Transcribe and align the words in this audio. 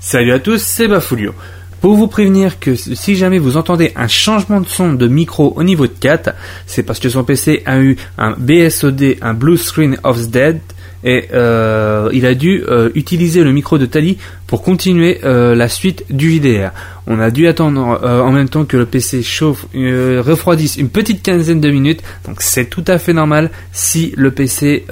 Salut 0.00 0.30
à 0.30 0.38
tous, 0.38 0.62
c'est 0.62 0.86
Bafoulio. 0.86 1.34
Pour 1.80 1.96
vous 1.96 2.06
prévenir 2.06 2.60
que 2.60 2.76
si 2.76 3.16
jamais 3.16 3.40
vous 3.40 3.56
entendez 3.56 3.92
un 3.96 4.06
changement 4.06 4.60
de 4.60 4.68
son 4.68 4.92
de 4.92 5.08
micro 5.08 5.52
au 5.56 5.64
niveau 5.64 5.88
de 5.88 5.92
4, 5.92 6.30
c'est 6.66 6.84
parce 6.84 7.00
que 7.00 7.08
son 7.08 7.24
PC 7.24 7.64
a 7.66 7.80
eu 7.80 7.96
un 8.16 8.36
BSOD, 8.38 9.16
un 9.20 9.34
Blue 9.34 9.56
Screen 9.56 9.98
of 10.04 10.28
Dead, 10.28 10.60
et 11.04 11.28
euh, 11.32 12.08
il 12.12 12.26
a 12.26 12.34
dû 12.34 12.64
euh, 12.66 12.90
utiliser 12.94 13.44
le 13.44 13.52
micro 13.52 13.78
de 13.78 13.86
Tali 13.86 14.18
pour 14.46 14.62
continuer 14.62 15.20
euh, 15.24 15.54
la 15.54 15.68
suite 15.68 16.04
du 16.10 16.32
JDR. 16.32 16.70
On 17.06 17.20
a 17.20 17.30
dû 17.30 17.46
attendre 17.46 18.00
en 18.04 18.30
même 18.32 18.50
temps 18.50 18.66
que 18.66 18.76
le 18.76 18.84
PC 18.84 19.22
chauffe, 19.22 19.64
refroidisse 19.74 20.76
une 20.76 20.90
petite 20.90 21.22
quinzaine 21.22 21.58
de 21.58 21.70
minutes, 21.70 22.02
donc 22.26 22.42
c'est 22.42 22.66
tout 22.66 22.84
à 22.86 22.98
fait 22.98 23.14
normal 23.14 23.50
si 23.72 24.12
le 24.14 24.30
PC, 24.30 24.84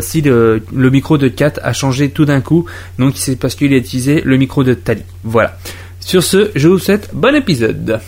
si 0.00 0.20
le, 0.20 0.62
le 0.72 0.90
micro 0.90 1.18
de 1.18 1.26
4 1.26 1.60
a 1.64 1.72
changé 1.72 2.10
tout 2.10 2.24
d'un 2.24 2.40
coup, 2.40 2.66
donc 3.00 3.14
c'est 3.16 3.34
parce 3.34 3.56
qu'il 3.56 3.74
a 3.74 3.76
utilisé 3.78 4.22
le 4.24 4.36
micro 4.36 4.62
de 4.62 4.74
Tali. 4.74 5.02
Voilà. 5.24 5.58
Sur 5.98 6.22
ce, 6.22 6.52
je 6.54 6.68
vous 6.68 6.78
souhaite 6.78 7.10
bon 7.12 7.34
épisode. 7.34 8.00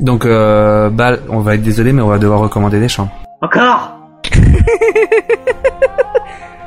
Donc, 0.00 0.24
euh, 0.24 0.88
bah, 0.90 1.12
on 1.28 1.40
va 1.40 1.54
être 1.54 1.62
désolé, 1.62 1.92
mais 1.92 2.02
on 2.02 2.08
va 2.08 2.18
devoir 2.18 2.40
recommander 2.40 2.80
des 2.80 2.88
chambres. 2.88 3.12
Encore 3.42 3.92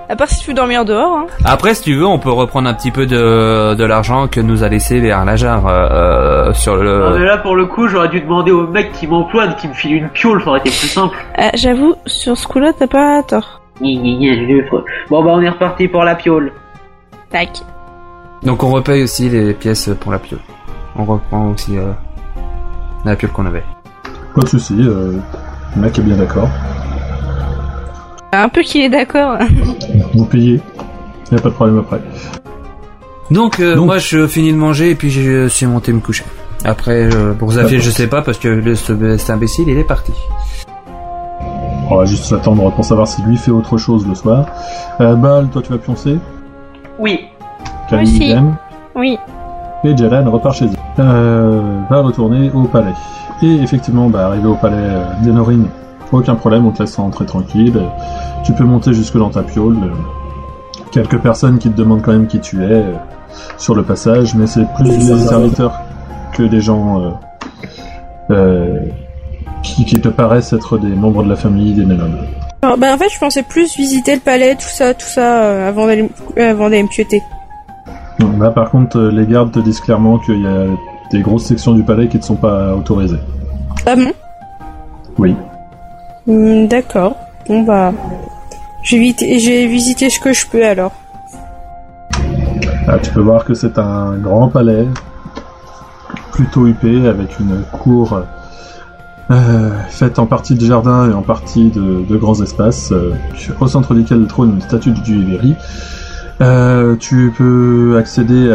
À 0.10 0.16
part 0.16 0.28
si 0.28 0.42
tu 0.42 0.50
veux 0.50 0.54
dormir 0.54 0.86
dehors, 0.86 1.18
hein. 1.18 1.26
Après, 1.46 1.74
si 1.74 1.82
tu 1.84 1.96
veux, 1.96 2.06
on 2.06 2.20
peut 2.20 2.30
reprendre 2.30 2.70
un 2.70 2.74
petit 2.76 2.92
peu 2.92 3.06
de, 3.08 3.74
de 3.74 3.84
l'argent 3.86 4.28
que 4.28 4.40
nous 4.42 4.64
a 4.64 4.70
laissé 4.70 5.00
vers 5.00 5.20
euh, 5.26 5.66
euh, 5.68 6.54
sur 6.54 6.76
Non, 6.76 6.82
le. 6.84 7.18
mais 7.20 7.26
là, 7.26 7.38
pour 7.40 7.56
le 7.56 7.66
coup, 7.66 7.88
j'aurais 7.88 8.10
dû 8.10 8.22
demander 8.22 8.52
au 8.52 8.68
mec 8.68 8.92
qui 8.92 9.08
m'emploie 9.08 9.48
de 9.48 9.56
qui 9.56 9.68
me 9.68 9.74
file 9.74 9.96
une 9.96 10.10
piole, 10.10 10.44
ça 10.44 10.50
aurait 10.50 10.60
été 10.60 10.70
plus 10.70 10.90
simple. 10.90 11.16
Euh, 11.40 11.50
J'avoue, 11.56 11.96
sur 12.06 12.38
ce 12.38 12.46
coup-là, 12.48 12.74
t'as 12.78 12.86
pas 12.88 13.24
tort. 13.24 13.62
Bon, 13.82 15.24
bah, 15.24 15.32
on 15.34 15.42
est 15.42 15.50
reparti 15.50 15.88
pour 15.88 16.04
la 16.04 16.14
piole. 16.16 16.52
Tac. 17.32 17.50
Donc, 18.44 18.62
on 18.62 18.70
repaye 18.72 19.02
aussi 19.04 19.30
les 19.30 19.54
pièces 19.54 19.90
pour 20.00 20.12
la 20.12 20.20
piole. 20.20 20.42
On 20.96 21.06
reprend 21.06 21.48
aussi 21.48 21.76
euh, 21.78 21.92
la 23.06 23.16
piole 23.16 23.32
qu'on 23.32 23.46
avait. 23.46 23.64
Pas 24.36 24.42
de 24.42 24.48
soucis, 24.48 24.76
euh, 24.80 25.14
le 25.76 25.82
mec 25.82 25.98
est 25.98 26.02
bien 26.02 26.18
d'accord. 26.18 26.50
Un 28.32 28.50
peu 28.50 28.62
qu'il 28.62 28.82
est 28.82 28.90
d'accord. 28.90 29.38
Vous 30.16 30.26
payez, 30.26 30.60
y 31.32 31.36
a 31.36 31.40
pas 31.40 31.50
de 31.50 31.54
problème 31.54 31.80
après. 31.80 32.02
Donc, 33.32 33.60
euh, 33.60 33.76
Donc- 33.76 33.86
moi, 33.86 33.98
je 34.00 34.28
finis 34.28 34.52
de 34.52 34.58
manger 34.58 34.92
et 34.92 34.96
puis 34.96 35.10
je 35.12 35.48
suis 35.48 35.66
monté 35.66 35.94
me 35.94 36.00
coucher. 36.00 36.26
Après, 36.66 37.14
euh, 37.14 37.34
pour 37.34 37.52
Zafir, 37.52 37.82
je 37.82 37.90
sais 37.90 38.08
pas 38.08 38.22
parce 38.22 38.38
que 38.40 38.48
le, 38.48 38.76
ce- 38.76 39.18
cet 39.18 39.30
imbécile, 39.30 39.68
il 39.70 39.78
est 39.78 39.84
parti. 39.84 40.14
On 41.90 41.98
va 41.98 42.06
juste 42.06 42.24
s'attendre 42.24 42.72
pour 42.72 42.86
savoir 42.86 43.08
si 43.08 43.22
lui 43.24 43.38
fait 43.38 43.52
autre 43.52 43.78
chose 43.78 44.08
le 44.08 44.16
soir. 44.16 44.46
Euh, 45.02 45.16
Bal, 45.16 45.50
toi 45.50 45.62
tu 45.62 45.72
vas 45.72 45.78
pioncer? 45.78 46.18
Oui. 46.98 47.20
Idem. 47.92 48.56
Oui. 48.96 49.18
Et 49.84 49.96
Jalan 49.98 50.30
repart 50.32 50.56
chez 50.56 50.66
lui. 50.66 50.78
Euh, 51.00 51.82
va 51.90 52.02
retourner 52.02 52.52
au 52.52 52.64
palais. 52.64 52.94
Et 53.42 53.56
effectivement, 53.56 54.10
bah, 54.10 54.28
arrivé 54.28 54.48
au 54.48 54.56
palais 54.56 54.76
euh, 54.78 55.04
d'Enorin, 55.24 55.64
aucun 56.12 56.36
problème, 56.36 56.66
on 56.66 56.72
te 56.72 56.84
laisse 56.84 56.96
rentrer 56.96 57.26
tranquille. 57.26 57.80
Tu 58.44 58.54
peux 58.54 58.64
monter 58.64 58.94
jusque 58.94 59.18
dans 59.18 59.30
ta 59.30 59.42
piole. 59.44 59.78
quelques 60.92 61.18
personnes 61.20 61.58
qui 61.58 61.70
te 61.70 61.76
demandent 61.78 62.02
quand 62.02 62.14
même 62.14 62.28
qui 62.28 62.40
tu 62.40 62.64
es 62.64 62.72
euh, 62.72 62.94
sur 63.58 63.76
le 63.76 63.84
passage, 63.84 64.36
mais 64.36 64.48
c'est 64.48 64.66
plus 64.76 64.90
des 64.90 65.18
serviteurs 65.18 65.82
que 66.34 66.44
des 66.44 66.62
gens 66.62 67.02
euh, 67.02 67.10
euh, 68.32 68.80
qui, 69.64 69.86
qui 69.86 70.00
te 70.00 70.10
paraissent 70.10 70.54
être 70.54 70.78
des 70.78 70.90
membres 70.96 71.24
de 71.24 71.30
la 71.30 71.36
famille 71.36 71.74
des 71.74 71.86
Nénones. 71.86 72.18
Alors, 72.62 72.78
bah, 72.78 72.94
en 72.94 72.98
fait, 72.98 73.10
je 73.10 73.20
pensais 73.20 73.44
plus 73.44 73.76
visiter 73.76 74.16
le 74.16 74.22
palais, 74.22 74.56
tout 74.56 74.70
ça, 74.70 74.94
tout 74.94 75.06
ça, 75.06 75.44
euh, 75.44 75.70
avant 75.70 75.86
d'aller 75.88 76.10
euh, 76.38 76.52
avant 76.52 76.70
d'aller 76.70 76.84
me 76.84 76.88
pioter. 76.88 77.22
Là, 78.40 78.52
par 78.52 78.70
contre, 78.70 78.98
euh, 78.98 79.12
les 79.12 79.26
gardes 79.26 79.52
te 79.52 79.60
disent 79.60 79.80
clairement 79.80 80.20
qu'il 80.20 80.42
y 80.42 80.48
a 80.48 80.66
des 81.12 81.22
grosses 81.22 81.46
sections 81.46 81.74
du 81.74 81.84
palais 81.84 82.08
qui 82.08 82.18
ne 82.18 82.24
sont 82.24 82.36
pas 82.36 82.76
autorisées. 82.76 83.20
Ah 83.86 83.96
bon? 83.96 84.12
Oui. 85.18 85.36
Hmm, 86.28 86.68
D'accord. 86.68 87.16
Bon, 87.48 87.64
bah... 87.64 87.92
J'ai 88.84 89.68
visité 89.68 90.10
ce 90.10 90.20
que 90.20 90.34
je 90.34 90.46
peux, 90.46 90.66
alors. 90.66 90.92
Ah, 92.86 93.00
tu 93.02 93.12
peux 93.12 93.22
voir 93.22 93.46
que 93.46 93.54
c'est 93.54 93.78
un 93.78 94.18
grand 94.18 94.50
palais, 94.50 94.86
plutôt 96.34 96.68
huppé, 96.68 97.08
avec 97.08 97.40
une 97.40 97.64
cour 97.72 98.22
euh, 99.32 99.70
faite 99.88 100.20
en 100.20 100.26
partie 100.26 100.56
de 100.56 100.66
jardins 100.66 101.10
et 101.10 101.14
en 101.14 101.22
partie 101.22 101.70
de, 101.70 102.04
de 102.06 102.18
grands 102.18 102.42
espaces, 102.42 102.92
euh, 102.92 103.14
au 103.62 103.68
centre 103.68 103.94
duquel 103.94 104.28
trône 104.28 104.56
une 104.56 104.62
statue 104.62 104.92
du 104.92 105.02
dieu 105.02 105.16
Iveri. 105.16 105.56
Euh, 106.44 106.96
tu 106.98 107.34
peux 107.38 107.96
accéder 107.98 108.54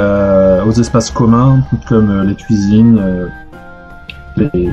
aux 0.67 0.73
espaces 0.73 1.11
communs, 1.11 1.61
comme 1.89 2.11
euh, 2.11 2.25
les 2.25 2.35
cuisines, 2.35 2.99
euh, 2.99 3.29
les, 4.37 4.71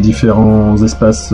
différents 0.00 0.76
espaces 0.82 1.32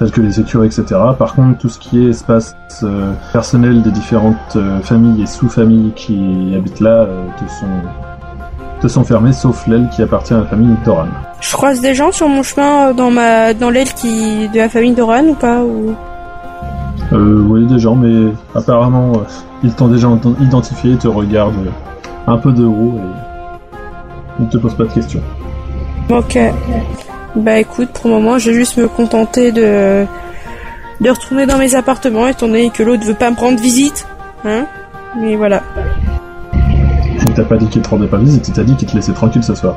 tels 0.00 0.10
que 0.10 0.20
les 0.20 0.40
écuries, 0.40 0.66
etc. 0.66 0.84
Par 1.16 1.36
contre, 1.36 1.58
tout 1.58 1.68
ce 1.68 1.78
qui 1.78 2.04
est 2.04 2.10
espace 2.10 2.56
euh, 2.82 3.12
personnel 3.32 3.82
des 3.82 3.92
différentes 3.92 4.58
familles 4.82 5.22
et 5.22 5.26
sous-familles 5.26 5.92
qui 5.94 6.52
habitent 6.56 6.80
là 6.80 7.06
te, 7.38 7.48
sont, 7.48 8.80
te 8.82 8.88
sont 8.88 9.04
fermés, 9.04 9.32
sauf 9.32 9.68
l'aile 9.68 9.88
qui 9.94 10.02
appartient 10.02 10.34
à 10.34 10.38
la 10.38 10.46
famille 10.46 10.74
Doran. 10.84 11.06
Je 11.40 11.52
croise 11.52 11.80
des 11.80 11.94
gens 11.94 12.10
sur 12.10 12.28
mon 12.28 12.42
chemin 12.42 12.92
dans 12.94 13.12
dans 13.54 13.70
l'aile 13.70 13.94
qui 13.94 14.48
de 14.48 14.58
la 14.58 14.68
famille 14.68 14.94
Doran 14.94 15.26
ou 15.28 15.34
pas 15.34 15.62
ou... 15.62 15.94
Euh, 17.12 17.44
oui, 17.48 17.66
des 17.66 17.78
gens, 17.78 17.94
mais 17.94 18.32
apparemment, 18.54 19.12
euh, 19.14 19.18
ils 19.62 19.72
t'ont 19.74 19.88
déjà 19.88 20.08
ent- 20.08 20.20
identifié, 20.40 20.92
ils 20.92 20.98
te 20.98 21.06
regardent 21.08 21.54
euh, 21.66 21.70
un 22.32 22.38
peu 22.38 22.50
de 22.52 22.64
haut 22.64 22.94
et 22.98 24.40
ils 24.40 24.46
ne 24.46 24.50
te 24.50 24.56
posent 24.58 24.74
pas 24.74 24.84
de 24.84 24.92
questions. 24.92 25.20
Ok. 26.10 26.38
Bah 27.36 27.58
écoute, 27.58 27.88
pour 27.90 28.08
le 28.10 28.16
moment, 28.16 28.38
je 28.38 28.50
vais 28.50 28.56
juste 28.56 28.76
me 28.78 28.88
contenter 28.88 29.52
de 29.52 30.06
de 31.00 31.10
retourner 31.10 31.44
dans 31.46 31.58
mes 31.58 31.74
appartements, 31.74 32.26
étant 32.28 32.46
donné 32.46 32.70
que 32.70 32.82
l'autre 32.82 33.04
veut 33.04 33.14
pas 33.14 33.30
me 33.30 33.36
rendre 33.36 33.58
visite. 33.60 34.06
Hein 34.44 34.66
Mais 35.20 35.34
voilà. 35.36 35.62
Il 37.26 37.32
t'a 37.34 37.44
pas 37.44 37.56
dit 37.56 37.66
qu'il 37.66 37.82
te 37.82 37.88
rendait 37.90 38.06
pas 38.06 38.18
visite, 38.18 38.46
il 38.48 38.54
t'a 38.54 38.62
dit 38.64 38.76
qu'il 38.76 38.88
te 38.88 38.94
laissait 38.94 39.12
tranquille 39.12 39.42
ce 39.42 39.54
soir. 39.54 39.74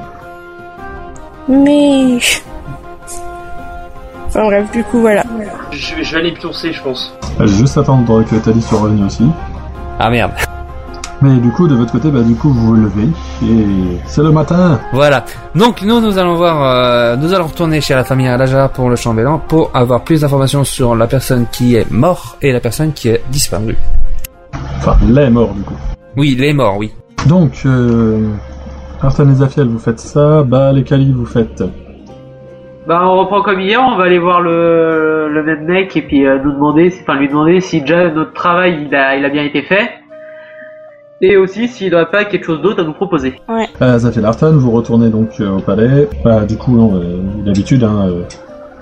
Mais... 1.50 2.20
Enfin 4.38 4.46
bref, 4.50 4.72
du 4.72 4.84
coup, 4.84 5.02
voilà. 5.02 5.24
Je, 5.72 6.04
je 6.04 6.12
vais 6.12 6.20
aller 6.20 6.32
pioncer, 6.32 6.72
je 6.72 6.84
pense. 6.84 7.12
Je 7.40 7.46
vais 7.46 7.48
juste 7.58 7.76
attendre 7.76 8.24
que 8.24 8.36
Tali 8.36 8.62
soit 8.62 8.80
revenu 8.80 9.06
aussi. 9.06 9.26
Ah 9.98 10.12
merde. 10.12 10.32
Mais 11.24 11.38
du 11.38 11.50
coup, 11.50 11.68
de 11.68 11.74
votre 11.74 11.92
côté, 11.92 12.12
bah 12.12 12.22
du 12.22 12.36
coup, 12.36 12.50
vous 12.50 12.68
vous 12.68 12.76
levez 12.76 13.10
et 13.44 13.98
c'est 14.06 14.22
le 14.22 14.32
matin. 14.32 14.80
Voilà. 14.94 15.26
Donc 15.56 15.82
nous, 15.82 16.00
nous 16.00 16.20
allons 16.20 16.36
voir, 16.36 16.62
euh, 16.62 17.16
nous 17.16 17.34
allons 17.34 17.48
retourner 17.48 17.82
chez 17.82 17.96
la 17.96 18.04
famille 18.04 18.28
Alajar 18.28 18.70
pour 18.70 18.92
le 18.92 18.96
chambellan 18.96 19.40
pour 19.40 19.72
avoir 19.74 20.04
plus 20.04 20.22
d'informations 20.22 20.64
sur 20.64 20.96
la 20.96 21.08
personne 21.08 21.48
qui 21.52 21.74
est 21.76 21.90
morte 21.90 22.38
et 22.44 22.52
la 22.52 22.60
personne 22.60 22.94
qui 22.94 23.10
est 23.10 23.24
disparue. 23.32 23.76
Enfin, 24.78 24.98
il 25.02 25.18
est 25.18 25.32
mort 25.32 25.52
du 25.56 25.64
coup. 25.64 25.74
Oui, 26.16 26.36
il 26.38 26.44
est 26.44 26.54
mort, 26.54 26.78
oui. 26.78 26.92
Donc, 27.26 27.64
euh, 27.66 28.30
Artan 29.02 29.28
et 29.32 29.34
Zafiel, 29.34 29.68
vous 29.68 29.80
faites 29.80 30.00
ça. 30.00 30.44
Bah, 30.44 30.72
les 30.72 30.84
Kali, 30.84 31.12
vous 31.12 31.26
faites. 31.26 31.64
Bah, 32.88 33.02
on 33.04 33.20
reprend 33.20 33.42
comme 33.42 33.60
hier, 33.60 33.82
on 33.86 33.98
va 33.98 34.06
aller 34.06 34.18
voir 34.18 34.40
le, 34.40 35.28
le 35.30 35.44
même 35.44 35.66
mec 35.66 35.98
et 35.98 36.02
puis 36.02 36.26
euh, 36.26 36.40
nous 36.42 36.54
demander, 36.54 36.90
enfin 37.02 37.20
lui 37.20 37.28
demander 37.28 37.60
si 37.60 37.82
déjà 37.82 38.10
notre 38.10 38.32
travail 38.32 38.86
il 38.88 38.96
a, 38.96 39.18
il 39.18 39.26
a 39.26 39.30
bien 39.30 39.44
été 39.44 39.62
fait. 39.62 39.90
Et 41.20 41.36
aussi 41.36 41.68
s'il 41.68 41.92
n'aurait 41.92 42.10
pas 42.10 42.24
quelque 42.24 42.46
chose 42.46 42.62
d'autre 42.62 42.82
à 42.82 42.86
nous 42.86 42.94
proposer. 42.94 43.42
Euh, 43.82 43.98
Zafiel 43.98 44.24
Artan, 44.24 44.54
vous 44.54 44.72
retournez 44.72 45.10
donc 45.10 45.32
euh, 45.42 45.58
au 45.58 45.60
palais. 45.60 46.08
Bah, 46.24 46.46
du 46.46 46.56
coup, 46.56 46.78
non, 46.78 46.96
euh, 46.96 47.18
d'habitude, 47.44 47.84
hein, 47.84 48.08
euh, 48.08 48.22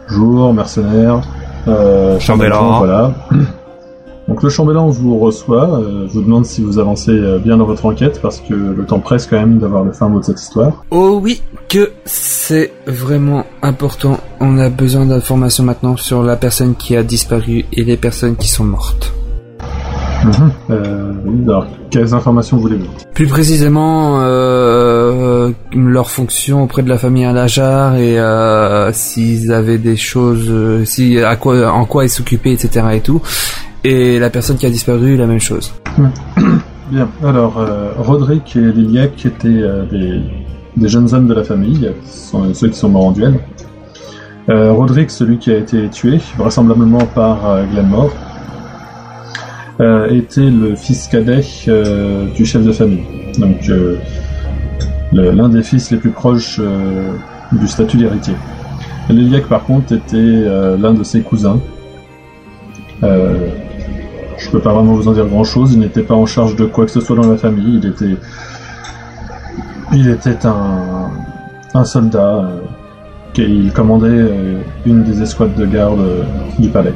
jour, 0.07 0.53
mercenaire, 0.53 1.21
euh, 1.67 2.19
Chambellan. 2.19 2.77
voilà. 2.77 3.11
Donc 4.27 4.41
le 4.41 4.49
chambellan 4.49 4.89
vous 4.89 5.19
reçoit, 5.19 5.79
euh, 5.79 6.07
vous 6.09 6.21
demande 6.21 6.45
si 6.45 6.63
vous 6.63 6.79
avancez 6.79 7.11
euh, 7.11 7.37
bien 7.37 7.57
dans 7.57 7.65
votre 7.65 7.85
enquête 7.85 8.19
parce 8.21 8.41
que 8.41 8.53
le 8.53 8.85
temps 8.85 8.99
presse 8.99 9.27
quand 9.27 9.37
même 9.37 9.59
d'avoir 9.59 9.83
le 9.83 9.91
fin 9.91 10.09
mot 10.09 10.19
de 10.19 10.25
cette 10.25 10.41
histoire. 10.41 10.83
Oh 10.89 11.19
oui, 11.21 11.43
que 11.69 11.91
c'est 12.05 12.73
vraiment 12.87 13.45
important. 13.61 14.17
On 14.39 14.57
a 14.57 14.69
besoin 14.69 15.05
d'informations 15.05 15.63
maintenant 15.63 15.95
sur 15.95 16.23
la 16.23 16.35
personne 16.37 16.75
qui 16.75 16.95
a 16.95 17.03
disparu 17.03 17.65
et 17.71 17.83
les 17.83 17.97
personnes 17.97 18.35
qui 18.35 18.47
sont 18.47 18.63
mortes. 18.63 19.13
Euh, 20.69 21.13
oui, 21.25 21.43
alors, 21.43 21.67
quelles 21.91 22.13
informations 22.13 22.57
voulez-vous? 22.57 22.87
Plus 23.13 23.27
précisément, 23.27 24.21
euh, 24.21 25.51
leur 25.73 26.09
fonction 26.09 26.63
auprès 26.63 26.81
de 26.81 26.89
la 26.89 26.97
famille 26.97 27.25
Alajar 27.25 27.95
et 27.95 28.19
euh, 28.19 28.91
s'ils 28.91 29.51
avaient 29.51 29.77
des 29.77 29.95
choses, 29.95 30.47
euh, 30.49 30.83
si 30.85 31.19
à 31.19 31.35
quoi, 31.35 31.71
en 31.71 31.85
quoi 31.85 32.05
ils 32.05 32.09
s'occupaient, 32.09 32.53
etc. 32.53 32.87
et 32.93 33.01
tout. 33.01 33.21
Et 33.87 34.17
la 34.17 34.31
personne 34.31 34.57
qui 34.57 34.65
a 34.65 34.71
disparu, 34.71 35.15
la 35.15 35.27
même 35.27 35.39
chose. 35.39 35.71
Bien, 36.89 37.07
alors 37.23 37.59
euh, 37.59 37.91
Roderick 37.99 38.55
et 38.55 38.59
Liliac 38.59 39.23
étaient 39.23 39.47
euh, 39.47 39.85
des, 40.75 40.87
jeunes 40.87 41.13
hommes 41.13 41.27
de 41.27 41.35
la 41.35 41.43
famille, 41.43 41.91
sont 42.03 42.51
ceux 42.55 42.69
qui 42.69 42.79
sont 42.79 42.89
morts 42.89 43.05
en 43.05 43.11
duel. 43.11 43.39
Euh, 44.49 44.73
Roderick, 44.73 45.11
celui 45.11 45.37
qui 45.37 45.51
a 45.51 45.57
été 45.57 45.87
tué, 45.89 46.19
vraisemblablement 46.35 47.05
par 47.13 47.63
Glenmore, 47.71 48.11
était 50.09 50.49
le 50.49 50.75
fils 50.75 51.07
cadet 51.07 51.43
du 52.35 52.43
chef 52.43 52.63
de 52.63 52.71
famille. 52.71 53.03
Donc 53.37 53.69
l'un 55.11 55.49
des 55.49 55.61
fils 55.61 55.91
les 55.91 55.97
plus 55.97 56.09
proches 56.09 56.59
du 57.51 57.67
statut 57.67 57.97
d'héritier. 57.97 58.33
Liliac, 59.09 59.43
par 59.45 59.63
contre, 59.63 59.93
était 59.93 60.43
l'un 60.79 60.93
de 60.95 61.03
ses 61.03 61.21
cousins. 61.21 61.59
Je 64.45 64.49
peux 64.51 64.59
pas 64.59 64.73
vraiment 64.73 64.93
vous 64.93 65.07
en 65.07 65.11
dire 65.13 65.25
grand 65.25 65.43
chose. 65.43 65.73
Il 65.73 65.79
n'était 65.79 66.03
pas 66.03 66.15
en 66.15 66.25
charge 66.25 66.55
de 66.55 66.65
quoi 66.65 66.85
que 66.85 66.91
ce 66.91 67.01
soit 67.01 67.15
dans 67.15 67.29
la 67.29 67.37
famille. 67.37 67.79
Il 67.81 67.89
était, 67.89 68.15
il 69.93 70.09
était 70.09 70.45
un, 70.45 71.11
un 71.73 71.85
soldat. 71.85 72.19
euh, 72.19 72.59
qui- 73.33 73.41
il 73.43 73.73
commandait 73.73 74.07
euh, 74.07 74.61
une 74.85 75.03
des 75.03 75.21
escouades 75.21 75.55
de 75.55 75.65
garde 75.65 75.99
euh, 75.99 76.23
du 76.57 76.69
palais. 76.69 76.93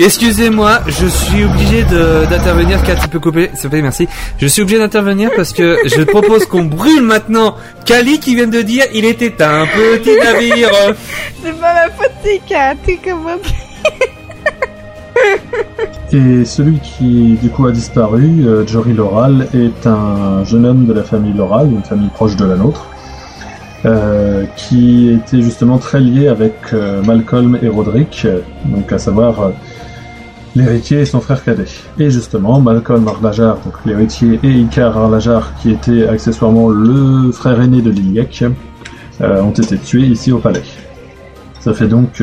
Excusez-moi, 0.00 0.80
je 0.88 1.06
suis 1.06 1.44
obligé 1.44 1.84
de- 1.84 2.26
d'intervenir, 2.28 2.82
Kat, 2.82 2.96
tu 2.96 3.08
peux 3.08 3.20
couper, 3.20 3.50
s'il 3.54 3.62
te 3.62 3.68
plaît, 3.68 3.82
merci. 3.82 4.06
Je 4.38 4.46
suis 4.48 4.60
obligé 4.62 4.78
d'intervenir 4.78 5.30
parce 5.36 5.52
que 5.52 5.78
je 5.86 6.02
propose 6.02 6.44
qu'on 6.46 6.64
brûle 6.64 7.00
maintenant 7.02 7.54
Kali 7.86 8.18
qui 8.18 8.34
vient 8.34 8.48
de 8.48 8.60
dire 8.62 8.84
il 8.94 9.04
était 9.04 9.40
un 9.42 9.64
petit 9.66 10.16
navire. 10.22 10.70
C'est 11.42 11.52
pas 11.60 11.72
ma 11.72 11.90
faute, 11.92 12.12
c'est 12.24 12.40
Kat, 12.48 12.74
c'est 12.84 12.96
comme 12.96 13.22
moi. 13.22 13.36
Et 16.12 16.44
celui 16.44 16.78
qui 16.78 17.36
du 17.42 17.50
coup 17.50 17.66
a 17.66 17.72
disparu, 17.72 18.46
euh, 18.46 18.66
Jory 18.66 18.92
Loral, 18.92 19.48
est 19.52 19.86
un 19.86 20.44
jeune 20.44 20.64
homme 20.64 20.86
de 20.86 20.92
la 20.92 21.02
famille 21.02 21.32
Loral, 21.32 21.70
une 21.70 21.82
famille 21.82 22.08
proche 22.08 22.36
de 22.36 22.44
la 22.44 22.56
nôtre, 22.56 22.86
euh, 23.84 24.44
qui 24.56 25.10
était 25.10 25.42
justement 25.42 25.78
très 25.78 26.00
lié 26.00 26.28
avec 26.28 26.54
euh, 26.72 27.02
Malcolm 27.02 27.58
et 27.60 27.68
Roderick, 27.68 28.26
donc 28.66 28.92
à 28.92 28.98
savoir 28.98 29.50
l'héritier 30.54 31.00
et 31.00 31.04
son 31.04 31.20
frère 31.20 31.42
cadet. 31.42 31.66
Et 31.98 32.08
justement, 32.08 32.60
Malcolm 32.60 33.06
Arlajar, 33.08 33.58
donc 33.64 33.74
l'héritier, 33.84 34.38
et 34.44 34.50
Icar 34.50 34.96
Arlajar, 34.96 35.52
qui 35.60 35.72
était 35.72 36.06
accessoirement 36.06 36.68
le 36.68 37.32
frère 37.32 37.60
aîné 37.60 37.82
de 37.82 37.90
Liliac, 37.90 38.44
ont 39.20 39.50
été 39.50 39.76
tués 39.76 40.06
ici 40.06 40.30
au 40.30 40.38
palais. 40.38 40.62
Ça 41.60 41.74
fait 41.74 41.88
donc 41.88 42.22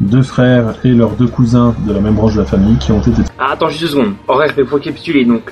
deux 0.00 0.22
frères 0.22 0.74
et 0.84 0.88
leurs 0.90 1.10
deux 1.10 1.26
cousins 1.26 1.74
de 1.86 1.92
la 1.92 2.00
même 2.00 2.14
branche 2.14 2.34
de 2.34 2.40
la 2.40 2.46
famille 2.46 2.76
qui 2.78 2.92
ont 2.92 3.00
été 3.00 3.10
Ah, 3.38 3.52
attends 3.52 3.68
juste 3.68 3.82
deux 3.82 3.88
secondes. 3.88 4.12
Horaire, 4.28 4.52
mais 4.56 4.64
pour 4.64 4.80
capituler, 4.80 5.24
donc. 5.24 5.50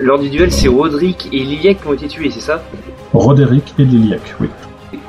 Lors 0.00 0.18
du 0.20 0.28
duel, 0.30 0.52
c'est 0.52 0.68
Roderick 0.68 1.28
et 1.32 1.38
Liliac 1.40 1.80
qui 1.82 1.88
ont 1.88 1.92
été 1.94 2.06
tués, 2.06 2.30
c'est 2.30 2.40
ça? 2.40 2.62
Roderick 3.12 3.74
et 3.78 3.84
Liliac, 3.84 4.20
oui. 4.40 4.48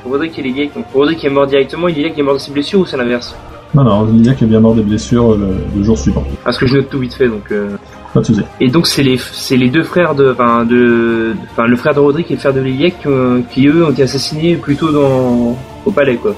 Roderick 0.03 0.39
et 0.39 0.41
Liliac. 0.41 0.73
Donc 0.75 0.85
Roderick 0.93 1.23
est 1.23 1.29
mort 1.29 1.45
directement 1.45 1.87
et 1.87 1.91
Liliac 1.93 2.17
est 2.17 2.23
mort 2.23 2.33
de 2.35 2.39
ses 2.39 2.51
blessures 2.51 2.79
ou 2.79 2.85
c'est 2.85 2.97
l'inverse? 2.97 3.35
Non, 3.75 3.83
non, 3.83 4.05
Liliac 4.05 4.41
est 4.41 4.45
bien 4.47 4.59
mort 4.59 4.73
des 4.73 4.81
blessures 4.81 5.35
le, 5.35 5.47
le 5.75 5.83
jour 5.83 5.95
suivant. 5.97 6.23
Parce 6.43 6.57
que 6.57 6.65
je 6.65 6.77
note 6.77 6.89
tout 6.89 6.97
vite 6.99 7.13
fait, 7.13 7.27
donc. 7.27 7.43
euh, 7.51 7.75
Pas 8.15 8.21
de 8.21 8.25
souci. 8.25 8.41
Et 8.59 8.69
donc 8.69 8.87
c'est 8.87 9.03
les 9.03 9.17
c'est 9.19 9.57
les 9.57 9.69
deux 9.69 9.83
frères 9.83 10.15
de 10.15 10.31
enfin 10.31 10.65
de 10.65 11.33
enfin 11.51 11.67
le 11.67 11.75
frère 11.75 11.93
de 11.93 11.99
Roderick 11.99 12.31
et 12.31 12.33
le 12.33 12.39
frère 12.39 12.53
de 12.55 12.61
Liliac 12.61 12.99
qui, 12.99 13.07
ont- 13.07 13.43
qui, 13.51 13.67
eux 13.67 13.85
ont 13.85 13.91
été 13.91 14.01
assassinés 14.01 14.55
plutôt 14.55 14.91
dans 14.91 15.55
au 15.85 15.91
palais 15.91 16.15
quoi. 16.15 16.33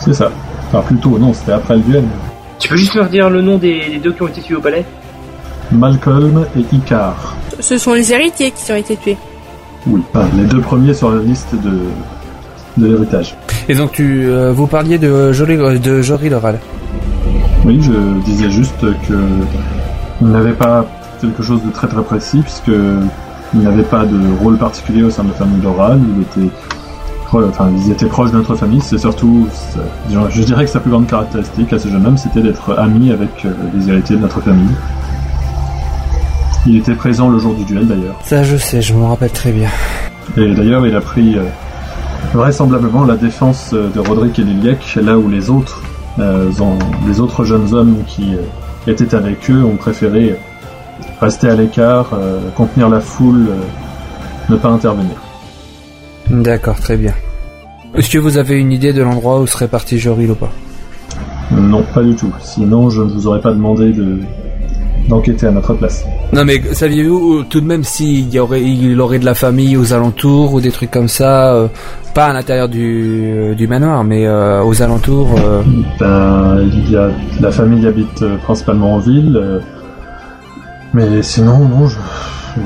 C'est 0.00 0.12
ça. 0.14 0.32
Enfin, 0.72 0.86
plutôt, 0.86 1.18
non, 1.18 1.34
c'était 1.34 1.52
après 1.52 1.74
le 1.74 1.80
duel. 1.82 2.04
Tu 2.58 2.68
peux 2.68 2.76
juste 2.76 2.94
me 2.94 3.02
redire 3.02 3.28
le 3.28 3.42
nom 3.42 3.58
des, 3.58 3.90
des 3.90 3.98
deux 3.98 4.12
qui 4.12 4.22
ont 4.22 4.28
été 4.28 4.40
tués 4.40 4.54
au 4.56 4.60
palais? 4.60 4.84
Malcolm 5.70 6.46
et 6.56 6.74
Icar. 6.74 7.34
Ce 7.60 7.76
sont 7.76 7.92
les 7.92 8.12
héritiers 8.12 8.52
qui 8.52 8.72
ont 8.72 8.76
été 8.76 8.96
tués. 8.96 9.18
Oui. 9.86 10.00
Enfin, 10.14 10.26
les 10.36 10.44
deux 10.44 10.60
premiers 10.60 10.94
sur 10.94 11.10
la 11.10 11.22
liste 11.22 11.54
de, 11.54 12.82
de 12.82 12.86
l'héritage. 12.86 13.36
Et 13.68 13.74
donc 13.74 13.92
tu, 13.92 14.26
euh, 14.26 14.52
vous 14.52 14.66
parliez 14.66 14.96
de 14.98 15.32
Jory, 15.32 15.56
de 15.78 16.00
Jory 16.00 16.30
Loral. 16.30 16.58
Oui, 17.64 17.80
je 17.82 17.92
disais 18.24 18.50
juste 18.50 18.80
que 18.80 19.14
il 20.20 20.28
n'avait 20.28 20.52
pas 20.52 20.86
quelque 21.20 21.42
chose 21.42 21.60
de 21.64 21.70
très 21.70 21.88
très 21.88 22.02
précis 22.02 22.40
puisque 22.42 22.76
il 23.54 23.60
n'avait 23.60 23.82
pas 23.82 24.04
de 24.06 24.18
rôle 24.42 24.56
particulier 24.56 25.02
au 25.02 25.10
sein 25.10 25.24
de 25.24 25.28
la 25.28 25.34
famille 25.34 25.60
Loral. 25.62 26.00
Il 26.16 26.22
était, 26.22 26.52
pro- 27.32 27.48
enfin, 27.48 27.70
ils 27.76 27.90
étaient 27.90 28.06
proches 28.06 28.30
de 28.30 28.36
notre 28.36 28.54
famille. 28.54 28.80
C'est 28.82 28.98
surtout, 28.98 29.48
je 30.30 30.42
dirais 30.42 30.64
que 30.66 30.70
sa 30.70 30.80
plus 30.80 30.90
grande 30.90 31.06
caractéristique 31.06 31.72
à 31.72 31.78
ce 31.78 31.88
jeune 31.88 32.04
homme, 32.06 32.18
c'était 32.18 32.42
d'être 32.42 32.78
ami 32.78 33.10
avec 33.10 33.44
euh, 33.44 33.50
les 33.74 33.88
héritiers 33.88 34.16
de 34.16 34.22
notre 34.22 34.40
famille. 34.40 34.74
Il 36.66 36.76
était 36.76 36.94
présent 36.94 37.28
le 37.28 37.38
jour 37.38 37.54
du 37.54 37.64
duel 37.64 37.86
d'ailleurs. 37.88 38.14
Ça 38.24 38.42
je 38.44 38.56
sais, 38.56 38.80
je 38.82 38.94
m'en 38.94 39.08
rappelle 39.08 39.30
très 39.32 39.50
bien. 39.50 39.68
Et 40.36 40.54
d'ailleurs, 40.54 40.86
il 40.86 40.94
a 40.94 41.00
pris 41.00 41.36
euh, 41.36 41.42
vraisemblablement 42.34 43.04
la 43.04 43.16
défense 43.16 43.70
euh, 43.72 43.88
de 43.94 43.98
Roderick 44.00 44.38
et 44.38 44.42
Liliac, 44.44 44.98
là 45.02 45.18
où 45.18 45.28
les 45.28 45.50
autres, 45.50 45.80
euh, 46.20 46.48
les 47.08 47.20
autres 47.20 47.44
jeunes 47.44 47.72
hommes 47.74 47.96
qui 48.06 48.34
euh, 48.34 48.90
étaient 48.90 49.14
avec 49.14 49.50
eux 49.50 49.64
ont 49.64 49.76
préféré 49.76 50.36
rester 51.20 51.48
à 51.48 51.54
l'écart, 51.54 52.10
contenir 52.56 52.88
la 52.88 53.00
foule, 53.00 53.46
ne 54.48 54.56
pas 54.56 54.68
intervenir. 54.70 55.14
D'accord, 56.30 56.80
très 56.80 56.96
bien. 56.96 57.14
Est-ce 57.94 58.10
que 58.10 58.18
vous 58.18 58.38
avez 58.38 58.58
une 58.58 58.72
idée 58.72 58.92
de 58.92 59.02
l'endroit 59.02 59.40
où 59.40 59.46
serait 59.46 59.68
parti 59.68 59.98
Jory 59.98 60.30
ou 60.30 60.34
pas 60.34 60.50
Non, 61.50 61.84
pas 61.94 62.02
du 62.02 62.14
tout. 62.16 62.32
Sinon, 62.40 62.88
je 62.88 63.02
ne 63.02 63.10
vous 63.10 63.26
aurais 63.26 63.40
pas 63.40 63.52
demandé 63.52 63.92
de 63.92 64.18
d'enquêter 65.08 65.46
à 65.46 65.50
notre 65.50 65.74
place. 65.74 66.04
Non 66.32 66.44
mais 66.44 66.60
saviez-vous 66.72 67.40
euh, 67.40 67.44
tout 67.48 67.60
de 67.60 67.66
même 67.66 67.84
s'il 67.84 68.32
y 68.32 68.38
aurait, 68.38 68.62
il 68.62 69.00
aurait 69.00 69.18
de 69.18 69.24
la 69.24 69.34
famille 69.34 69.76
aux 69.76 69.92
alentours 69.92 70.54
ou 70.54 70.60
des 70.60 70.70
trucs 70.70 70.90
comme 70.90 71.08
ça, 71.08 71.54
euh, 71.54 71.68
pas 72.14 72.26
à 72.26 72.32
l'intérieur 72.32 72.68
du, 72.68 73.32
euh, 73.34 73.54
du 73.54 73.66
manoir, 73.66 74.04
mais 74.04 74.26
euh, 74.26 74.62
aux 74.62 74.80
alentours. 74.82 75.34
Ben, 75.98 76.60
il 76.72 76.90
y 76.90 76.96
a 76.96 77.10
la 77.40 77.50
famille 77.50 77.86
habite 77.86 78.24
principalement 78.44 78.94
en 78.94 78.98
ville, 78.98 79.60
mais 80.94 81.22
sinon, 81.22 81.68
non, 81.68 81.88
je, 81.88 81.98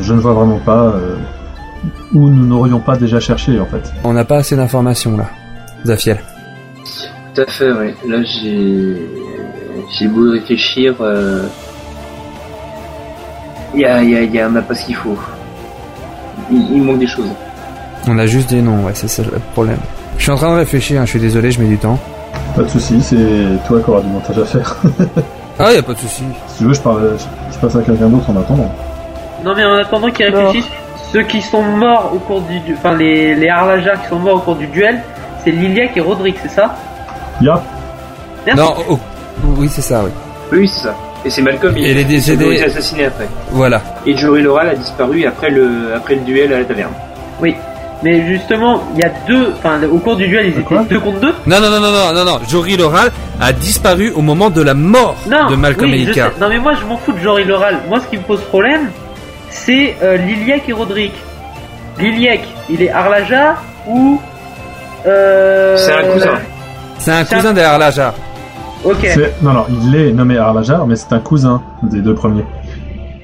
je 0.03 0.13
ne 0.13 0.21
vois 0.21 0.35
vraiment 0.35 0.61
pas 0.65 0.95
où 2.13 2.29
nous 2.29 2.47
n'aurions 2.47 2.81
pas 2.81 2.97
déjà 2.97 3.21
cherché 3.21 3.59
en 3.61 3.67
fait. 3.67 3.93
on 4.05 4.13
n'a 4.13 4.25
pas 4.25 4.37
assez 4.39 4.57
d'informations 4.57 5.17
là, 5.17 5.27
Zafiel. 5.85 6.19
Tout 7.35 7.43
à 7.43 7.47
fait, 7.47 7.71
ouais. 7.73 7.95
Là 8.09 8.19
j'ai 8.23 8.97
j'ai 9.99 10.09
beau 10.09 10.31
réfléchir, 10.33 10.95
euh... 11.01 11.47
y 13.75 13.85
a 13.85 14.03
y 14.03 14.17
a 14.17 14.23
y 14.23 14.41
a 14.41 14.49
on 14.49 14.53
n'a 14.53 14.63
pas 14.63 14.75
ce 14.75 14.87
qu'il 14.87 14.97
faut. 14.97 15.17
Il, 16.51 16.77
il 16.77 16.83
manque 16.83 16.99
des 16.99 17.07
choses. 17.07 17.29
On 18.09 18.19
a 18.19 18.27
juste 18.27 18.51
des 18.51 18.63
noms, 18.63 18.85
ouais, 18.85 18.93
c'est 18.95 19.09
ça 19.09 19.23
le 19.23 19.39
problème. 19.53 19.79
Je 20.17 20.23
suis 20.23 20.31
en 20.33 20.37
train 20.37 20.53
de 20.53 20.59
réfléchir, 20.59 21.01
hein, 21.01 21.05
je 21.05 21.11
suis 21.11 21.21
désolé, 21.21 21.51
je 21.51 21.61
mets 21.61 21.67
du 21.69 21.77
temps. 21.77 21.99
Pas 22.55 22.63
de 22.63 22.69
soucis, 22.69 23.01
c'est 23.03 23.17
toi 23.67 23.81
qui 23.81 23.91
auras 23.91 24.01
du 24.01 24.09
montage 24.09 24.39
à 24.39 24.45
faire. 24.45 24.77
Ah, 25.59 25.73
y 25.73 25.79
a 25.79 25.83
pas 25.83 25.95
de 25.95 25.99
souci. 25.99 26.23
si 26.49 26.59
tu 26.59 26.65
veux, 26.65 26.75
je, 26.75 26.81
parle, 26.83 27.17
je, 27.19 27.55
je 27.55 27.59
passe 27.59 27.75
à 27.77 27.81
quelqu'un 27.81 28.11
d'autre 28.11 28.29
en 28.29 28.37
attendant. 28.37 28.71
Non 29.43 29.55
mais 29.57 29.65
en 29.65 29.73
attendant 29.77 30.11
qu'ils 30.11 30.31
Non. 30.31 30.53
Ceux 31.13 31.23
qui 31.23 31.41
sont 31.43 31.63
morts 31.63 32.13
au 32.15 32.19
cours 32.19 32.41
du, 32.43 32.61
enfin 32.75 32.95
les 32.97 33.35
les 33.35 33.49
Harlajars 33.49 34.03
qui 34.03 34.09
sont 34.09 34.19
morts 34.19 34.37
au 34.37 34.41
cours 34.41 34.57
du 34.57 34.67
duel, 34.67 35.01
c'est 35.45 35.51
Liliac 35.51 35.97
et 35.97 36.01
Roderick, 36.01 36.37
c'est 36.43 36.51
ça 36.51 36.75
Ya, 37.41 37.61
Merci. 38.47 38.63
Non, 38.63 38.75
oh, 38.89 38.99
oui, 39.59 39.69
c'est 39.69 39.83
ça, 39.83 40.03
oui. 40.05 40.11
Oui, 40.53 40.69
c'est 40.69 40.85
ça. 40.85 40.95
Et 41.25 41.31
c'est 41.31 41.43
Malcolm. 41.43 41.77
Et 41.77 41.93
les 41.93 42.01
il 42.03 42.07
décédés- 42.07 42.51
a 42.51 42.55
été 42.55 42.65
assassiné 42.65 43.05
après. 43.07 43.27
Voilà. 43.51 43.83
Et 44.07 44.17
Jory 44.17 44.43
Loral 44.43 44.69
a 44.71 44.75
disparu 44.75 45.25
après 45.27 45.51
le 45.51 45.93
après 45.95 46.15
le 46.15 46.21
duel 46.23 46.53
à 46.53 46.59
la 46.61 46.65
taverne. 46.65 46.93
Oui. 47.41 47.55
Mais 48.03 48.27
justement, 48.27 48.83
il 48.95 49.01
y 49.01 49.05
a 49.05 49.11
deux, 49.27 49.53
enfin 49.59 49.81
au 49.91 49.99
cours 49.99 50.17
du 50.17 50.29
duel 50.29 50.47
ils 50.55 50.59
étaient 50.61 50.85
deux 50.89 51.01
contre 51.01 51.19
deux. 51.21 51.35
Non, 51.47 51.61
non, 51.61 51.71
non, 51.71 51.81
non, 51.81 51.91
non, 51.93 52.13
non, 52.15 52.25
non. 52.25 52.39
Jory 52.49 52.77
Loral 52.77 53.11
a 53.41 53.53
disparu 53.53 54.13
au 54.15 54.21
moment 54.23 54.51
de 54.51 54.63
la 54.63 54.75
mort 54.75 55.17
Non. 55.29 55.49
de 55.51 55.57
Malcolm 55.57 55.91
oui, 55.91 56.03
et 56.07 56.11
Icar. 56.11 56.31
Non 56.41 56.49
mais 56.49 56.59
moi 56.59 56.75
je 56.81 56.85
m'en 56.87 56.97
fous 56.99 57.13
de 57.13 57.19
Jory 57.19 57.45
Loral. 57.45 57.79
Moi 57.89 58.01
ce 58.01 58.07
qui 58.07 58.17
me 58.19 58.23
pose 58.23 58.41
problème, 58.43 58.91
c'est 59.65 59.97
euh, 60.03 60.17
Liliac 60.17 60.69
et 60.69 60.73
Roderick. 60.73 61.13
Liliac, 61.99 62.41
il 62.69 62.83
est 62.83 62.91
Harlajar 62.91 63.63
ou 63.89 64.21
euh... 65.07 65.77
C'est 65.77 65.93
un 65.93 66.13
cousin. 66.13 66.35
C'est 66.99 67.13
un 67.13 67.25
cousin 67.25 67.53
des 67.53 67.63
Harlajar. 67.63 68.13
Ok. 68.85 68.99
c'est- 69.03 69.43
non, 69.43 69.53
non, 69.53 69.65
il 69.83 69.95
est 69.97 70.13
nommé 70.13 70.37
Arlajar, 70.37 70.87
mais 70.87 70.97
c'est 70.97 71.13
un 71.13 71.21
cousin 71.21 71.63
des 71.83 72.01
deux 72.03 72.15
premiers. 72.15 72.45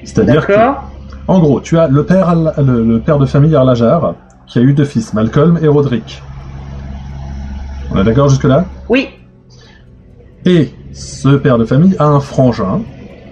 C'est-à-dire 0.03 0.45
que, 0.45 0.53
D'accord. 0.53 0.83
en 1.27 1.39
gros, 1.39 1.61
tu 1.61 1.77
as 1.77 1.87
le 1.87 2.03
père, 2.03 2.35
le 2.35 2.99
père 2.99 3.19
de 3.19 3.25
famille 3.25 3.55
Arlajar, 3.55 4.15
qui 4.47 4.59
a 4.59 4.61
eu 4.61 4.73
deux 4.73 4.85
fils, 4.85 5.13
Malcolm 5.13 5.59
et 5.61 5.67
Roderick. 5.67 6.21
On 7.91 7.99
est 8.01 8.03
d'accord 8.03 8.27
jusque-là? 8.29 8.65
Oui. 8.89 9.09
Et 10.45 10.71
ce 10.93 11.29
père 11.29 11.57
de 11.57 11.65
famille 11.65 11.95
a 11.99 12.05
un 12.05 12.19
frangin, 12.19 12.81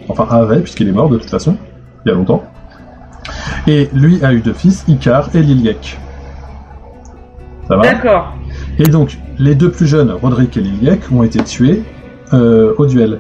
enfin 0.08 0.28
avait, 0.30 0.60
puisqu'il 0.62 0.88
est 0.88 0.94
mort 0.94 1.10
de 1.10 1.18
toute 1.18 1.30
façon, 1.30 1.58
il 2.06 2.10
y 2.10 2.12
a 2.12 2.16
longtemps. 2.16 2.44
Et 3.68 3.90
lui 3.94 4.24
a 4.24 4.34
eu 4.34 4.42
deux 4.42 4.54
fils, 4.54 4.84
Icar 4.88 5.30
et 5.36 5.42
Liliac. 5.42 6.00
Ça 7.68 7.76
va 7.78 7.84
D'accord. 7.84 8.34
Et 8.80 8.84
donc, 8.88 9.20
les 9.38 9.56
deux 9.56 9.72
plus 9.72 9.88
jeunes, 9.88 10.12
Roderick 10.12 10.58
et 10.58 10.62
Liliac, 10.62 11.02
ont 11.12 11.24
été 11.24 11.44
tués 11.44 11.84
euh, 12.34 12.74
au 12.78 12.86
duel. 12.86 13.20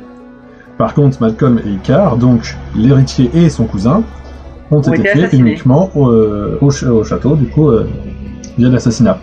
Par 0.77 0.93
contre, 0.93 1.17
Malcolm 1.21 1.59
et 1.65 1.69
Icar, 1.69 2.17
donc 2.17 2.57
l'héritier 2.75 3.29
et 3.33 3.49
son 3.49 3.65
cousin, 3.65 4.03
ont 4.71 4.77
Ont 4.77 4.81
été 4.93 5.03
tués 5.11 5.21
uniquement 5.49 5.91
au, 5.95 6.09
euh, 6.09 6.57
au 6.61 6.71
ch- 6.71 6.89
au 6.89 7.03
château, 7.03 7.35
du 7.35 7.45
coup, 7.47 7.69
euh, 7.69 7.85
via 8.57 8.69
l'assassinat. 8.69 9.19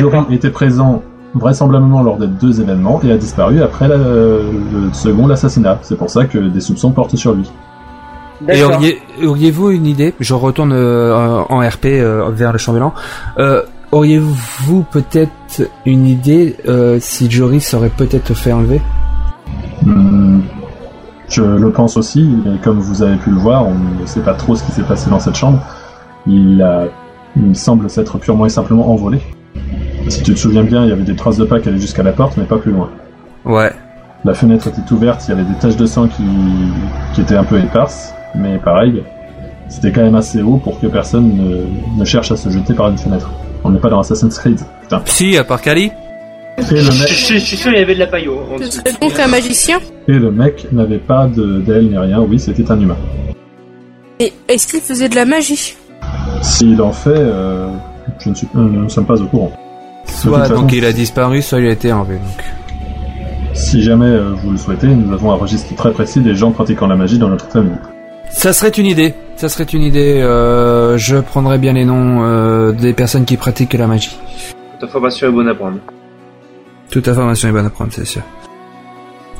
Jory 0.00 0.16
était 0.30 0.50
présent 0.50 1.02
vraisemblablement 1.34 2.02
lors 2.02 2.16
des 2.16 2.28
deux 2.28 2.60
événements 2.60 3.00
et 3.02 3.10
a 3.12 3.16
disparu 3.18 3.62
après 3.62 3.88
la- 3.88 3.96
le 3.98 4.92
second 4.92 5.26
l'assassinat. 5.26 5.78
C'est 5.82 5.98
pour 5.98 6.08
ça 6.08 6.24
que 6.24 6.38
des 6.38 6.60
soupçons 6.60 6.92
portent 6.92 7.16
sur 7.16 7.34
lui. 7.34 7.50
Et 8.48 8.62
auriez- 8.62 9.00
auriez-vous 9.24 9.70
une 9.70 9.86
idée 9.86 10.14
Je 10.20 10.34
retourne 10.34 10.72
euh, 10.72 11.14
en 11.48 11.60
RP 11.60 11.86
euh, 11.86 12.30
vers 12.30 12.52
le 12.52 12.58
chambellan. 12.58 12.92
Euh, 13.38 13.62
auriez-vous 13.92 14.84
peut-être 14.90 15.30
une 15.86 16.06
idée 16.06 16.56
euh, 16.68 16.98
si 17.00 17.30
Jory 17.30 17.60
serait 17.60 17.88
peut-être 17.90 18.34
fait 18.34 18.52
enlever? 18.52 18.80
Hmm, 19.82 20.40
Je 21.28 21.42
le 21.42 21.70
pense 21.70 21.96
aussi, 21.96 22.28
mais 22.44 22.58
comme 22.62 22.78
vous 22.78 23.02
avez 23.02 23.16
pu 23.16 23.30
le 23.30 23.38
voir, 23.38 23.66
on 23.66 23.74
ne 23.74 24.06
sait 24.06 24.20
pas 24.20 24.34
trop 24.34 24.54
ce 24.54 24.62
qui 24.64 24.72
s'est 24.72 24.82
passé 24.82 25.08
dans 25.10 25.20
cette 25.20 25.36
chambre. 25.36 25.60
Il 26.26 26.60
a, 26.62 26.84
il 27.36 27.56
semble 27.56 27.88
s'être 27.88 28.18
purement 28.18 28.46
et 28.46 28.50
simplement 28.50 28.90
envolé. 28.92 29.18
Si 30.08 30.22
tu 30.22 30.34
te 30.34 30.38
souviens 30.38 30.62
bien, 30.62 30.84
il 30.84 30.90
y 30.90 30.92
avait 30.92 31.02
des 31.04 31.16
traces 31.16 31.36
de 31.36 31.44
pas 31.44 31.58
qui 31.60 31.68
allaient 31.68 31.78
jusqu'à 31.80 32.02
la 32.02 32.12
porte, 32.12 32.36
mais 32.36 32.44
pas 32.44 32.58
plus 32.58 32.72
loin. 32.72 32.90
Ouais. 33.44 33.72
La 34.24 34.34
fenêtre 34.34 34.68
était 34.68 34.92
ouverte, 34.92 35.22
il 35.26 35.30
y 35.30 35.32
avait 35.34 35.44
des 35.44 35.54
taches 35.58 35.76
de 35.76 35.86
sang 35.86 36.08
qui, 36.08 36.24
qui 37.14 37.20
étaient 37.20 37.36
un 37.36 37.44
peu 37.44 37.58
éparses, 37.58 38.12
mais 38.34 38.58
pareil, 38.58 39.02
c'était 39.68 39.92
quand 39.92 40.02
même 40.02 40.14
assez 40.14 40.42
haut 40.42 40.58
pour 40.58 40.78
que 40.80 40.86
personne 40.86 41.36
ne, 41.36 41.98
ne 42.00 42.04
cherche 42.04 42.30
à 42.32 42.36
se 42.36 42.48
jeter 42.50 42.74
par 42.74 42.88
une 42.90 42.98
fenêtre. 42.98 43.30
On 43.64 43.70
n'est 43.70 43.78
pas 43.80 43.88
dans 43.90 44.00
Assassin's 44.00 44.38
Creed, 44.38 44.60
putain. 44.82 45.02
Si, 45.06 45.36
à 45.36 45.44
part 45.44 45.60
Kali 45.60 45.90
Et 46.58 46.62
Je, 46.62 46.74
le 46.76 46.82
mec, 46.98 47.08
je- 47.08 47.34
je 47.34 47.38
suis 47.38 47.56
sûr 47.56 47.72
il 47.72 47.78
y 47.78 47.82
avait 47.82 47.94
de 47.94 47.98
la 48.00 48.06
paille 48.06 48.26
donc 48.26 49.18
un 49.18 49.26
magicien. 49.28 49.78
et 50.08 50.12
le 50.12 50.30
mec 50.30 50.66
n'avait 50.72 50.98
pas 50.98 51.26
de- 51.26 51.60
d'aile 51.60 51.88
ni 51.90 51.98
rien, 51.98 52.20
oui, 52.20 52.38
c'était 52.38 52.70
un 52.70 52.80
humain. 52.80 52.96
Et 54.20 54.32
est-ce 54.48 54.66
qu'il 54.68 54.80
faisait 54.80 55.08
de 55.08 55.14
la 55.16 55.24
magie? 55.26 55.74
S'il 56.42 56.80
en 56.80 56.92
fait, 56.92 57.10
euh, 57.10 57.68
je 58.20 58.30
ne 58.30 58.34
suis, 58.34 58.46
euh, 58.54 58.60
nous 58.60 58.84
ne 58.84 58.88
sommes 58.88 59.04
pas 59.06 59.20
au 59.20 59.26
courant. 59.26 59.52
Soit 60.06 60.38
façon, 60.38 60.54
donc 60.62 60.72
il 60.72 60.84
a 60.84 60.92
disparu, 60.92 61.42
soit 61.42 61.58
il 61.60 61.66
a 61.66 61.72
été 61.72 61.92
enlevé. 61.92 62.14
Donc. 62.14 62.44
Si 63.54 63.82
jamais 63.82 64.06
euh, 64.06 64.32
vous 64.42 64.52
le 64.52 64.56
souhaitez, 64.56 64.86
nous 64.86 65.12
avons 65.12 65.32
un 65.32 65.36
registre 65.36 65.74
très 65.74 65.90
précis 65.90 66.20
des 66.20 66.34
gens 66.36 66.52
pratiquant 66.52 66.86
la 66.86 66.96
magie 66.96 67.18
dans 67.18 67.28
notre 67.28 67.50
famille. 67.50 67.76
Ça 68.30 68.52
serait 68.52 68.70
une 68.70 68.86
idée. 68.86 69.14
Ça 69.36 69.48
serait 69.48 69.64
une 69.64 69.82
idée. 69.82 70.20
Euh, 70.20 70.96
je 70.98 71.16
prendrais 71.16 71.58
bien 71.58 71.72
les 71.72 71.84
noms 71.84 72.22
euh, 72.22 72.72
des 72.72 72.92
personnes 72.92 73.24
qui 73.24 73.36
pratiquent 73.36 73.74
la 73.74 73.86
magie. 73.86 74.18
Toute 74.78 74.88
information 74.88 75.28
est 75.28 75.32
bonne 75.32 75.48
à 75.48 75.54
prendre. 75.54 75.78
Toute 76.90 77.08
information 77.08 77.48
est 77.48 77.52
bonne 77.52 77.66
à 77.66 77.70
prendre, 77.70 77.92
c'est 77.92 78.04
sûr. 78.06 78.22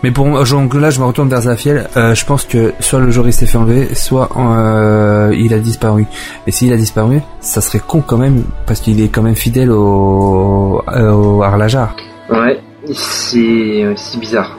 Mais 0.02 0.10
pour 0.10 0.26
moi, 0.26 0.44
donc 0.44 0.74
là, 0.74 0.90
je 0.90 1.00
me 1.00 1.04
retourne 1.06 1.28
vers 1.28 1.42
Zafiel. 1.42 1.88
Euh, 1.96 2.14
je 2.14 2.24
pense 2.24 2.44
que 2.44 2.74
soit 2.80 3.00
le 3.00 3.10
il 3.10 3.32
s'est 3.32 3.46
fait 3.46 3.58
enlever, 3.58 3.94
soit 3.94 4.28
euh, 4.36 5.34
il 5.36 5.54
a 5.54 5.58
disparu. 5.58 6.06
Et 6.46 6.50
s'il 6.50 6.72
a 6.72 6.76
disparu, 6.76 7.20
ça 7.40 7.60
serait 7.60 7.80
con 7.80 8.02
quand 8.06 8.18
même, 8.18 8.44
parce 8.66 8.80
qu'il 8.80 9.00
est 9.00 9.08
quand 9.08 9.22
même 9.22 9.34
fidèle 9.34 9.70
au, 9.70 10.82
euh, 10.88 11.10
au 11.12 11.42
Arlajar. 11.42 11.96
Ouais, 12.30 12.60
c'est 12.92 13.84
euh, 13.84 13.94
c'est 13.96 14.20
bizarre. 14.20 14.56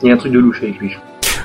Il 0.00 0.08
y 0.08 0.10
a 0.10 0.14
un 0.14 0.16
truc 0.16 0.32
de 0.32 0.38
louche 0.38 0.62
avec 0.62 0.78
lui. 0.78 0.96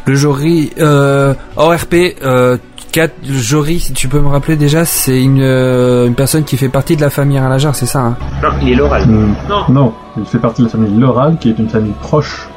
Le 0.08 0.16
Jory, 0.16 0.72
euh, 0.80 1.34
ORP, 1.58 1.94
euh, 2.24 2.58
4, 2.94 3.14
le 3.28 3.34
Jory, 3.38 3.80
si 3.82 3.92
tu 3.94 4.08
peux 4.08 4.20
me 4.22 4.30
rappeler 4.30 4.56
déjà, 4.56 4.86
c'est 4.86 5.22
une, 5.22 5.42
euh, 5.42 6.08
une 6.08 6.16
personne 6.16 6.46
qui 6.46 6.56
fait 6.56 6.70
partie 6.70 6.96
de 6.96 7.02
la 7.02 7.10
famille 7.10 7.38
Arlajar, 7.38 7.76
c'est 7.76 7.86
ça 7.86 8.00
hein? 8.00 8.18
Non, 8.42 8.50
il 8.62 8.70
est 8.72 8.76
l'oral. 8.76 9.06
Hmm, 9.06 9.34
Non. 9.50 9.64
Non, 9.70 9.94
il 10.18 10.26
fait 10.26 10.38
partie 10.40 10.62
de 10.62 10.68
la 10.68 10.72
famille 10.72 10.98
Loral, 10.98 11.38
qui 11.40 11.50
est 11.50 11.60
une 11.60 11.68
famille 11.70 11.94
proche 12.02 12.48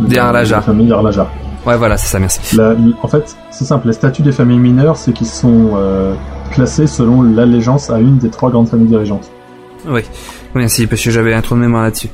de 0.00 0.06
Des 0.06 0.16
la 0.16 0.60
famille 0.60 0.92
Arlajar. 0.92 1.28
Ouais, 1.66 1.76
voilà, 1.78 1.96
c'est 1.96 2.06
ça, 2.08 2.18
merci. 2.18 2.54
La- 2.56 2.74
en 3.02 3.08
fait, 3.08 3.34
c'est 3.50 3.64
simple, 3.64 3.86
les 3.88 3.92
statuts 3.94 4.22
des 4.22 4.32
familles 4.32 4.58
mineures, 4.58 4.96
c'est 4.96 5.12
qu'ils 5.12 5.26
sont 5.26 5.70
euh, 5.76 6.14
classés 6.52 6.86
selon 6.86 7.22
l'allégeance 7.22 7.88
à 7.90 7.98
une 7.98 8.18
des 8.18 8.28
trois 8.30 8.50
grandes 8.50 8.68
familles 8.68 8.88
dirigeantes. 8.88 9.30
Oui, 9.88 10.02
merci, 10.54 10.86
parce 10.86 11.02
que 11.02 11.10
j'avais 11.10 11.32
un 11.32 11.40
trou 11.40 11.54
de 11.54 11.60
mémoire 11.60 11.84
là-dessus. 11.84 12.10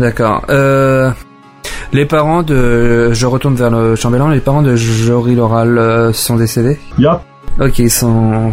D'accord. 0.00 0.42
Euh, 0.50 1.10
les 1.92 2.06
parents 2.06 2.42
de... 2.42 3.12
Je 3.12 3.26
retourne 3.26 3.54
vers 3.54 3.70
le 3.70 3.96
chambellan. 3.96 4.28
Les 4.28 4.40
parents 4.40 4.62
de 4.62 4.76
Jory 4.76 5.34
Loral 5.34 5.78
euh, 5.78 6.12
sont 6.12 6.36
décédés 6.36 6.78
Ya 6.98 7.22
Ok, 7.60 7.78
ils 7.80 7.90
sont... 7.90 8.52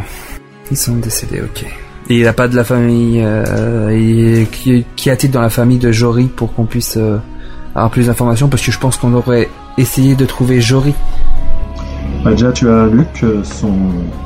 Ils 0.72 0.78
sont 0.78 0.96
décédés, 0.98 1.42
ok. 1.42 1.66
Et 2.10 2.18
il 2.18 2.24
n'a 2.24 2.34
pas 2.34 2.48
de 2.48 2.56
la 2.56 2.64
famille... 2.64 3.22
Euh, 3.24 4.44
qui, 4.52 4.86
qui 4.96 5.10
a-t-il 5.10 5.32
dans 5.32 5.42
la 5.42 5.50
famille 5.50 5.80
de 5.80 5.92
Jory 5.92 6.26
pour 6.26 6.54
qu'on 6.54 6.66
puisse 6.66 6.98
euh, 6.98 7.18
avoir 7.76 7.90
plus 7.92 8.08
d'informations? 8.08 8.50
Parce 8.50 8.66
que 8.66 8.72
je 8.72 8.80
pense 8.80 8.98
qu'on 8.98 9.14
aurait 9.14 9.50
essayé 9.78 10.16
de 10.16 10.26
trouver 10.26 10.60
Jory. 10.60 10.94
Bah, 12.24 12.32
déjà, 12.32 12.52
tu 12.52 12.70
as 12.70 12.88
Luc, 12.88 13.24
son, 13.44 13.74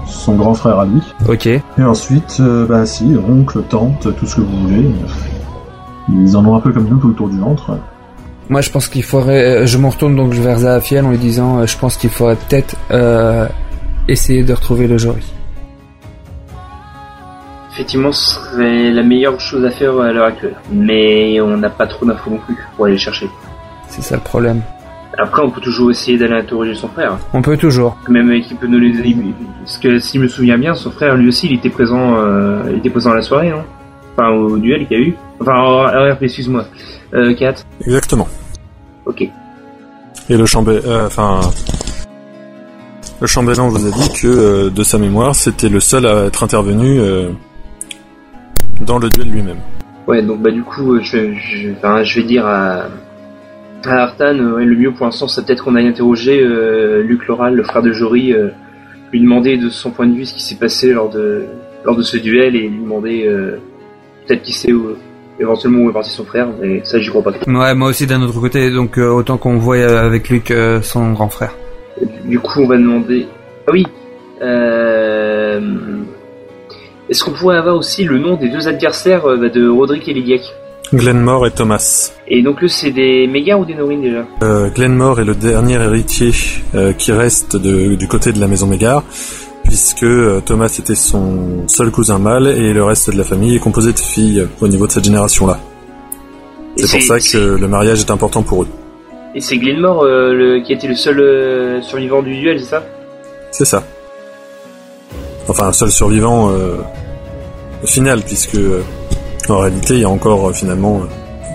son 0.08 0.36
grand 0.36 0.56
frère 0.56 0.80
à 0.80 0.86
lui. 0.86 1.02
Ok. 1.30 1.46
Et 1.46 1.62
ensuite, 1.80 2.38
euh, 2.40 2.66
bah 2.66 2.86
si, 2.88 3.16
oncle, 3.30 3.62
tante, 3.70 4.08
tout 4.18 4.26
ce 4.26 4.38
que 4.38 4.42
vous 4.42 4.68
voulez. 4.68 4.90
Ils 6.10 6.36
en 6.36 6.46
ont 6.46 6.56
un 6.56 6.60
peu 6.60 6.72
comme 6.72 6.88
nous 6.88 6.98
tout 6.98 7.10
le 7.10 7.14
tour 7.14 7.30
du 7.30 7.40
ventre. 7.40 7.78
Moi, 8.50 8.62
je 8.62 8.70
pense 8.70 8.88
qu'il 8.88 9.04
faudrait. 9.04 9.62
euh, 9.62 9.66
Je 9.66 9.78
me 9.78 9.88
retourne 9.88 10.16
donc 10.16 10.34
vers 10.34 10.60
Zafiel 10.60 11.06
en 11.06 11.12
lui 11.12 11.18
disant 11.18 11.60
euh, 11.60 11.66
je 11.66 11.78
pense 11.78 11.98
qu'il 11.98 12.10
faudrait 12.10 12.36
peut-être 12.36 12.76
euh, 12.92 13.48
essayer 14.08 14.44
de 14.44 14.54
retrouver 14.54 14.88
le 14.88 14.98
Jory. 14.98 15.24
Effectivement, 17.72 18.12
ce 18.12 18.36
serait 18.36 18.92
la 18.92 19.02
meilleure 19.02 19.40
chose 19.40 19.66
à 19.66 19.72
faire 19.72 20.00
à 20.00 20.12
l'heure 20.12 20.28
actuelle. 20.28 20.56
Mais 20.72 21.42
on 21.42 21.58
n'a 21.58 21.70
pas 21.70 21.88
trop 21.88 22.06
d'infos 22.06 22.30
non 22.30 22.38
plus 22.46 22.56
pour 22.76 22.86
aller 22.86 22.94
le 22.96 23.00
chercher. 23.00 23.28
C'est 23.88 24.04
ça 24.04 24.16
le 24.16 24.22
problème. 24.22 24.62
Après, 25.18 25.42
on 25.42 25.50
peut 25.50 25.62
toujours 25.62 25.90
essayer 25.92 26.18
d'aller 26.18 26.36
interroger 26.36 26.76
son 26.76 26.88
frère. 26.88 27.18
On 27.34 27.42
peut 27.42 27.58
toujours. 27.58 27.98
Même 28.10 28.42
qui 28.42 28.56
peut 28.56 28.68
nous 28.68 28.80
les... 28.80 29.16
Parce 29.64 29.78
que 29.78 30.00
si 30.00 30.18
je 30.18 30.24
me 30.24 30.28
souviens 30.28 30.58
bien, 30.58 30.74
son 30.76 30.92
frère, 30.92 31.16
lui 31.16 31.28
aussi, 31.28 31.48
il 31.48 31.54
était 31.54 31.70
présent, 31.70 32.16
euh, 32.18 32.64
il 32.72 32.78
était 32.78 32.90
présent 32.90 33.12
à 33.12 33.16
la 33.16 33.22
soirée, 33.22 33.50
non? 33.52 33.64
Enfin, 34.16 34.30
au 34.30 34.58
duel 34.58 34.88
qu'il 34.88 34.98
y 34.98 35.02
a 35.02 35.04
eu. 35.08 35.16
Enfin, 35.40 35.60
en 35.60 36.14
RP, 36.14 36.24
excuse-moi. 36.24 36.66
Euh, 37.14 37.34
4. 37.34 37.66
Exactement. 37.82 38.28
Ok. 39.06 39.22
Et 40.30 40.38
le 40.38 40.46
chambé, 40.46 40.80
euh, 40.86 41.08
enfin, 41.08 41.42
le 43.20 43.28
chambellan 43.28 43.68
vous 43.70 43.86
a 43.86 43.92
dit 43.92 44.10
que 44.22 44.28
euh, 44.28 44.70
de 44.70 44.84
sa 44.84 44.98
mémoire, 44.98 45.36
c'était 45.36 45.70
le 45.70 45.80
seul 45.80 46.06
à 46.06 46.26
être 46.26 46.44
intervenu 46.44 47.00
euh, 47.00 47.30
dans 48.82 49.00
le 49.00 49.10
duel 49.10 49.30
lui-même. 49.30 49.60
Ouais, 50.08 50.22
donc 50.22 50.42
bah 50.42 50.52
du 50.52 50.64
coup, 50.64 51.00
je, 51.02 51.34
je, 51.34 51.72
enfin, 51.78 52.04
je 52.04 52.20
vais 52.20 52.26
dire 52.26 52.46
à, 52.46 52.86
à 53.86 53.96
Artan, 53.96 54.38
ouais, 54.38 54.66
le 54.66 54.76
mieux 54.76 54.92
pour 54.92 55.06
l'instant, 55.06 55.28
c'est 55.28 55.46
peut-être 55.46 55.64
qu'on 55.64 55.76
aille 55.76 55.88
interroger 55.88 56.42
euh, 56.42 57.02
Luc 57.04 57.28
Loral, 57.28 57.56
le 57.56 57.64
frère 57.64 57.82
de 57.82 57.92
Jory, 57.92 58.34
euh, 58.34 58.50
lui 59.12 59.22
demander 59.22 59.58
de 59.58 59.70
son 59.70 59.92
point 59.92 60.08
de 60.08 60.14
vue 60.14 60.26
ce 60.26 60.34
qui 60.34 60.44
s'est 60.44 60.56
passé 60.56 60.92
lors 60.92 61.10
de 61.10 61.46
lors 61.86 61.96
de 61.96 62.02
ce 62.02 62.18
duel 62.18 62.56
et 62.56 62.68
lui 62.68 62.80
demander 62.80 63.26
euh, 63.28 63.58
peut-être 64.28 64.42
qui 64.42 64.54
sait 64.54 64.72
où, 64.72 64.90
éventuellement 65.40 65.80
où 65.86 65.90
est 65.90 65.94
parti 65.94 66.10
son 66.12 66.26
frère, 66.26 66.48
mais 66.62 66.82
ça 66.84 67.00
j'y 67.00 67.10
crois 67.10 67.24
pas 67.24 67.32
trop. 67.32 67.52
Ouais, 67.52 67.74
moi 67.76 67.90
aussi 67.90 68.06
d'un 68.08 68.22
autre 68.22 68.40
côté, 68.40 68.70
donc 68.72 68.98
euh, 68.98 69.10
autant 69.10 69.38
qu'on 69.38 69.58
voit 69.58 69.78
euh, 69.78 70.06
avec 70.06 70.30
Luc 70.30 70.52
euh, 70.52 70.82
son 70.82 71.12
grand 71.14 71.30
frère. 71.30 71.56
Du 72.26 72.40
coup, 72.40 72.62
on 72.62 72.68
va 72.68 72.78
demander. 72.78 73.28
Ah 73.68 73.72
oui. 73.72 73.86
Euh... 74.42 75.62
Est-ce 77.10 77.24
qu'on 77.24 77.32
pourrait 77.32 77.58
avoir 77.58 77.76
aussi 77.76 78.04
le 78.06 78.18
nom 78.18 78.36
des 78.36 78.50
deux 78.50 78.68
adversaires 78.68 79.26
euh, 79.26 79.38
bah, 79.38 79.50
de 79.50 79.68
Roderick 79.68 80.08
et 80.08 80.14
Lydiac 80.14 80.42
Glenmore 80.94 81.48
et 81.48 81.52
Thomas. 81.52 82.12
Et 82.28 82.42
donc 82.44 82.64
eux, 82.64 82.68
c'est 82.68 82.92
des 82.92 83.26
Mégas 83.28 83.58
ou 83.58 83.66
des 83.66 83.74
Norines 83.74 84.02
déjà? 84.02 84.26
Euh, 84.44 84.70
Glenmore 84.70 85.20
est 85.22 85.26
le 85.26 85.34
dernier 85.34 85.74
héritier 85.76 86.32
euh, 86.76 86.94
qui 86.94 87.12
reste 87.12 87.56
de- 87.56 87.96
du 87.96 88.08
côté 88.08 88.32
de 88.32 88.40
la 88.40 88.48
maison 88.48 88.68
Mégare, 88.68 89.04
puisque 89.64 90.04
euh, 90.04 90.42
Thomas 90.46 90.74
était 90.80 90.96
son 90.96 91.68
seul 91.68 91.90
cousin 91.92 92.20
mâle 92.20 92.48
et 92.48 92.74
le 92.74 92.84
reste 92.84 93.10
de 93.12 93.18
la 93.18 93.24
famille 93.24 93.56
est 93.56 93.60
composé 93.60 93.94
de 93.94 94.00
filles 94.00 94.48
au 94.62 94.68
niveau 94.68 94.88
de 94.88 94.92
cette 94.92 95.04
génération-là. 95.06 95.60
C'est 96.78 96.90
pour 96.98 97.02
ça 97.02 97.20
que 97.20 97.38
le 97.38 97.68
mariage 97.68 98.00
est 98.02 98.12
important 98.12 98.42
pour 98.44 98.64
eux. 98.64 98.68
Et 99.36 99.42
c'est 99.42 99.58
Glenmore 99.58 100.04
euh, 100.04 100.34
le, 100.34 100.60
qui 100.64 100.74
était 100.74 100.88
le 100.88 100.96
seul 100.96 101.20
euh, 101.20 101.82
survivant 101.82 102.22
du 102.22 102.36
duel, 102.40 102.60
c'est 102.60 102.66
ça? 102.70 102.84
C'est 103.52 103.66
ça. 103.66 103.84
Enfin, 105.48 105.72
seul 105.74 105.92
survivant 105.92 106.52
euh, 106.52 106.78
final, 107.86 108.22
puisque 108.22 108.58
en 109.50 109.60
réalité, 109.60 109.96
il 109.96 110.02
y 110.02 110.06
a 110.06 110.10
encore 110.10 110.56
finalement, 110.56 111.02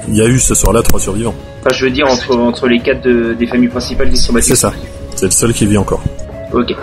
il 0.09 0.17
y 0.17 0.21
a 0.23 0.27
eu 0.27 0.39
ce 0.39 0.55
soir-là 0.55 0.83
trois 0.83 1.01
survivants. 1.01 1.35
Enfin, 1.61 1.71
je 1.75 1.85
veux 1.85 1.91
dire 1.91 2.07
entre, 2.07 2.37
entre 2.37 2.67
les 2.69 2.81
quatre 2.81 3.03
de- 3.03 3.35
des 3.35 3.47
familles 3.47 3.69
principales 3.69 4.11
qui 4.11 4.17
se 4.17 4.27
sont 4.27 4.33
battues. 4.33 4.49
C'est 4.49 4.57
ça. 4.57 4.73
C'est 5.17 5.27
le 5.27 5.31
seul 5.33 5.53
qui 5.53 5.67
vit 5.67 5.79
encore. 5.79 6.03
Ok. 6.53 6.75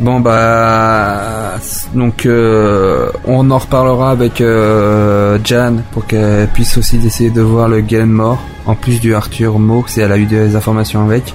Bon 0.00 0.20
bah 0.20 1.54
donc 1.92 2.24
euh, 2.24 3.10
on 3.24 3.50
en 3.50 3.58
reparlera 3.58 4.10
avec 4.10 4.40
euh, 4.40 5.38
Jan 5.42 5.78
pour 5.92 6.06
qu'elle 6.06 6.48
puisse 6.48 6.78
aussi 6.78 7.00
essayer 7.04 7.30
de 7.30 7.42
voir 7.42 7.68
le 7.68 7.80
Glenmore 7.80 8.40
en 8.66 8.76
plus 8.76 9.00
du 9.00 9.14
Arthur 9.14 9.58
Mo 9.58 9.84
si 9.88 10.00
elle 10.00 10.12
a 10.12 10.18
eu 10.18 10.26
des 10.26 10.54
informations 10.54 11.04
avec 11.04 11.34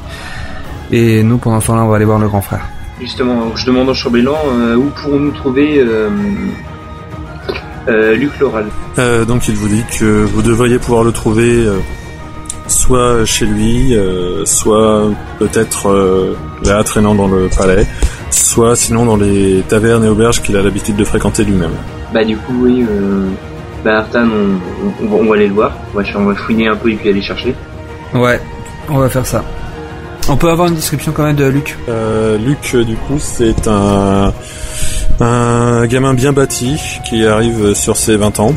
et 0.91 1.24
nous 1.24 1.38
pendant 1.39 1.60
ce 1.60 1.67
temps-là 1.67 1.84
on 1.84 1.89
va 1.89 1.98
aller 1.98 2.05
voir 2.05 2.20
le 2.20 2.27
grand 2.27 2.41
frère. 2.41 2.65
Justement, 3.01 3.55
je 3.55 3.65
demande 3.65 3.89
au 3.89 3.93
chambellan 3.93 4.38
euh, 4.48 4.75
où 4.75 4.89
pourrons-nous 5.01 5.32
trouver 5.32 5.79
euh, 5.79 6.10
euh, 7.89 8.15
Luc 8.15 8.39
Loral? 8.39 8.67
Euh, 8.98 9.25
donc, 9.25 9.48
il 9.50 9.55
vous 9.55 9.67
dit 9.67 9.84
que 10.00 10.24
vous 10.24 10.41
devriez 10.41 10.79
pouvoir 10.79 11.03
le 11.03 11.12
trouver 11.12 11.65
euh, 11.65 11.79
soit 12.67 13.25
chez 13.25 13.46
lui, 13.46 13.96
euh, 13.96 14.46
soit 14.46 15.10
peut-être 15.39 15.89
euh, 15.89 16.38
là 16.63 16.84
traînant 16.84 17.15
dans 17.15 17.27
le 17.27 17.50
palais, 17.50 17.86
soit 18.54 18.76
sinon 18.76 19.06
dans 19.06 19.16
les 19.18 19.64
tavernes 19.68 20.06
et 20.06 20.10
auberges 20.10 20.42
qu'il 20.42 20.56
a 20.58 20.62
l'habitude 20.62 20.96
de 20.96 21.04
fréquenter 21.04 21.44
lui-même. 21.44 21.72
Bah 22.14 22.24
du 22.24 22.38
coup, 22.38 22.54
oui. 22.66 22.86
Euh, 22.90 23.28
Bah 23.84 24.00
Artan, 24.00 24.26
on, 24.28 25.06
on, 25.06 25.10
va- 25.10 25.18
on 25.24 25.26
va 25.30 25.36
aller 25.36 25.48
le 25.48 25.54
voir. 25.54 25.72
On 25.94 25.98
va, 26.00 26.04
on 26.16 26.26
va 26.26 26.36
fouiner 26.36 26.68
un 26.68 26.76
peu 26.76 26.90
et 26.92 26.96
puis 26.96 27.10
aller 27.10 27.22
chercher. 27.22 27.54
Ouais, 28.14 28.40
on 28.90 28.98
va 29.00 29.10
faire 29.10 29.26
ça. 29.26 29.44
On 30.30 30.38
peut 30.38 30.50
avoir 30.50 30.68
une 30.70 30.76
description 30.76 31.12
quand 31.12 31.24
même 31.24 31.36
de 31.36 31.46
Luc. 31.46 31.78
Euh, 31.90 32.38
Luc, 32.38 32.60
euh, 32.76 32.84
du 32.86 32.96
coup, 32.96 33.18
c'est 33.20 33.68
un, 33.68 34.32
un 35.20 35.86
gamin 35.88 36.14
bien 36.14 36.32
bâti 36.32 36.78
qui 37.10 37.26
arrive 37.26 37.74
sur 37.74 37.98
ses 37.98 38.16
20 38.16 38.40
ans 38.40 38.54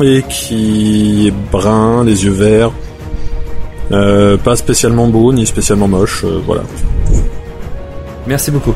et 0.00 0.22
qui 0.28 1.26
est 1.28 1.34
brun, 1.52 2.04
les 2.04 2.24
yeux 2.24 2.30
verts, 2.32 2.70
euh, 3.92 4.36
pas 4.38 4.56
spécialement 4.56 5.06
beau 5.08 5.32
ni 5.32 5.44
spécialement 5.46 5.88
moche, 5.88 6.24
euh, 6.24 6.40
voilà. 6.46 6.62
Merci 8.26 8.50
beaucoup. 8.50 8.74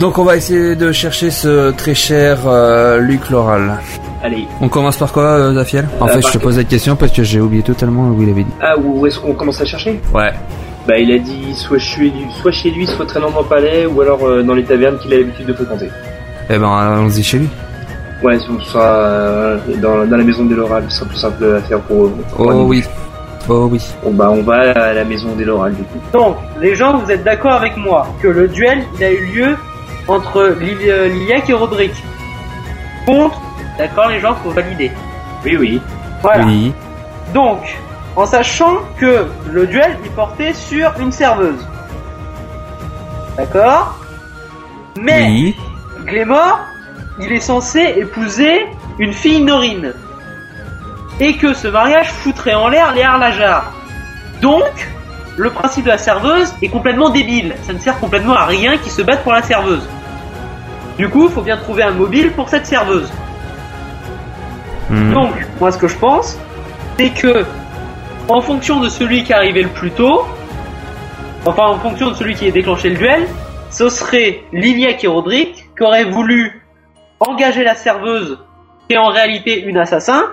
Donc 0.00 0.16
on 0.18 0.24
va 0.24 0.36
essayer 0.36 0.76
de 0.76 0.92
chercher 0.92 1.30
ce 1.30 1.70
très 1.72 1.94
cher 1.94 2.38
euh, 2.46 2.98
Luc 3.00 3.28
Loral. 3.28 3.78
Allez. 4.22 4.46
On 4.62 4.68
commence 4.68 4.96
par 4.96 5.12
quoi, 5.12 5.24
euh, 5.24 5.52
Zafiel? 5.54 5.86
En 6.00 6.06
Euh, 6.06 6.08
fait, 6.08 6.20
par 6.22 6.32
je 6.32 6.38
te 6.38 6.42
pose 6.42 6.54
cette 6.56 6.68
question 6.68 6.96
parce 6.96 7.12
que 7.12 7.22
j'ai 7.22 7.38
oublié 7.40 7.62
totalement 7.62 8.08
où 8.08 8.22
il 8.22 8.30
avait 8.30 8.44
dit. 8.44 8.52
Ah, 8.62 8.78
où, 8.78 9.06
est-ce 9.06 9.18
qu'on 9.18 9.34
commence 9.34 9.60
à 9.60 9.66
chercher? 9.66 10.00
Ouais. 10.14 10.32
Bah 10.88 10.98
il 10.98 11.12
a 11.12 11.18
dit 11.18 11.54
soit 11.54 11.78
chez 11.78 12.00
lui, 12.04 12.12
soit, 12.40 12.50
chez 12.50 12.70
lui, 12.70 12.86
soit 12.86 13.04
traînant 13.04 13.30
dans 13.30 13.40
le 13.42 13.46
palais, 13.46 13.84
ou 13.84 14.00
alors 14.00 14.24
euh, 14.24 14.42
dans 14.42 14.54
les 14.54 14.64
tavernes 14.64 14.98
qu'il 14.98 15.12
a 15.12 15.18
l'habitude 15.18 15.46
de 15.46 15.52
fréquenter. 15.52 15.90
Eh 16.48 16.58
ben, 16.58 16.68
allons-y 16.70 17.22
chez 17.22 17.38
lui. 17.38 17.48
Ouais, 18.22 18.38
ce 18.38 18.48
sera 18.70 18.82
euh, 18.86 19.58
dans, 19.82 20.06
dans 20.06 20.16
la 20.16 20.24
maison 20.24 20.46
des 20.46 20.54
Loral, 20.54 20.84
ce 20.88 20.96
sera 20.96 21.06
plus 21.10 21.18
simple 21.18 21.44
à 21.56 21.60
faire 21.60 21.80
pour, 21.80 22.10
pour 22.10 22.46
Oh 22.46 22.64
oui. 22.66 22.82
Oh 23.48 23.68
oui. 23.70 23.80
Bon 24.02 24.12
bah 24.12 24.30
on 24.30 24.42
va 24.42 24.70
à 24.70 24.92
la 24.94 25.04
maison 25.04 25.28
des 25.36 25.44
Loral 25.44 25.74
du 25.74 25.82
coup. 25.82 25.98
Donc, 26.14 26.36
les 26.60 26.74
gens, 26.74 26.96
vous 26.98 27.10
êtes 27.10 27.22
d'accord 27.24 27.52
avec 27.52 27.76
moi 27.76 28.06
que 28.22 28.28
le 28.28 28.48
duel, 28.48 28.82
il 28.98 29.04
a 29.04 29.12
eu 29.12 29.26
lieu 29.34 29.56
entre 30.10 30.38
euh, 30.38 31.08
Liliac 31.08 31.48
et 31.48 31.52
Roderick. 31.52 31.92
Contre, 33.06 33.40
d'accord 33.78 34.08
les 34.08 34.20
gens, 34.20 34.34
faut 34.34 34.50
valider. 34.50 34.90
Oui 35.44 35.56
oui. 35.56 35.82
Voilà. 36.22 36.44
Oui. 36.44 36.72
Donc, 37.32 37.60
en 38.16 38.26
sachant 38.26 38.78
que 38.98 39.26
le 39.50 39.66
duel, 39.66 39.96
il 40.04 40.10
portait 40.10 40.52
sur 40.52 40.92
une 40.98 41.12
serveuse. 41.12 41.66
D'accord? 43.36 43.98
Mais 45.00 45.24
Oui. 45.24 45.56
Glémor, 46.04 46.58
il 47.20 47.32
est 47.32 47.40
censé 47.40 47.94
épouser 47.96 48.66
une 48.98 49.12
fille 49.12 49.42
Norine. 49.42 49.94
Et 51.20 51.36
que 51.36 51.54
ce 51.54 51.68
mariage 51.68 52.10
foutrait 52.10 52.54
en 52.54 52.68
l'air 52.68 52.92
les 52.94 53.02
Harlajar. 53.02 53.72
Donc, 54.40 54.88
le 55.36 55.50
principe 55.50 55.84
de 55.84 55.90
la 55.90 55.98
serveuse 55.98 56.52
est 56.62 56.68
complètement 56.68 57.10
débile. 57.10 57.54
Ça 57.62 57.72
ne 57.72 57.78
sert 57.78 57.98
complètement 58.00 58.34
à 58.34 58.46
rien 58.46 58.76
qui 58.78 58.90
se 58.90 59.02
battent 59.02 59.22
pour 59.22 59.32
la 59.32 59.42
serveuse. 59.42 59.86
Du 61.00 61.08
coup, 61.08 61.28
il 61.28 61.30
faut 61.30 61.40
bien 61.40 61.56
trouver 61.56 61.82
un 61.82 61.92
mobile 61.92 62.30
pour 62.32 62.50
cette 62.50 62.66
serveuse. 62.66 63.10
Hmm. 64.90 65.14
Donc, 65.14 65.32
moi, 65.58 65.72
ce 65.72 65.78
que 65.78 65.88
je 65.88 65.96
pense, 65.96 66.38
c'est 66.98 67.08
que, 67.08 67.46
en 68.28 68.42
fonction 68.42 68.80
de 68.80 68.90
celui 68.90 69.24
qui 69.24 69.32
est 69.32 69.34
arrivé 69.34 69.62
le 69.62 69.70
plus 69.70 69.92
tôt, 69.92 70.26
enfin, 71.46 71.68
en 71.68 71.78
fonction 71.78 72.10
de 72.10 72.14
celui 72.14 72.34
qui 72.34 72.46
a 72.46 72.50
déclenché 72.50 72.90
le 72.90 72.96
duel, 72.96 73.26
ce 73.70 73.88
serait 73.88 74.42
Liliac 74.52 75.02
et 75.02 75.06
Roderick 75.06 75.70
qui 75.74 75.82
auraient 75.82 76.04
voulu 76.04 76.60
engager 77.18 77.64
la 77.64 77.76
serveuse, 77.76 78.38
qui 78.86 78.94
est 78.94 78.98
en 78.98 79.08
réalité 79.08 79.62
une 79.62 79.78
assassin, 79.78 80.24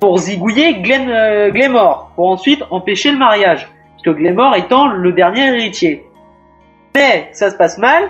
pour 0.00 0.18
zigouiller 0.18 0.82
Glen, 0.82 1.08
euh, 1.08 1.50
Glenmore, 1.50 2.12
pour 2.14 2.28
ensuite 2.28 2.62
empêcher 2.70 3.10
le 3.10 3.16
mariage, 3.16 3.70
puisque 3.94 4.18
Glenmore 4.18 4.54
étant 4.56 4.86
le 4.86 5.12
dernier 5.12 5.46
héritier. 5.46 6.04
Mais 6.94 7.30
ça 7.32 7.48
se 7.48 7.56
passe 7.56 7.78
mal, 7.78 8.02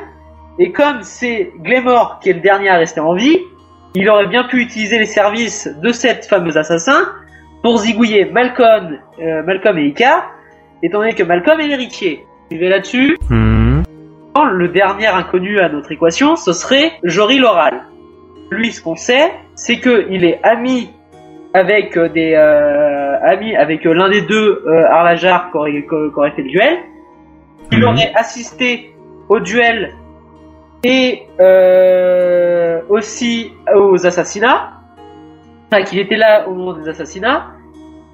et 0.59 0.73
comme 0.73 1.03
c'est 1.03 1.53
Glenmore 1.63 2.19
qui 2.23 2.31
est 2.31 2.35
le 2.35 2.41
dernier 2.41 2.69
à 2.69 2.77
rester 2.77 3.01
en 3.01 3.15
vie, 3.15 3.39
il 3.95 4.09
aurait 4.09 4.27
bien 4.27 4.45
pu 4.45 4.61
utiliser 4.61 4.99
les 4.99 5.07
services 5.07 5.69
de 5.83 5.93
cette 5.93 6.27
fameuse 6.27 6.57
assassin 6.57 7.09
pour 7.63 7.79
zigouiller 7.79 8.25
Malcolm, 8.27 8.99
euh, 9.21 9.43
Malcolm 9.45 9.79
et 9.79 9.87
Icar, 9.87 10.31
étant 10.83 10.99
donné 10.99 11.15
que 11.15 11.23
Malcolm 11.23 11.61
est 11.61 11.67
l'héritier. 11.69 12.25
Suivez 12.51 12.69
là-dessus. 12.69 13.17
Hmm. 13.31 13.83
Le 14.53 14.69
dernier 14.69 15.07
inconnu 15.07 15.61
à 15.61 15.69
notre 15.69 15.93
équation, 15.93 16.37
ce 16.37 16.53
serait 16.53 16.93
Jory 17.05 17.39
Loral. 17.39 17.85
Lui, 18.51 18.73
ce 18.73 18.83
qu'on 18.83 18.97
sait, 18.97 19.33
c'est 19.55 19.79
que 19.79 20.07
il 20.11 20.25
est 20.25 20.41
ami 20.43 20.91
avec 21.55 21.97
euh, 21.97 22.09
des 22.09 22.35
euh, 22.35 23.17
amis 23.23 23.55
avec 23.57 23.85
l'un 23.85 24.11
des 24.11 24.23
deux 24.23 24.63
euh, 24.67 24.85
Arlajar 24.91 25.51
qui 25.51 25.57
aurait, 25.57 25.87
aurait 26.17 26.33
fait 26.33 26.43
le 26.43 26.51
duel. 26.51 26.79
Il 27.73 27.79
Mhm. 27.79 27.85
aurait 27.85 28.13
assisté 28.17 28.93
au 29.29 29.39
duel 29.41 29.95
et 30.85 31.27
euh, 31.41 32.81
aussi 32.89 33.53
aux 33.75 34.07
assassinats. 34.07 34.73
Enfin, 35.73 35.83
qu'il 35.83 35.99
était 35.99 36.17
là 36.17 36.47
au 36.47 36.55
moment 36.55 36.75
des 36.75 36.89
assassinats. 36.89 37.47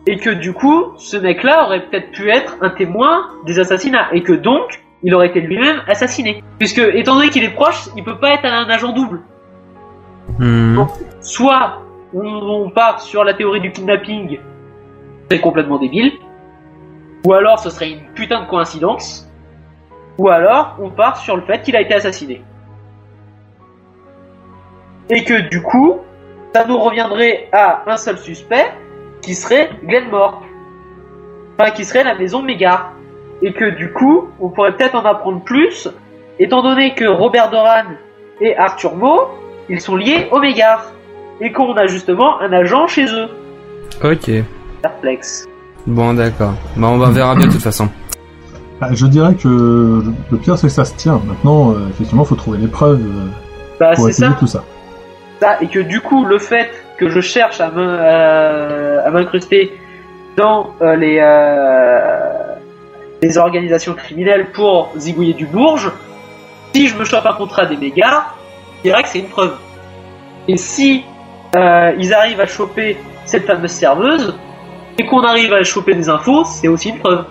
Et 0.07 0.17
que 0.17 0.31
du 0.31 0.55
coup, 0.55 0.93
ce 0.97 1.17
mec-là 1.17 1.67
aurait 1.67 1.85
peut-être 1.87 2.13
pu 2.13 2.31
être 2.31 2.57
un 2.63 2.71
témoin 2.71 3.29
des 3.45 3.59
assassinats. 3.59 4.09
Et 4.13 4.23
que 4.23 4.33
donc, 4.33 4.83
il 5.03 5.15
aurait 5.15 5.29
été 5.29 5.41
lui-même 5.41 5.83
assassiné. 5.89 6.43
Puisque, 6.59 6.79
étant 6.79 7.17
donné 7.17 7.29
qu'il 7.29 7.45
est 7.45 7.55
proche, 7.55 7.89
il 7.97 8.05
peut 8.05 8.19
pas 8.19 8.31
être 8.31 8.47
un 8.47 8.69
agent 8.71 8.93
double. 8.93 9.21
Hmm. 10.39 10.77
Donc, 10.77 10.91
soit 11.21 11.83
on, 12.15 12.25
on 12.25 12.71
part 12.71 13.01
sur 13.01 13.25
la 13.25 13.35
théorie 13.35 13.61
du 13.61 13.73
kidnapping, 13.73 14.39
c'est 15.31 15.41
complètement 15.41 15.79
débile, 15.79 16.13
ou 17.27 17.33
alors 17.33 17.59
ce 17.59 17.71
serait 17.71 17.91
une 17.91 18.05
putain 18.15 18.43
de 18.43 18.47
coïncidence, 18.49 19.29
ou 20.19 20.29
alors 20.29 20.77
on 20.81 20.91
part 20.91 21.19
sur 21.19 21.37
le 21.37 21.43
fait 21.43 21.63
qu'il 21.63 21.77
a 21.77 21.81
été 21.81 21.95
assassiné. 21.95 22.43
Et 25.11 25.25
que 25.25 25.49
du 25.49 25.61
coup, 25.63 25.99
ça 26.55 26.65
nous 26.67 26.79
reviendrait 26.79 27.49
à 27.53 27.83
un 27.87 27.97
seul 27.97 28.19
suspect, 28.19 28.73
qui 29.23 29.35
serait 29.35 29.71
Glenmore. 29.85 30.43
Enfin, 31.59 31.71
qui 31.73 31.85
serait 31.85 32.05
la 32.05 32.15
maison 32.15 32.43
Mégare. 32.43 32.93
Et 33.43 33.53
que 33.53 33.71
du 33.77 33.93
coup, 33.93 34.29
on 34.41 34.49
pourrait 34.51 34.73
peut-être 34.77 34.95
en 34.95 35.05
apprendre 35.05 35.43
plus, 35.43 35.89
étant 36.39 36.63
donné 36.63 36.95
que 36.95 37.05
Robert 37.07 37.51
Doran 37.51 37.85
et 38.41 38.57
Arthur 38.57 38.97
Moe, 38.97 39.29
ils 39.69 39.81
sont 39.81 39.97
liés 39.97 40.29
au 40.31 40.39
Mégare. 40.39 40.93
Et 41.41 41.53
qu'on 41.53 41.73
a 41.75 41.87
justement 41.87 42.39
un 42.41 42.53
agent 42.53 42.87
chez 42.87 43.07
eux. 43.07 43.29
Ok. 44.05 44.31
Perplexe. 44.83 45.47
Bon, 45.87 46.13
d'accord. 46.15 46.53
Bah, 46.77 46.89
on 46.89 46.99
va 46.99 47.11
verra 47.11 47.35
bien 47.35 47.47
de 47.47 47.53
toute 47.53 47.63
façon. 47.63 47.89
Ah, 48.83 48.89
je 48.93 49.07
dirais 49.07 49.35
que 49.35 50.03
le 50.31 50.39
pire 50.39 50.57
c'est 50.57 50.69
que 50.69 50.73
ça 50.73 50.85
se 50.85 50.95
tient. 50.97 51.21
Maintenant, 51.27 51.73
euh, 51.73 51.89
effectivement, 51.91 52.25
faut 52.25 52.35
trouver 52.35 52.59
les 52.59 52.67
preuves 52.67 53.01
euh, 53.01 53.27
Bah, 53.79 53.93
pour 53.95 54.11
ça. 54.11 54.37
tout 54.39 54.47
ça. 54.47 54.65
Et 55.61 55.69
que 55.69 55.81
du 55.81 56.01
coup, 56.01 56.25
le 56.25 56.39
fait 56.39 56.71
que 56.99 57.09
je 57.09 57.21
cherche 57.21 57.61
à 57.61 57.71
euh, 57.71 59.11
m'incruster 59.11 59.73
dans 60.37 60.75
euh, 60.83 60.97
les, 60.97 61.19
euh, 61.21 62.57
les 63.23 63.39
organisations 63.39 63.95
criminelles 63.95 64.51
pour 64.53 64.93
zigouiller 64.97 65.35
du 65.35 65.47
bourge, 65.47 65.91
si 66.75 66.89
je 66.89 66.97
me 66.97 67.05
chope 67.05 67.27
un 67.27 67.33
contrat 67.33 67.67
des 67.67 67.77
mégas, 67.77 68.27
je 68.79 68.83
dirais 68.91 69.03
que 69.03 69.09
c'est 69.09 69.21
une 69.21 69.29
preuve. 69.29 69.57
Et 70.47 70.57
si 70.57 71.05
ils 71.55 72.15
arrivent 72.15 72.41
à 72.41 72.47
choper 72.47 72.97
cette 73.25 73.45
fameuse 73.47 73.73
serveuse, 73.73 74.39
et 74.99 75.07
qu'on 75.07 75.23
arrive 75.23 75.53
à 75.53 75.63
choper 75.65 75.95
des 75.95 76.09
infos, 76.09 76.45
c'est 76.45 76.69
aussi 76.69 76.91
une 76.91 76.99
preuve. 76.99 77.25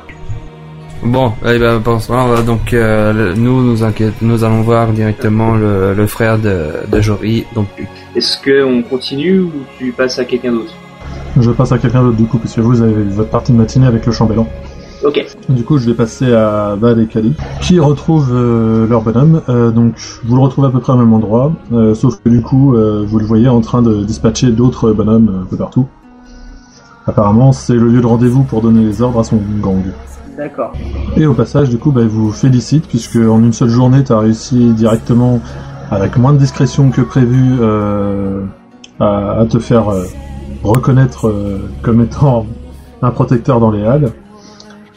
Bon, 1.03 1.31
eh 1.45 1.57
ben, 1.57 1.79
va 1.79 2.41
donc 2.41 2.73
euh, 2.73 3.33
nous 3.35 3.63
nous 3.63 3.83
inquiète, 3.83 4.15
nous 4.21 4.43
allons 4.43 4.61
voir 4.61 4.91
directement 4.91 5.55
le, 5.55 5.93
le 5.93 6.07
frère 6.07 6.37
de, 6.37 6.67
de 6.91 7.01
Jory, 7.01 7.45
donc 7.55 7.67
Luc. 7.77 7.87
Est-ce 8.15 8.37
que 8.37 8.63
on 8.65 8.83
continue 8.83 9.39
ou 9.39 9.51
tu 9.77 9.91
passes 9.93 10.19
à 10.19 10.25
quelqu'un 10.25 10.51
d'autre? 10.51 10.73
Je 11.39 11.51
passe 11.51 11.71
à 11.71 11.77
quelqu'un 11.77 12.03
d'autre 12.03 12.17
du 12.17 12.25
coup, 12.25 12.37
puisque 12.37 12.59
vous 12.59 12.81
avez 12.81 12.93
votre 13.03 13.29
partie 13.29 13.53
de 13.53 13.57
matinée 13.57 13.87
avec 13.87 14.05
le 14.05 14.11
chambellan. 14.11 14.45
Ok. 15.05 15.25
Du 15.47 15.63
coup, 15.63 15.77
je 15.77 15.85
vais 15.85 15.93
passer 15.95 16.33
à 16.33 16.75
Val 16.77 16.99
et 16.99 17.07
Kali, 17.07 17.33
qui 17.61 17.79
retrouvent 17.79 18.33
euh, 18.33 18.85
leur 18.85 19.01
bonhomme. 19.01 19.41
Euh, 19.47 19.71
donc, 19.71 19.93
vous 20.25 20.35
le 20.35 20.41
retrouvez 20.41 20.67
à 20.67 20.71
peu 20.71 20.81
près 20.81 20.91
au 20.91 20.97
même 20.97 21.13
endroit, 21.13 21.53
euh, 21.71 21.95
sauf 21.95 22.19
que 22.21 22.27
du 22.27 22.41
coup, 22.41 22.75
euh, 22.75 23.05
vous 23.07 23.19
le 23.19 23.25
voyez 23.25 23.47
en 23.47 23.61
train 23.61 23.81
de 23.81 24.03
dispatcher 24.03 24.51
d'autres 24.51 24.91
bonhommes 24.91 25.43
un 25.43 25.45
peu 25.45 25.55
partout. 25.55 25.87
Apparemment, 27.07 27.53
c'est 27.53 27.75
le 27.75 27.87
lieu 27.87 28.01
de 28.01 28.05
rendez-vous 28.05 28.43
pour 28.43 28.61
donner 28.61 28.83
les 28.83 29.01
ordres 29.01 29.19
à 29.19 29.23
son 29.23 29.39
gang. 29.61 29.81
Et 31.17 31.25
au 31.25 31.33
passage, 31.33 31.69
du 31.69 31.77
coup, 31.77 31.91
bah, 31.91 32.01
vous 32.07 32.31
félicite, 32.31 32.87
puisque 32.87 33.17
en 33.17 33.39
une 33.39 33.53
seule 33.53 33.69
journée, 33.69 34.03
tu 34.03 34.13
as 34.13 34.19
réussi 34.19 34.73
directement, 34.73 35.41
avec 35.91 36.17
moins 36.17 36.33
de 36.33 36.37
discrétion 36.37 36.91
que 36.91 37.01
prévu, 37.01 37.57
euh, 37.59 38.43
à, 38.99 39.45
te 39.49 39.59
faire 39.59 39.89
euh, 39.89 40.03
reconnaître 40.63 41.27
euh, 41.27 41.69
comme 41.81 42.01
étant 42.01 42.45
un 43.01 43.11
protecteur 43.11 43.59
dans 43.59 43.71
les 43.71 43.85
halles. 43.85 44.11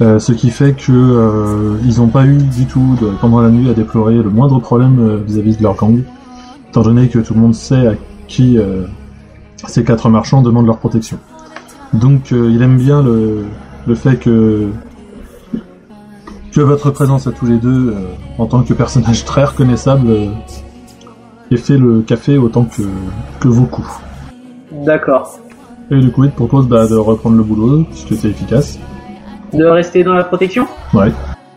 Ce 0.00 0.32
qui 0.32 0.50
fait 0.50 0.72
que 0.72 1.78
ils 1.84 1.98
n'ont 2.00 2.08
pas 2.08 2.26
eu 2.26 2.38
du 2.38 2.66
tout 2.66 2.98
pendant 3.20 3.40
la 3.40 3.50
nuit 3.50 3.70
à 3.70 3.72
déplorer 3.72 4.16
le 4.16 4.30
moindre 4.30 4.58
problème 4.58 5.22
vis-à-vis 5.24 5.56
de 5.56 5.62
leur 5.62 5.76
gang, 5.76 6.02
étant 6.68 6.82
donné 6.82 7.06
que 7.06 7.20
tout 7.20 7.34
le 7.34 7.40
monde 7.40 7.54
sait 7.54 7.86
à 7.86 7.92
qui 8.26 8.58
ces 9.68 9.84
quatre 9.84 10.08
marchands 10.08 10.42
demandent 10.42 10.66
leur 10.66 10.78
protection. 10.78 11.18
Donc 11.92 12.32
il 12.32 12.60
aime 12.62 12.78
bien 12.78 13.00
le 13.00 13.94
fait 13.94 14.16
que 14.16 14.70
que 16.52 16.60
votre 16.60 16.90
présence 16.90 17.26
à 17.26 17.32
tous 17.32 17.46
les 17.46 17.56
deux, 17.56 17.90
euh, 17.90 17.94
en 18.38 18.46
tant 18.46 18.62
que 18.62 18.74
personnage 18.74 19.24
très 19.24 19.44
reconnaissable, 19.44 20.08
euh, 20.10 20.26
ait 21.50 21.56
fait 21.56 21.78
le 21.78 22.02
café 22.02 22.36
autant 22.36 22.64
que, 22.64 22.82
que 23.40 23.48
vos 23.48 23.64
coups. 23.64 23.90
D'accord. 24.70 25.38
Et 25.90 25.98
du 25.98 26.10
coup, 26.10 26.24
il 26.24 26.30
te 26.30 26.36
propose 26.36 26.68
bah, 26.68 26.86
de 26.86 26.96
reprendre 26.96 27.36
le 27.36 27.42
boulot, 27.42 27.84
puisque 27.84 28.14
c'est 28.14 28.28
efficace. 28.28 28.78
De 29.52 29.64
rester 29.64 30.04
dans 30.04 30.14
la 30.14 30.24
protection 30.24 30.66
Ouais. 30.94 31.12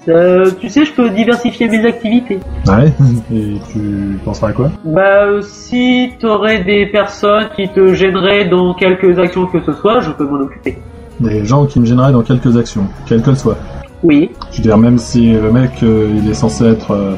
Euh, 0.08 0.52
tu 0.60 0.70
sais, 0.70 0.86
je 0.86 0.94
peux 0.94 1.10
diversifier 1.10 1.68
mes 1.68 1.86
activités. 1.86 2.40
Ouais. 2.68 2.94
Et 3.34 3.56
tu 3.72 4.20
penseras 4.24 4.50
à 4.50 4.54
quoi? 4.54 4.72
Bah, 4.84 5.26
euh, 5.26 5.42
si 5.42 6.12
t'aurais 6.20 6.64
des 6.64 6.86
personnes 6.88 7.50
qui 7.56 7.68
te 7.70 7.94
gêneraient 7.94 8.46
dans 8.46 8.74
quelques 8.74 9.18
actions 9.18 9.48
que 9.48 9.62
ce 9.66 9.74
soit, 9.74 10.02
je 10.02 10.12
peux 10.12 10.26
m'en 10.26 10.42
occuper. 10.42 10.78
Des 11.20 11.46
gens 11.46 11.66
qui 11.66 11.80
me 11.80 11.86
gêneraient 11.86 12.12
dans 12.12 12.24
quelques 12.24 12.58
actions, 12.58 12.88
quelles 13.06 13.24
qu'elles 13.24 13.38
soient. 13.38 13.58
Oui, 14.04 14.32
Je 14.52 14.58
veux 14.58 14.64
dire, 14.64 14.78
même 14.78 14.98
si 14.98 15.32
le 15.34 15.52
mec, 15.52 15.72
euh, 15.84 16.08
il 16.22 16.30
est 16.30 16.34
censé 16.36 16.66
être 16.66 16.92
euh, 16.92 17.16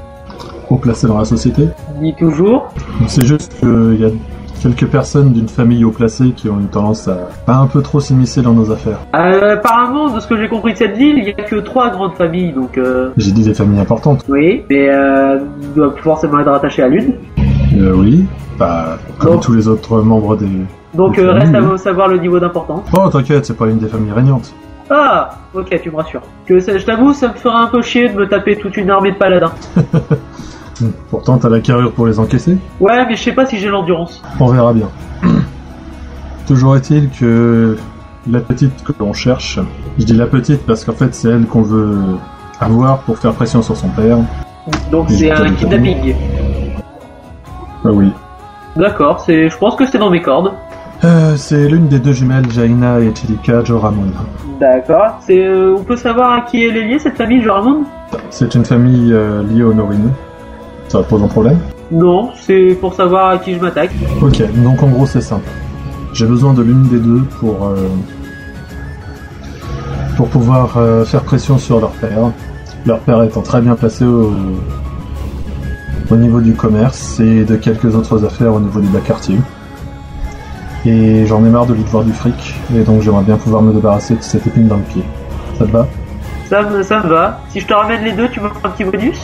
haut 0.70 0.78
placé 0.78 1.08
dans 1.08 1.18
la 1.18 1.26
société. 1.26 1.68
dis 2.02 2.14
toujours. 2.18 2.68
C'est 3.08 3.26
juste 3.26 3.58
qu'il 3.60 4.00
y 4.00 4.06
a 4.06 4.10
quelques 4.62 4.88
personnes 4.88 5.34
d'une 5.34 5.48
famille 5.48 5.84
haut 5.86 5.92
placée 5.92 6.32
qui 6.36 6.50
ont 6.50 6.60
une 6.60 6.68
tendance 6.68 7.08
à 7.08 7.30
pas 7.46 7.56
un 7.58 7.68
peu 7.68 7.82
trop 7.82 8.00
s'immiscer 8.00 8.42
dans 8.42 8.54
nos 8.54 8.72
affaires. 8.72 8.98
Euh, 9.16 9.54
apparemment, 9.56 10.10
de 10.14 10.20
ce 10.20 10.28
que 10.28 10.38
j'ai 10.38 10.48
compris 10.48 10.74
de 10.74 10.78
cette 10.78 10.98
ville, 10.98 11.18
il 11.18 11.26
y 11.26 11.30
a 11.30 11.34
que 11.44 11.58
trois 11.58 11.90
grandes 11.92 12.14
familles, 12.16 12.54
donc 12.54 12.78
euh, 12.78 13.10
J'ai 13.18 13.32
dit 13.32 13.44
des 13.44 13.54
familles 13.54 13.80
importantes. 13.80 14.24
oui, 14.30 14.64
mais 14.70 14.90
euh, 14.90 15.40
il 15.62 15.74
doit 15.74 15.94
forcément 16.02 16.40
être 16.40 16.50
rattaché 16.52 16.82
à 16.84 16.88
l'une. 16.88 17.14
Euh, 17.78 17.94
oui, 17.96 18.26
bah, 18.58 18.98
comme 19.20 19.34
Donc- 19.34 19.42
tous 19.44 19.54
les 19.54 19.68
autres 19.68 20.02
membres 20.02 20.36
des... 20.38 20.48
Donc 20.96 21.18
Des 21.18 21.22
euh, 21.22 21.34
reste 21.34 21.54
à 21.54 21.62
oui. 21.62 21.78
savoir 21.78 22.08
le 22.08 22.18
niveau 22.18 22.40
d'importance. 22.40 22.82
Oh, 22.98 23.08
t'inquiète, 23.10 23.46
c'est 23.46 23.56
pas 23.58 23.68
une 23.68 23.78
des 23.78 23.88
familles 23.88 24.14
régnantes. 24.14 24.52
Ah, 24.90 25.32
ok, 25.54 25.80
tu 25.82 25.92
me 25.92 25.98
rassures. 25.98 26.22
Que 26.46 26.60
ça- 26.60 26.78
je 26.78 26.86
t'avoue, 26.86 27.14
ça 27.14 27.28
me 27.30 27.34
ferait 27.34 27.56
un 27.58 27.68
peu 27.68 27.82
chier 27.82 28.08
de 28.10 28.14
me 28.16 28.28
taper 28.28 28.56
toute 28.58 28.78
une 28.78 28.90
armée 28.90 29.12
de 29.12 29.18
paladins. 29.18 29.52
Pourtant, 31.10 31.38
t'as 31.38 31.50
la 31.50 31.60
carrure 31.60 31.92
pour 31.92 32.06
les 32.08 32.20
encaisser. 32.20 32.58
Ouais, 32.80 33.06
mais 33.08 33.16
je 33.16 33.24
sais 33.24 33.32
pas 33.34 33.46
si 33.46 33.58
j'ai 33.58 33.68
l'endurance. 33.70 34.22
On 34.40 34.48
verra 34.48 34.74
bien. 34.74 34.90
Toujours 36.48 36.76
est-il 36.78 37.10
que 37.10 37.78
la 38.30 38.40
petite 38.40 38.84
que 38.84 38.92
l'on 39.00 39.12
cherche, 39.14 39.60
je 39.98 40.06
dis 40.06 40.14
la 40.14 40.28
petite 40.28 40.66
parce 40.66 40.86
qu'en 40.86 40.94
fait 40.94 41.14
c'est 41.14 41.30
elle 41.30 41.46
qu'on 41.46 41.62
veut 41.62 41.98
avoir 42.62 43.00
pour 43.00 43.18
faire 43.18 43.34
pression 43.34 43.62
sur 43.62 43.76
son 43.76 43.90
père. 43.90 44.18
Donc 44.92 45.10
c'est 45.10 45.32
un 45.32 45.50
kidnapping. 45.54 46.16
Ah 47.84 47.90
oui. 47.92 48.12
D'accord, 48.76 49.22
c'est, 49.22 49.50
je 49.50 49.58
pense 49.58 49.76
que 49.76 49.86
c'est 49.86 49.98
dans 49.98 50.10
mes 50.12 50.22
cordes. 50.22 50.52
C'est 51.40 51.70
l'une 51.70 51.88
des 51.88 52.00
deux 52.00 52.14
jumelles 52.14 52.50
Jaina 52.52 53.00
et 53.00 53.14
Chilika 53.14 53.64
Joramon. 53.64 54.12
D'accord. 54.60 55.20
C'est, 55.22 55.46
euh, 55.46 55.76
on 55.78 55.84
peut 55.84 55.96
savoir 55.96 56.32
à 56.32 56.42
qui 56.42 56.66
elle 56.66 56.76
est 56.76 56.84
liée 56.84 56.98
cette 57.00 57.16
famille, 57.16 57.46
C'est 58.32 58.56
une 58.56 58.66
famille 58.66 59.14
euh, 59.14 59.44
liée 59.44 59.62
aux 59.64 59.74
Norine. 59.74 60.12
Ça 60.88 61.04
pose 61.04 61.24
un 61.24 61.28
problème? 61.28 61.60
Non, 61.92 62.32
c'est 62.36 62.76
pour 62.82 62.96
savoir 62.96 63.30
à 63.30 63.38
qui 63.38 63.54
je 63.54 63.62
m'attaque. 63.62 63.92
Ok, 64.22 64.42
donc 64.64 64.82
en 64.82 64.88
gros 64.88 65.06
c'est 65.06 65.22
simple. 65.22 65.48
J'ai 66.12 66.26
besoin 66.26 66.54
de 66.54 66.64
l'une 66.64 66.84
des 66.90 67.00
deux 67.00 67.22
pour 67.40 67.68
euh, 67.68 67.88
pour 70.18 70.28
pouvoir 70.30 70.80
faire 71.06 71.22
pression 71.22 71.60
sur 71.60 71.80
leur 71.80 71.92
père. 71.92 72.32
Leur 72.86 73.00
père 73.00 73.22
étant 73.24 73.42
très 73.42 73.62
bien 73.62 73.76
placé 73.76 74.04
au, 74.06 74.34
au 76.10 76.16
niveau 76.16 76.42
du 76.42 76.54
commerce 76.54 77.20
et 77.20 77.46
de 77.46 77.56
quelques 77.56 77.96
autres 77.96 78.26
affaires 78.26 78.54
au 78.54 78.60
niveau 78.60 78.82
du 78.82 78.88
bas 78.88 79.02
quartier. 79.06 79.38
Et 80.90 81.26
j'en 81.26 81.44
ai 81.46 81.50
marre 81.50 81.66
de 81.66 81.74
lui 81.74 81.84
devoir 81.84 82.06
du 82.06 82.14
fric, 82.14 82.56
et 82.74 82.80
donc 82.80 83.02
j'aimerais 83.02 83.24
bien 83.24 83.36
pouvoir 83.36 83.62
me 83.62 83.74
débarrasser 83.74 84.16
de 84.16 84.22
cette 84.22 84.48
épine 84.48 84.70
dans 84.70 84.78
le 84.78 84.84
pied. 84.84 85.04
Ça 85.58 85.66
te 85.66 85.72
va? 85.72 85.86
Ça 86.50 86.62
me, 86.62 86.82
ça 86.82 87.04
me 87.04 87.10
va. 87.10 87.42
Si 87.50 87.60
je 87.60 87.68
te 87.68 87.74
ramène 87.74 88.06
les 88.06 88.14
deux, 88.14 88.30
tu 88.30 88.40
me 88.40 88.48
fais 88.48 88.56
un 88.64 88.70
petit 88.70 88.86
bonus? 88.86 89.20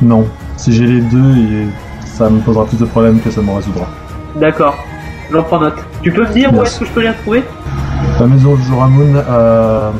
Non. 0.00 0.26
Si 0.56 0.72
j'ai 0.72 0.86
les 0.86 1.00
deux, 1.00 1.68
ça 2.04 2.28
me 2.28 2.40
posera 2.40 2.64
plus 2.66 2.78
de 2.78 2.86
problèmes 2.86 3.20
que 3.20 3.30
ça 3.30 3.40
me 3.40 3.52
résoudra. 3.52 3.86
D'accord. 4.34 4.74
J'en 5.30 5.44
prends 5.44 5.60
note. 5.60 5.78
Tu 6.02 6.10
peux 6.10 6.26
me 6.26 6.32
dire 6.32 6.52
où 6.52 6.60
est-ce 6.62 6.80
que 6.80 6.86
je 6.86 6.90
peux 6.90 7.02
les 7.02 7.10
retrouver? 7.10 7.44
La 8.18 8.26
maison 8.26 8.56
de 8.56 8.62
Joramoun 8.62 9.16
a 9.16 9.92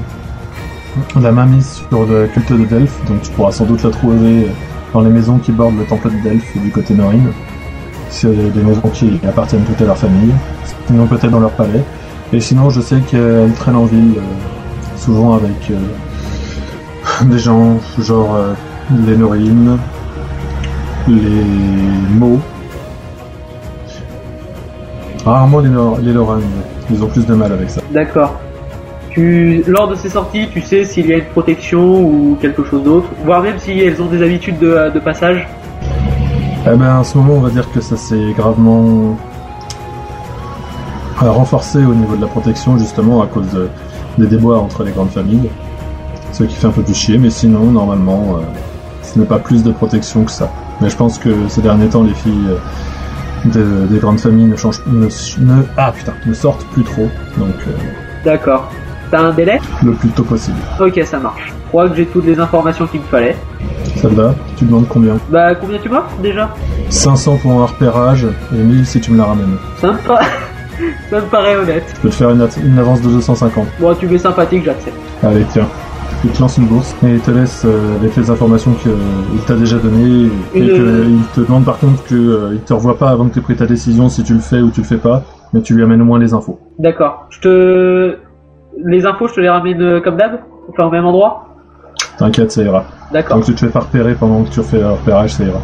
la 1.21 1.31
main 1.31 1.47
mise 1.47 1.85
sur 1.89 2.05
le 2.05 2.27
culte 2.27 2.53
de 2.53 2.65
Delphes, 2.65 2.99
donc 3.07 3.23
tu 3.23 3.31
pourras 3.31 3.53
sans 3.53 3.65
doute 3.65 3.85
la 3.85 3.91
trouver 3.91 4.49
dans 4.93 5.03
les 5.03 5.11
maisons 5.11 5.39
qui 5.39 5.53
bordent 5.53 5.79
le 5.79 5.85
temple 5.85 6.11
de 6.11 6.29
Delphes 6.29 6.59
du 6.59 6.71
côté 6.73 6.95
Norine. 6.95 7.29
C'est 8.15 8.29
des 8.29 8.63
maisons 8.63 8.91
qui 8.93 9.19
appartiennent 9.27 9.65
toutes 9.65 9.81
à 9.81 9.87
leur 9.87 9.97
famille, 9.97 10.33
sinon 10.87 11.07
peut-être 11.07 11.31
dans 11.31 11.41
leur 11.41 11.51
palais. 11.53 11.83
Et 12.33 12.41
sinon, 12.41 12.69
je 12.69 12.81
sais 12.83 13.01
qu'elle 13.01 13.53
traîne 13.55 13.75
en 13.75 13.87
ville, 13.87 14.15
euh, 14.19 14.97
souvent 14.97 15.35
avec 15.35 15.71
euh, 15.71 17.25
des 17.25 17.39
gens 17.39 17.79
genre 17.99 18.37
euh, 18.37 18.53
les 19.07 19.17
Norines, 19.17 19.79
les 21.09 21.45
mots. 22.15 22.39
Rarement 25.25 25.61
les, 25.61 25.71
Nor- 25.71 25.99
les 26.03 26.13
ils 26.91 27.03
ont 27.03 27.07
plus 27.09 27.27
de 27.27 27.35
mal 27.35 27.51
avec 27.53 27.71
ça. 27.71 27.81
D'accord. 27.91 28.39
Tu, 29.11 29.65
lors 29.67 29.89
de 29.89 29.95
ces 29.95 30.11
sorties, 30.11 30.49
tu 30.53 30.61
sais 30.61 30.85
s'il 30.85 31.07
y 31.07 31.13
a 31.15 31.17
une 31.17 31.25
protection 31.25 32.03
ou 32.03 32.37
quelque 32.41 32.63
chose 32.65 32.83
d'autre, 32.83 33.09
voire 33.25 33.43
même 33.43 33.59
si 33.59 33.79
elles 33.81 34.01
ont 34.03 34.07
des 34.07 34.23
habitudes 34.23 34.59
de, 34.59 34.91
de 34.93 35.01
passage? 35.01 35.49
Eh 36.67 36.77
ben, 36.77 37.01
à 37.01 37.05
ce 37.05 37.19
moment, 37.19 37.35
on 37.35 37.41
va 37.41 37.51
dire 37.51 37.71
que 37.73 37.81
ça 37.81 37.97
s'est 37.97 38.33
gravement 38.37 39.17
euh, 41.23 41.31
renforcé 41.31 41.79
au 41.85 41.95
niveau 41.95 42.17
de 42.17 42.21
la 42.23 42.29
protection, 42.29 42.79
justement, 42.79 43.23
à 43.23 43.27
cause 43.27 43.49
de- 43.53 43.69
des 44.19 44.27
déboires 44.27 44.63
entre 44.63 44.85
les 44.85 44.93
grandes 44.93 45.11
familles. 45.11 45.51
Ce 46.33 46.45
qui 46.45 46.55
fait 46.55 46.67
un 46.67 46.71
peu 46.71 46.83
plus 46.83 46.95
chier, 46.95 47.19
mais 47.19 47.31
sinon, 47.31 47.65
normalement, 47.73 48.37
euh, 48.39 48.43
ce 49.03 49.19
n'est 49.19 49.25
pas 49.27 49.39
plus 49.39 49.63
de 49.63 49.73
protection 49.73 50.25
que 50.25 50.31
ça. 50.31 50.51
Mais 50.81 50.89
je 50.89 50.97
pense 50.97 51.19
que 51.19 51.31
ces 51.49 51.63
derniers 51.63 51.89
temps, 51.89 52.03
les 52.05 52.15
filles 52.15 52.49
euh, 52.49 53.49
de- 53.51 53.87
des 53.87 53.99
grandes 53.99 54.21
familles 54.21 54.47
ne 54.47 54.57
changent, 54.57 54.83
ne, 54.87 55.07
ne- 55.07 55.63
ah 55.77 55.93
sortent 56.35 56.65
plus 56.67 56.85
trop, 56.85 57.09
D'accord. 58.25 58.71
T'as 59.13 59.21
un 59.21 59.33
délai 59.33 59.61
le 59.85 59.93
plus 59.93 60.09
tôt 60.09 60.23
possible. 60.25 60.57
Ok, 60.81 60.99
ça 61.05 61.19
marche. 61.19 61.53
Je 61.65 61.69
crois 61.69 61.87
que 61.87 61.95
j'ai 61.97 62.07
toutes 62.07 62.25
les 62.25 62.41
informations 62.41 62.87
qu'il 62.87 63.01
me 63.01 63.05
fallait. 63.05 63.37
Ça 63.97 64.09
va 64.09 64.35
Tu 64.57 64.65
demandes 64.65 64.89
combien? 64.89 65.19
Bah, 65.29 65.55
combien 65.55 65.79
tu 65.79 65.91
m'offres 65.91 66.17
déjà? 66.23 66.49
500 66.89 67.37
pour 67.43 67.61
un 67.61 67.67
repérage 67.67 68.27
et 68.55 68.57
1000 68.57 68.87
si 68.87 69.03
tu 69.03 69.11
me 69.13 69.19
la 69.19 69.25
ramènes. 69.25 69.59
ça 69.83 69.93
me, 69.93 69.99
pa- 69.99 70.21
ça 71.11 71.17
me 71.21 71.27
paraît 71.27 71.57
honnête. 71.57 71.85
Je 71.95 72.01
peux 72.01 72.09
te 72.09 72.15
faire 72.15 72.31
une, 72.31 72.79
avance 72.79 73.03
de 73.03 73.11
250. 73.11 73.67
Bon, 73.79 73.95
tu 73.95 74.07
m'es 74.07 74.17
sympathique, 74.17 74.65
j'accepte. 74.65 74.97
Allez, 75.23 75.45
tiens. 75.51 75.69
Il 76.25 76.31
te 76.31 76.41
lance 76.41 76.57
une 76.57 76.67
bourse 76.67 76.97
et 77.05 77.11
il 77.15 77.21
te 77.21 77.33
laisse 77.33 77.65
euh, 77.67 77.97
avec 77.97 78.17
les 78.17 78.31
informations 78.31 78.73
qu'il 78.83 78.93
t'a 79.47 79.57
déjà 79.57 79.77
données 79.77 80.31
et 80.55 80.61
qu'il 80.61 81.19
te 81.35 81.41
demande 81.41 81.67
par 81.67 81.79
contre 81.79 82.03
qu'il 82.05 82.33
il 82.53 82.61
te 82.61 82.73
revoit 82.73 82.97
pas 82.97 83.11
avant 83.11 83.27
que 83.29 83.35
tu 83.35 83.41
aies 83.41 83.43
pris 83.43 83.57
ta 83.57 83.67
décision 83.67 84.09
si 84.09 84.23
tu 84.23 84.33
le 84.33 84.41
fais 84.41 84.61
ou 84.61 84.71
tu 84.71 84.81
le 84.81 84.87
fais 84.87 84.97
pas, 84.97 85.23
mais 85.53 85.61
tu 85.61 85.75
lui 85.75 85.83
amènes 85.83 86.01
au 86.01 86.05
moins 86.07 86.19
les 86.21 86.33
infos. 86.33 86.59
D'accord. 86.79 87.27
Je 87.29 87.41
te... 87.41 88.17
Les 88.79 89.05
infos, 89.07 89.29
je 89.29 89.35
te 89.35 89.41
les 89.41 89.49
ramène 89.49 89.81
euh, 89.83 90.01
comme 90.01 90.17
d'hab 90.17 90.41
Enfin, 90.69 90.85
au 90.85 90.91
même 90.91 91.05
endroit 91.05 91.49
T'inquiète, 92.19 92.53
ça 92.53 92.63
ira. 92.63 92.85
D'accord. 93.13 93.37
Donc 93.37 93.47
tu 93.47 93.55
te 93.55 93.61
fais 93.61 93.69
pas 93.73 93.81
repérer 93.81 94.15
pendant 94.15 94.43
que 94.45 94.51
tu 94.51 94.61
refais 94.61 94.79
le 94.79 94.91
repérage, 94.91 95.35
ça 95.35 95.45
ira. 95.45 95.61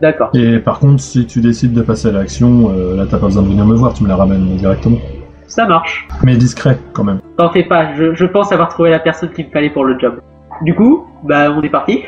D'accord. 0.00 0.30
Et 0.34 0.58
par 0.58 0.78
contre, 0.78 1.00
si 1.02 1.26
tu 1.26 1.40
décides 1.40 1.72
de 1.72 1.82
passer 1.82 2.08
à 2.08 2.12
l'action, 2.12 2.70
euh, 2.70 2.96
là 2.96 3.04
t'as 3.10 3.18
pas 3.18 3.26
besoin 3.26 3.42
de 3.42 3.48
venir 3.48 3.64
me 3.64 3.74
voir, 3.74 3.92
tu 3.94 4.02
me 4.04 4.08
la 4.08 4.16
ramènes 4.16 4.56
directement. 4.56 4.98
Ça 5.46 5.66
marche. 5.66 6.08
Mais 6.22 6.36
discret 6.36 6.78
quand 6.92 7.04
même. 7.04 7.20
T'en 7.36 7.50
fais 7.50 7.64
pas, 7.64 7.94
je, 7.96 8.14
je 8.14 8.24
pense 8.24 8.52
avoir 8.52 8.68
trouvé 8.68 8.90
la 8.90 8.98
personne 8.98 9.30
qu'il 9.30 9.46
me 9.46 9.50
fallait 9.50 9.70
pour 9.70 9.84
le 9.84 9.98
job. 9.98 10.20
Du 10.62 10.74
coup, 10.74 11.06
bah, 11.24 11.50
on 11.50 11.62
est 11.62 11.68
parti. 11.68 12.02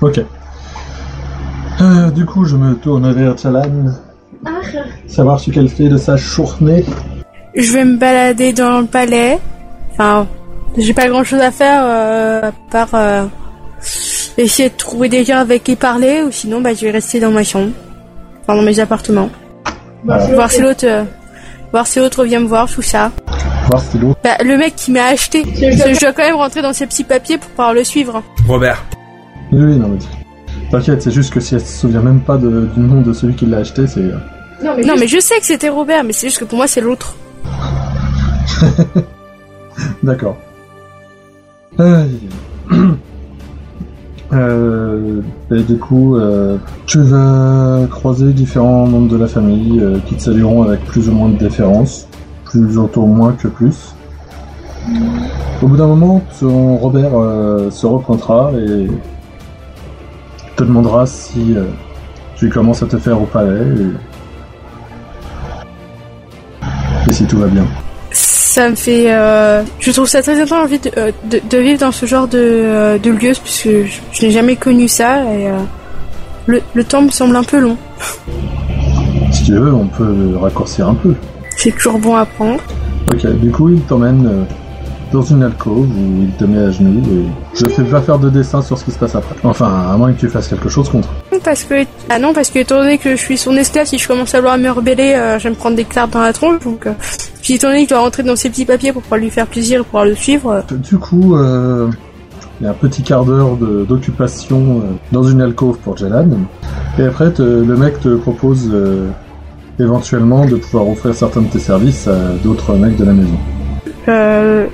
Ok. 0.00 0.20
Euh, 1.80 2.10
du 2.10 2.26
coup, 2.26 2.44
je 2.44 2.56
me 2.56 2.74
tourne 2.74 3.10
vers 3.12 3.36
Chalan. 3.38 3.92
Savoir 5.06 5.40
ce 5.40 5.50
qu'elle 5.50 5.68
fait 5.68 5.88
de 5.88 5.96
sa 5.96 6.16
journée. 6.16 6.84
Je 7.54 7.72
vais 7.72 7.84
me 7.84 7.96
balader 7.96 8.52
dans 8.52 8.80
le 8.80 8.86
palais. 8.86 9.38
Enfin, 9.92 10.26
j'ai 10.76 10.94
pas 10.94 11.08
grand 11.08 11.22
chose 11.24 11.40
à 11.40 11.50
faire 11.50 11.82
euh, 11.84 12.40
à 12.48 12.52
part 12.70 12.88
euh, 12.94 13.24
essayer 14.38 14.70
de 14.70 14.74
trouver 14.76 15.08
des 15.08 15.24
gens 15.24 15.36
avec 15.38 15.64
qui 15.64 15.76
parler 15.76 16.22
ou 16.22 16.30
sinon 16.32 16.60
bah, 16.60 16.72
je 16.74 16.80
vais 16.86 16.90
rester 16.92 17.20
dans 17.20 17.30
ma 17.30 17.44
chambre. 17.44 17.70
Enfin, 18.42 18.56
dans 18.56 18.62
mes 18.62 18.80
appartements. 18.80 19.28
Euh, 20.08 20.16
Voir 20.34 20.50
si 20.50 20.60
l'autre 20.60 20.84
euh, 20.86 21.04
voir 21.72 21.86
si 21.86 21.98
l'autre 21.98 22.24
vient 22.24 22.40
me 22.40 22.46
voir, 22.46 22.68
tout 22.70 22.82
ça. 22.82 23.12
voir 23.68 23.82
si 23.82 23.98
l'autre. 23.98 24.18
Bah, 24.24 24.36
le 24.42 24.56
mec 24.56 24.74
qui 24.76 24.90
m'a 24.90 25.04
acheté. 25.06 25.44
Je 25.54 26.00
dois 26.00 26.12
quand 26.12 26.22
même 26.24 26.36
rentrer 26.36 26.62
dans 26.62 26.72
ces 26.72 26.86
petits 26.86 27.04
papiers 27.04 27.38
pour 27.38 27.48
pouvoir 27.50 27.74
le 27.74 27.84
suivre. 27.84 28.22
Robert. 28.48 28.82
Oui, 29.52 29.62
oui, 29.62 29.76
non, 29.76 29.88
mais 29.88 29.98
t'inquiète, 30.70 31.02
c'est 31.02 31.10
juste 31.10 31.32
que 31.32 31.40
si 31.40 31.54
elle 31.54 31.60
se 31.60 31.80
souvient 31.80 32.00
même 32.00 32.20
pas 32.20 32.38
de- 32.38 32.66
du 32.74 32.80
nom 32.80 33.02
de 33.02 33.12
celui 33.12 33.34
qui 33.34 33.44
l'a 33.46 33.58
acheté, 33.58 33.86
c'est. 33.86 34.00
Non, 34.64 34.94
mais 34.98 35.06
je 35.06 35.20
sais 35.20 35.38
que 35.38 35.44
c'était 35.44 35.68
Robert, 35.68 36.02
mais 36.04 36.12
c'est 36.14 36.28
juste 36.28 36.38
que 36.40 36.44
pour 36.44 36.56
moi 36.56 36.66
c'est 36.66 36.80
l'autre. 36.80 37.14
D'accord. 40.02 40.36
Euh, 44.32 45.20
du 45.50 45.76
coup, 45.78 46.16
euh, 46.16 46.56
tu 46.86 47.00
vas 47.00 47.86
croiser 47.90 48.32
différents 48.32 48.86
membres 48.86 49.08
de 49.08 49.16
la 49.18 49.26
famille 49.26 49.80
euh, 49.80 49.98
qui 50.06 50.14
te 50.14 50.22
salueront 50.22 50.62
avec 50.62 50.84
plus 50.84 51.08
ou 51.08 51.12
moins 51.12 51.28
de 51.28 51.36
déférence, 51.36 52.08
plus 52.44 52.78
autour 52.78 53.06
moins 53.06 53.32
que 53.32 53.48
plus. 53.48 53.94
Au 55.62 55.68
bout 55.68 55.76
d'un 55.76 55.86
moment, 55.86 56.22
Robert 56.42 57.12
se 57.70 57.86
repointera 57.86 58.50
et 58.54 58.88
te 60.56 60.64
demandera 60.64 61.06
si 61.06 61.54
tu 62.34 62.48
commences 62.48 62.82
à 62.82 62.86
te 62.86 62.96
faire 62.96 63.22
au 63.22 63.26
palais. 63.26 63.62
Et 67.06 67.12
si 67.12 67.26
tout 67.26 67.38
va 67.38 67.46
bien. 67.46 67.64
Ça 68.52 68.68
me 68.68 68.74
fait, 68.74 69.06
euh, 69.10 69.62
je 69.80 69.90
trouve 69.92 70.06
ça 70.06 70.20
très 70.20 70.38
important 70.38 70.64
envie 70.64 70.78
de, 70.78 70.90
euh, 70.98 71.10
de, 71.24 71.40
de 71.48 71.56
vivre 71.56 71.80
dans 71.80 71.90
ce 71.90 72.04
genre 72.04 72.28
de, 72.28 72.36
euh, 72.38 72.98
de 72.98 73.10
lieu 73.10 73.32
puisque 73.42 73.64
je, 73.70 73.98
je 74.12 74.26
n'ai 74.26 74.30
jamais 74.30 74.56
connu 74.56 74.88
ça 74.88 75.22
et 75.24 75.48
euh, 75.48 75.56
le, 76.44 76.60
le 76.74 76.84
temps 76.84 77.00
me 77.00 77.08
semble 77.10 77.34
un 77.34 77.44
peu 77.44 77.58
long. 77.58 77.78
Si 79.32 79.44
tu 79.44 79.54
veux, 79.54 79.72
on 79.72 79.86
peut 79.86 80.36
raccourcir 80.38 80.86
un 80.86 80.94
peu. 80.96 81.14
C'est 81.56 81.70
toujours 81.70 81.98
bon 81.98 82.14
à 82.14 82.26
prendre. 82.26 82.60
Ok, 83.10 83.26
du 83.40 83.50
coup, 83.50 83.70
il 83.70 83.80
t'emmène 83.80 84.44
dans 85.12 85.22
une 85.22 85.42
alcôve 85.42 85.88
où 85.90 86.22
il 86.22 86.30
te 86.38 86.44
met 86.44 86.58
à 86.58 86.70
genoux 86.70 87.02
et 87.10 87.24
je 87.58 87.66
fais 87.66 87.82
pas 87.84 88.00
faire 88.00 88.18
de 88.18 88.30
dessin 88.30 88.62
sur 88.62 88.78
ce 88.78 88.84
qui 88.84 88.90
se 88.90 88.98
passe 88.98 89.14
après. 89.14 89.34
Enfin, 89.44 89.66
à 89.92 89.96
moins 89.96 90.12
que 90.12 90.18
tu 90.20 90.28
fasses 90.28 90.48
quelque 90.48 90.68
chose 90.68 90.88
contre. 90.88 91.08
Parce 91.44 91.64
que 91.64 91.84
ah 92.08 92.18
non 92.18 92.32
parce 92.32 92.50
que 92.50 92.60
étant 92.60 92.76
donné 92.76 92.98
que 92.98 93.10
je 93.10 93.20
suis 93.20 93.36
son 93.36 93.56
esclave, 93.56 93.86
si 93.86 93.98
je 93.98 94.06
commence 94.08 94.34
à 94.34 94.38
vouloir 94.38 94.56
me 94.58 94.70
rebeller, 94.70 95.12
euh, 95.14 95.38
je 95.38 95.44
vais 95.44 95.50
me 95.50 95.54
prendre 95.54 95.76
des 95.76 95.84
claques 95.84 96.10
dans 96.10 96.20
la 96.22 96.32
tronche. 96.32 96.60
Donc, 96.64 96.86
euh, 96.86 96.92
puis 97.42 97.54
étant 97.54 97.68
donné 97.68 97.80
que 97.84 97.90
je 97.90 97.94
dois 97.94 98.00
rentrer 98.04 98.22
dans 98.22 98.36
ces 98.36 98.48
petits 98.50 98.64
papiers 98.64 98.92
pour 98.92 99.02
pouvoir 99.02 99.20
lui 99.20 99.30
faire 99.30 99.46
plaisir 99.46 99.80
et 99.80 99.84
pouvoir 99.84 100.04
le 100.04 100.14
suivre. 100.14 100.50
euh, 100.70 100.76
Du 100.90 100.98
coup, 100.98 101.36
euh, 101.36 101.90
il 102.60 102.64
y 102.64 102.66
a 102.68 102.70
un 102.70 102.74
petit 102.74 103.02
quart 103.02 103.24
d'heure 103.24 103.56
d'occupation 103.56 104.78
euh, 104.78 104.82
dans 105.10 105.24
une 105.24 105.40
alcôve 105.40 105.78
pour 105.78 105.96
Jalan. 105.96 106.28
Et 106.98 107.02
après, 107.04 107.32
te- 107.32 107.42
le 107.42 107.76
mec 107.76 107.98
te 108.00 108.14
propose 108.16 108.70
euh, 108.72 109.08
éventuellement 109.78 110.44
de 110.46 110.56
pouvoir 110.56 110.88
offrir 110.88 111.14
certains 111.14 111.40
de 111.42 111.48
tes 111.48 111.58
services 111.58 112.06
à 112.08 112.16
d'autres 112.44 112.74
mecs 112.74 112.96
de 112.96 113.04
la 113.04 113.12
maison. 113.12 113.38
euh, 114.08 114.66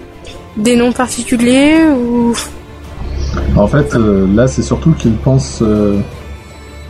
des 0.59 0.77
noms 0.77 0.93
particuliers 0.93 1.87
ou? 1.97 2.35
En 3.57 3.67
fait, 3.67 3.95
euh, 3.95 4.27
là, 4.35 4.47
c'est 4.47 4.63
surtout 4.63 4.93
qu'il 4.93 5.15
pense 5.17 5.61
euh, 5.63 5.99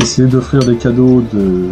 essayer 0.00 0.26
d'offrir 0.28 0.60
des 0.64 0.76
cadeaux 0.76 1.22
de 1.32 1.68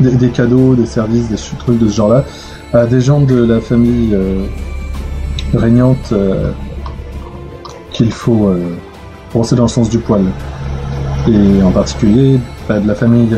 des, 0.00 0.12
des 0.12 0.28
cadeaux, 0.28 0.74
des 0.74 0.86
services, 0.86 1.28
des 1.28 1.36
trucs 1.58 1.78
de 1.78 1.88
ce 1.88 1.94
genre-là 1.96 2.24
à 2.72 2.86
des 2.86 3.00
gens 3.00 3.20
de 3.20 3.42
la 3.44 3.60
famille 3.60 4.14
euh, 4.14 4.44
régnante 5.54 6.12
qu'il 7.92 8.12
faut 8.12 8.54
brosser 9.32 9.56
dans 9.56 9.62
le 9.62 9.68
sens 9.68 9.88
du 9.88 9.98
poil. 9.98 10.22
Et 11.28 11.62
en 11.62 11.70
particulier, 11.72 12.38
bah, 12.68 12.78
de 12.78 12.86
la 12.86 12.94
famille 12.94 13.34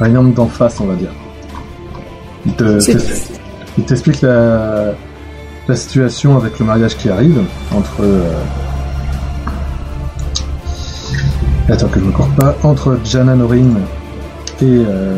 régnante 0.00 0.34
d'en 0.34 0.46
face, 0.46 0.80
on 0.80 0.86
va 0.86 0.94
dire. 0.94 1.10
Te- 2.56 2.80
il 3.78 3.84
t'explique 3.84 4.22
la, 4.22 4.94
la 5.68 5.76
situation 5.76 6.36
avec 6.36 6.58
le 6.58 6.64
mariage 6.66 6.96
qui 6.96 7.08
arrive 7.08 7.42
entre 7.74 8.02
euh, 8.02 8.32
Attends 11.68 11.88
que 11.88 12.00
je 12.00 12.04
me 12.04 12.10
cours 12.12 12.28
pas. 12.30 12.56
Entre 12.64 12.98
Jana 13.04 13.34
Norin 13.34 13.70
et 14.60 14.64
euh, 14.64 15.16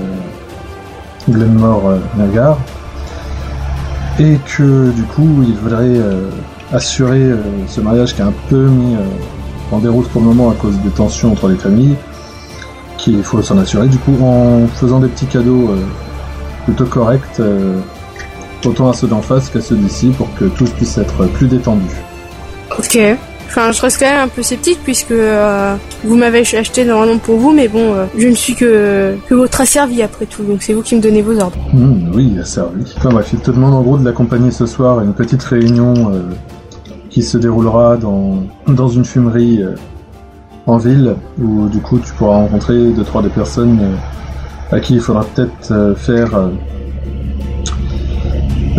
Glenmore 1.29 1.89
euh, 1.89 1.99
Nagar. 2.17 2.59
Et 4.21 4.39
que 4.47 4.91
du 4.93 5.03
coup, 5.03 5.43
il 5.43 5.55
voudrait 5.55 5.83
euh, 5.85 6.31
assurer 6.73 7.23
euh, 7.23 7.43
ce 7.67 7.81
mariage 7.81 8.15
qui 8.15 8.21
est 8.21 8.25
un 8.25 8.35
peu 8.49 8.67
mis 8.69 8.95
euh, 8.95 8.99
en 9.73 9.79
déroute 9.79 10.09
pour 10.11 10.21
le 10.21 10.29
moment 10.29 10.51
à 10.51 10.55
cause 10.55 10.77
des 10.79 10.91
tensions 10.91 11.33
entre 11.33 11.49
les 11.49 11.57
familles. 11.57 11.97
Qu'il 12.99 13.23
faut 13.25 13.43
s'en 13.43 13.59
assurer 13.59 13.89
du 13.89 13.99
coup 13.99 14.17
en 14.23 14.67
faisant 14.69 15.01
des 15.01 15.09
petits 15.09 15.27
cadeaux 15.27 15.71
euh, 15.71 15.83
plutôt 16.67 16.87
corrects, 16.87 17.41
euh, 17.41 17.81
autant 18.67 18.91
à 18.91 18.93
ceux 18.93 19.07
d'en 19.07 19.23
face 19.23 19.49
qu'à 19.51 19.61
ceux 19.61 19.77
d'ici 19.77 20.09
pour 20.17 20.33
que 20.35 20.45
tous 20.47 20.71
puissent 20.71 20.99
être 20.99 21.27
plus 21.27 21.47
détendus. 21.47 21.97
Ok. 22.79 22.99
Enfin, 23.47 23.71
je 23.71 23.81
reste 23.83 24.01
quand 24.01 24.11
même 24.11 24.21
un 24.21 24.29
peu 24.29 24.43
sceptique 24.43 24.81
puisque 24.83 25.13
euh, 25.13 25.77
vous 26.03 26.17
m'avez 26.17 26.41
acheté 26.41 26.85
normalement 26.85 27.19
pour 27.19 27.37
vous, 27.37 27.53
mais 27.53 27.69
bon, 27.69 27.95
euh, 27.95 28.07
je 28.19 28.27
ne 28.27 28.35
suis 28.35 28.57
que, 28.57 29.15
que 29.29 29.35
votre 29.35 29.61
asservi 29.61 30.03
après 30.03 30.27
tout, 30.27 30.43
donc 30.43 30.61
c'est 30.63 30.73
vous 30.73 30.83
qui 30.83 30.97
me 30.97 31.01
donnez 31.01 31.23
vos 31.23 31.39
ordres. 31.39 31.57
Hmm, 31.73 32.11
oui, 32.15 32.33
il 32.35 32.41
a 32.41 32.45
servi. 32.45 32.83
Enfin 32.97 33.11
bref, 33.11 33.31
il 33.33 33.39
te 33.39 33.53
demande 33.53 33.75
en 33.75 33.83
gros 33.83 33.97
de 33.97 34.05
l'accompagner 34.05 34.51
ce 34.51 34.67
soir 34.67 34.99
à 34.99 35.05
une 35.05 35.15
petite 35.15 35.43
réunion 35.45 35.95
euh, 35.95 36.23
qui 37.11 37.23
se 37.23 37.39
déroulera 37.39 37.97
dans, 37.97 38.39
dans 38.67 38.89
une 38.89 39.05
fumerie 39.05 39.63
en 40.67 40.79
ville, 40.79 41.15
où 41.41 41.69
du 41.69 41.79
coup 41.79 42.01
tu 42.01 42.13
pourras 42.15 42.39
rencontrer 42.39 42.75
deux 42.91 43.05
trois 43.05 43.23
des 43.23 43.29
personnes 43.29 43.79
à 44.73 44.81
qui 44.81 44.95
il 44.95 45.01
faudra 45.01 45.23
peut-être 45.23 45.95
faire 45.97 46.31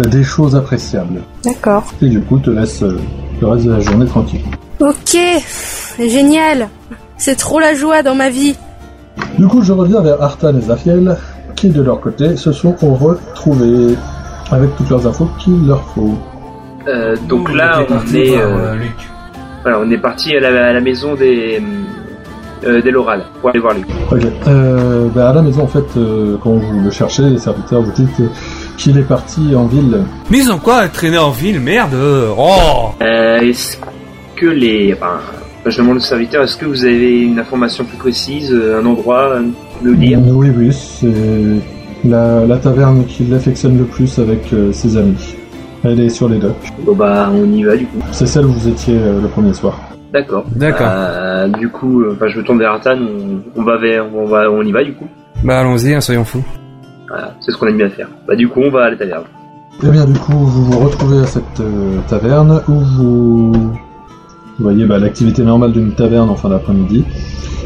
des 0.04 0.24
choses 0.24 0.56
appréciables. 0.56 1.22
D'accord. 1.44 1.86
Et 2.02 2.08
du 2.10 2.22
coup 2.22 2.40
te 2.40 2.50
laisse 2.50 2.84
euh, 2.84 2.98
le 3.42 3.48
reste 3.48 3.66
de 3.66 3.72
la 3.72 3.80
journée 3.80 4.06
tranquille. 4.06 4.42
Ok, 4.80 5.18
génial. 6.00 6.70
C'est 7.18 7.36
trop 7.36 7.60
la 7.60 7.74
joie 7.74 8.04
dans 8.04 8.16
ma 8.16 8.30
vie. 8.30 8.56
Du 9.38 9.48
coup 9.48 9.62
je 9.62 9.72
reviens 9.74 10.02
vers 10.02 10.22
Artan 10.22 10.56
et 10.58 10.62
Zafiel, 10.62 11.16
qui 11.56 11.70
de 11.70 11.82
leur 11.82 12.00
côté 12.02 12.36
se 12.36 12.52
sont 12.52 12.76
retrouvés 12.82 13.96
avec 14.52 14.76
toutes 14.76 14.90
leurs 14.90 15.08
infos 15.08 15.28
qu'il 15.40 15.66
leur 15.68 15.82
faut. 15.94 16.16
Euh, 16.88 17.16
donc 17.28 17.52
là, 17.54 17.82
on 17.90 18.14
est, 18.14 18.38
euh, 18.38 18.42
euh, 18.44 18.76
Luc. 18.76 18.92
voilà, 19.64 19.80
on 19.80 19.90
est 19.90 19.98
parti 19.98 20.36
à 20.36 20.40
la, 20.40 20.68
à 20.68 20.74
la 20.74 20.82
maison 20.82 21.16
des 21.16 21.62
euh, 22.66 22.82
des 22.82 22.92
Loral 22.92 23.24
pour 23.42 23.50
aller 23.50 23.60
voir 23.60 23.74
lui. 23.74 23.84
Ok. 24.12 24.22
Euh, 24.48 25.08
bah 25.16 25.30
à 25.30 25.34
la 25.34 25.42
maison, 25.42 25.64
en 25.64 25.68
fait, 25.68 25.86
euh, 25.98 26.38
quand 26.44 26.52
vous 26.52 26.82
le 26.82 26.92
cherchez, 26.92 27.24
les 27.24 27.40
serviteurs 27.40 27.82
vous 27.82 27.92
disent 27.92 28.10
que- 28.18 28.24
qu'il 28.78 28.98
est 28.98 29.04
parti 29.08 29.56
en 29.56 29.66
ville. 29.66 30.04
Mais 30.30 30.40
ils 30.40 30.52
ont 30.52 30.58
quoi 30.60 30.78
à 30.78 30.88
traîner 30.88 31.18
en 31.18 31.32
ville, 31.32 31.60
merde? 31.60 31.94
Oh 32.38 32.92
Euh, 33.02 33.40
est-ce 33.40 33.78
que 34.36 34.46
les, 34.48 34.94
enfin, 34.94 35.20
je 35.66 35.78
demande 35.78 35.98
au 35.98 36.02
serviteur, 36.02 36.44
est-ce 36.44 36.58
que 36.58 36.66
vous 36.66 36.84
avez 36.86 37.22
une 37.22 37.40
information 37.40 37.86
plus 37.86 37.98
précise, 37.98 38.52
euh, 38.54 38.82
un 38.82 38.86
endroit 38.86 39.38
à 39.38 39.40
nous 39.82 39.96
dire? 39.96 40.20
Oui, 40.26 40.50
oui, 40.56 40.74
c'est 40.74 41.08
la, 42.08 42.46
la 42.46 42.58
taverne 42.58 43.06
qu'il 43.06 43.34
affectionne 43.34 43.78
le 43.78 43.86
plus 43.86 44.20
avec 44.20 44.52
euh, 44.54 44.72
ses 44.72 44.98
amis. 44.98 45.36
Elle 45.84 46.00
est 46.00 46.10
sur 46.10 46.28
les 46.28 46.40
docks. 46.40 46.72
Bon 46.84 46.96
bah, 46.96 47.30
on 47.34 47.46
y 47.52 47.64
va 47.64 47.76
du 47.78 47.86
coup. 47.86 48.00
C'est 48.12 48.26
celle 48.26 48.46
où 48.46 48.52
vous 48.54 48.68
étiez 48.68 48.98
euh, 48.98 49.22
le 49.22 49.28
premier 49.28 49.54
soir. 49.54 49.80
D'accord. 50.12 50.46
D'accord. 50.56 50.88
Euh, 50.90 51.48
du 51.50 51.70
coup, 51.70 52.02
euh, 52.02 52.14
enfin, 52.16 52.28
je 52.28 52.38
me 52.40 52.44
tourne 52.44 52.58
vers 52.60 52.72
Artan, 52.72 52.98
on, 52.98 53.60
on 53.60 53.64
va 53.64 53.78
vers, 53.78 54.06
on 54.16 54.26
va, 54.26 54.50
on 54.50 54.62
y 54.64 54.72
va 54.72 54.84
du 54.84 54.94
coup. 54.94 55.08
Bah 55.44 55.60
allons-y, 55.60 55.94
hein, 55.94 56.02
soyons 56.02 56.24
fous. 56.26 56.44
Voilà, 57.08 57.36
c'est 57.40 57.52
ce 57.52 57.58
qu'on 57.58 57.68
aime 57.68 57.78
bien 57.78 57.90
faire. 57.90 58.10
Bah 58.28 58.36
du 58.36 58.48
coup, 58.48 58.62
on 58.62 58.70
va 58.70 58.86
à 58.86 58.90
la 58.90 58.98
taverne. 58.98 59.26
Eh 59.84 59.90
bien, 59.90 60.06
du 60.06 60.18
coup, 60.18 60.34
vous 60.34 60.66
vous 60.66 60.80
retrouvez 60.80 61.20
à 61.20 61.26
cette 61.26 61.60
euh, 61.60 62.00
taverne 62.08 62.62
où 62.70 62.74
vous, 62.74 63.52
vous 63.52 63.74
voyez 64.58 64.86
bah, 64.86 65.00
l'activité 65.00 65.44
normale 65.44 65.74
d'une 65.74 65.92
taverne 65.94 66.30
en 66.30 66.36
fin 66.36 66.50
d'après-midi, 66.50 67.04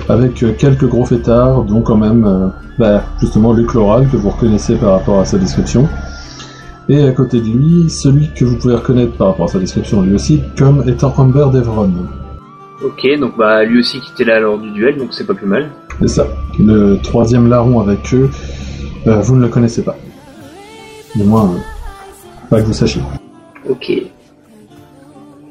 avec 0.09 0.41
euh, 0.41 0.53
quelques 0.57 0.87
gros 0.87 1.05
fêtards, 1.05 1.63
dont 1.63 1.81
quand 1.81 1.97
même, 1.97 2.25
euh, 2.25 2.47
bah, 2.79 3.03
justement, 3.21 3.53
Luc 3.53 3.73
Loral, 3.75 4.07
que 4.09 4.17
vous 4.17 4.29
reconnaissez 4.29 4.75
par 4.75 4.93
rapport 4.93 5.19
à 5.19 5.25
sa 5.25 5.37
description. 5.37 5.87
Et 6.89 7.03
à 7.03 7.11
côté 7.11 7.39
de 7.39 7.45
lui, 7.45 7.89
celui 7.91 8.33
que 8.33 8.43
vous 8.43 8.57
pouvez 8.57 8.73
reconnaître 8.73 9.15
par 9.15 9.27
rapport 9.27 9.45
à 9.45 9.49
sa 9.49 9.59
description 9.59 10.01
lui 10.01 10.15
aussi, 10.15 10.41
comme 10.57 10.83
étant 10.87 11.13
Amber 11.15 11.45
Devron. 11.53 11.91
Ok, 12.83 13.07
donc 13.19 13.37
bah 13.37 13.63
lui 13.63 13.79
aussi 13.79 13.99
qui 13.99 14.11
était 14.13 14.23
là 14.23 14.39
lors 14.39 14.57
du 14.57 14.71
duel, 14.71 14.97
donc 14.97 15.09
c'est 15.11 15.27
pas 15.27 15.35
plus 15.35 15.45
mal. 15.45 15.69
C'est 15.99 16.07
ça. 16.07 16.27
Le 16.57 16.97
troisième 17.03 17.47
larron 17.47 17.79
avec 17.79 18.11
eux, 18.15 18.31
euh, 19.07 19.21
vous 19.21 19.35
ne 19.35 19.41
le 19.43 19.47
connaissez 19.49 19.83
pas. 19.83 19.95
Du 21.15 21.23
moins, 21.23 21.45
euh, 21.53 21.57
pas 22.49 22.61
que 22.61 22.65
vous 22.67 22.73
sachiez. 22.73 23.01
Ok. 23.67 23.91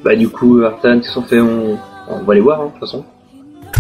Bah 0.05 0.15
du 0.17 0.29
coup, 0.29 0.63
Artan, 0.63 1.01
qu'est-ce 1.01 1.15
qu'on 1.15 1.23
fait 1.23 1.41
on... 1.41 1.79
on 2.09 2.23
va 2.25 2.35
les 2.35 2.41
voir, 2.41 2.61
hein, 2.61 2.67
de 2.67 2.71
toute 2.73 2.81
façon. 2.81 3.05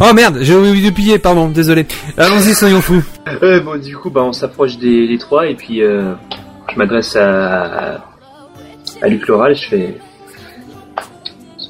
Oh 0.00 0.12
merde, 0.14 0.38
j'ai 0.42 0.54
oublié 0.54 0.90
de 0.90 0.94
piller, 0.94 1.18
pardon, 1.18 1.48
désolé. 1.48 1.86
Allons-y, 2.16 2.54
soyons 2.54 2.80
fous. 2.80 3.02
Euh, 3.42 3.60
bon, 3.60 3.78
du 3.80 3.94
coup, 3.96 4.10
bah 4.10 4.22
on 4.24 4.32
s'approche 4.32 4.78
des, 4.78 5.06
des 5.06 5.18
trois 5.18 5.46
et 5.46 5.54
puis 5.54 5.82
euh, 5.82 6.14
je 6.72 6.78
m'adresse 6.78 7.14
à, 7.14 8.00
à 9.02 9.08
Luc 9.08 9.28
Loral, 9.28 9.54
je 9.54 9.68
fais... 9.68 9.98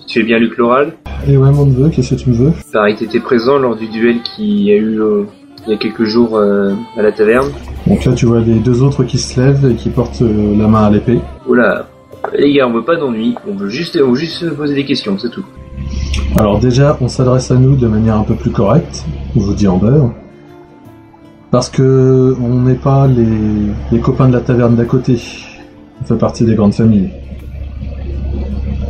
Tu 0.06 0.20
es 0.20 0.22
bien 0.22 0.38
Luc 0.38 0.56
Loral 0.56 0.94
Et 1.26 1.36
ouais, 1.36 1.50
mon 1.50 1.66
neveu, 1.66 1.90
qu'est-ce 1.90 2.14
que 2.14 2.20
tu 2.20 2.30
me 2.30 2.34
veux 2.36 2.52
Pareil, 2.72 2.94
t'étais 2.94 3.20
présent 3.20 3.58
lors 3.58 3.76
du 3.76 3.88
duel 3.88 4.22
qui 4.22 4.70
a 4.70 4.76
eu 4.76 5.00
euh, 5.02 5.24
il 5.66 5.72
y 5.72 5.74
a 5.74 5.78
quelques 5.78 6.04
jours 6.04 6.36
euh, 6.38 6.74
à 6.96 7.02
la 7.02 7.12
taverne. 7.12 7.50
Donc 7.88 8.04
là, 8.04 8.12
tu 8.12 8.26
vois 8.26 8.40
les 8.40 8.56
deux 8.56 8.82
autres 8.82 9.02
qui 9.04 9.16
se 9.16 9.40
lèvent 9.40 9.70
et 9.70 9.74
qui 9.74 9.88
portent 9.88 10.20
euh, 10.20 10.54
la 10.56 10.68
main 10.68 10.84
à 10.84 10.90
l'épée. 10.90 11.20
Oula, 11.48 11.86
les 12.38 12.52
gars, 12.52 12.68
on 12.68 12.72
veut 12.72 12.84
pas 12.84 12.96
d'ennui, 12.96 13.34
on 13.48 13.54
veut 13.54 13.70
juste, 13.70 13.98
on 14.04 14.10
veut 14.10 14.16
juste 14.16 14.34
se 14.34 14.46
poser 14.46 14.74
des 14.74 14.84
questions, 14.84 15.16
c'est 15.16 15.30
tout. 15.30 15.44
Alors 16.36 16.58
déjà, 16.58 16.98
on 17.00 17.08
s'adresse 17.08 17.50
à 17.50 17.54
nous 17.54 17.76
de 17.76 17.88
manière 17.88 18.16
un 18.16 18.24
peu 18.24 18.34
plus 18.34 18.50
correcte, 18.50 19.06
je 19.34 19.40
vous 19.40 19.54
dis 19.54 19.66
Amber. 19.66 20.02
Parce 21.50 21.70
que 21.70 22.36
on 22.42 22.60
n'est 22.60 22.74
pas 22.74 23.06
les, 23.06 23.26
les 23.90 24.00
copains 24.00 24.28
de 24.28 24.34
la 24.34 24.40
taverne 24.40 24.76
d'à 24.76 24.84
côté. 24.84 25.18
On 26.02 26.04
fait 26.04 26.18
partie 26.18 26.44
des 26.44 26.54
grandes 26.54 26.74
familles. 26.74 27.10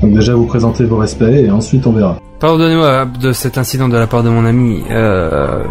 Donc 0.02 0.12
déjà, 0.12 0.34
vous 0.34 0.46
présentez 0.46 0.84
vos 0.84 0.96
respects 0.96 1.22
et 1.22 1.50
ensuite 1.50 1.86
on 1.86 1.92
verra. 1.92 2.18
Pardonnez-moi 2.40 3.06
de 3.20 3.32
cet 3.32 3.58
incident 3.58 3.88
de 3.88 3.96
la 3.96 4.06
part 4.06 4.22
de 4.22 4.28
mon 4.28 4.44
ami. 4.44 4.84
Euh, 4.90 5.64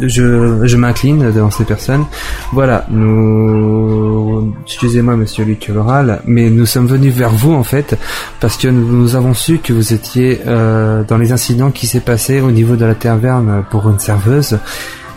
je 0.00 0.60
je 0.64 0.76
m'incline 0.76 1.32
devant 1.32 1.50
ces 1.50 1.64
personnes. 1.64 2.04
Voilà, 2.52 2.86
nous... 2.90 4.54
Excusez-moi, 4.64 5.16
monsieur 5.16 5.44
Luc 5.44 5.66
Loral, 5.68 6.22
mais 6.24 6.48
nous 6.48 6.66
sommes 6.66 6.86
venus 6.86 7.12
vers 7.12 7.30
vous, 7.30 7.52
en 7.52 7.64
fait, 7.64 7.98
parce 8.38 8.56
que 8.56 8.68
nous, 8.68 8.86
nous 8.86 9.16
avons 9.16 9.34
su 9.34 9.58
que 9.58 9.72
vous 9.72 9.92
étiez 9.92 10.42
euh, 10.46 11.02
dans 11.02 11.18
les 11.18 11.32
incidents 11.32 11.72
qui 11.72 11.88
s'est 11.88 12.00
passé 12.00 12.40
au 12.40 12.52
niveau 12.52 12.76
de 12.76 12.84
la 12.84 12.94
taverne 12.94 13.64
pour 13.70 13.88
une 13.88 13.98
serveuse. 13.98 14.58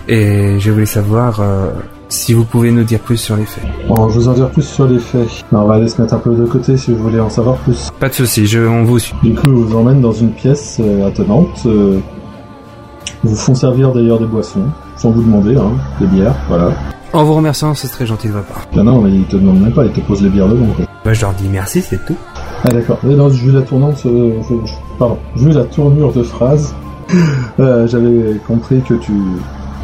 Et 0.08 0.60
je 0.60 0.72
voulais 0.72 0.88
savoir 0.88 1.40
euh, 1.40 1.70
Si 2.12 2.34
vous 2.34 2.44
pouvez 2.44 2.72
nous 2.72 2.84
dire 2.84 3.00
plus 3.00 3.18
sur 3.18 3.36
les 3.36 3.46
faits. 3.46 3.64
Bon, 3.88 4.10
je 4.10 4.16
vous 4.20 4.28
en 4.28 4.34
dire 4.34 4.50
plus 4.50 4.64
sur 4.64 4.88
les 4.88 4.98
faits. 4.98 5.28
Alors, 5.52 5.66
on 5.66 5.68
va 5.68 5.76
aller 5.76 5.88
se 5.88 6.02
mettre 6.02 6.16
un 6.16 6.20
peu 6.20 6.34
de 6.36 6.44
côté 6.46 6.76
si 6.76 6.92
vous 6.92 7.04
voulez 7.04 7.20
en 7.20 7.30
savoir 7.30 7.56
plus. 7.58 7.90
Pas 8.00 8.10
de 8.10 8.14
souci, 8.16 8.48
je, 8.48 8.60
on 8.60 8.84
vous 8.84 8.98
suit. 8.98 9.16
Du 9.24 9.36
coup, 9.36 9.48
on 9.48 9.54
vous 9.54 9.76
emmène 9.78 10.02
dans 10.02 10.12
une 10.12 10.32
pièce 10.32 10.78
euh, 10.80 11.08
attenante. 11.08 11.62
euh, 11.68 12.00
vous 13.24 13.36
font 13.36 13.54
servir 13.54 13.92
d'ailleurs 13.92 14.18
des 14.20 14.26
boissons, 14.26 14.64
sans 14.96 15.12
vous 15.12 15.22
demander, 15.22 15.56
hein, 15.58 15.72
des 16.00 16.08
bières, 16.08 16.36
voilà. 16.48 16.72
En 17.12 17.24
vous 17.26 17.34
remerciant, 17.36 17.74
c'est 17.76 17.90
très 17.90 18.06
gentil 18.06 18.28
de 18.28 18.34
votre 18.34 18.46
part. 18.48 18.66
Ah 18.78 18.82
non, 18.82 19.02
mais 19.02 19.12
ils 19.12 19.26
te 19.26 19.36
demandent 19.36 19.60
même 19.62 19.74
pas, 19.74 19.84
ils 19.86 19.92
te 19.92 20.00
posent 20.00 20.22
les 20.22 20.30
bières 20.30 20.48
devant, 20.48 20.68
quoi. 20.74 20.86
Bah, 21.04 21.12
je 21.14 21.22
leur 21.22 21.34
dis 21.34 21.48
merci, 21.52 21.82
c'est 21.82 22.04
tout. 22.06 22.16
Ah 22.64 22.70
d'accord. 22.70 22.98
Mais 23.04 23.16
non, 23.16 23.28
vu 23.28 23.52
la 23.52 23.62
tournante, 23.62 24.02
euh, 24.06 24.32
je- 24.50 24.68
je- 24.68 24.74
pardon, 24.98 25.18
vu 25.36 25.52
la 25.52 25.64
tournure 25.66 26.14
de 26.14 26.24
phrase, 26.24 26.74
euh, 27.60 27.88
j'avais 27.88 28.40
compris 28.48 28.82
que 28.88 28.94
tu 28.96 29.12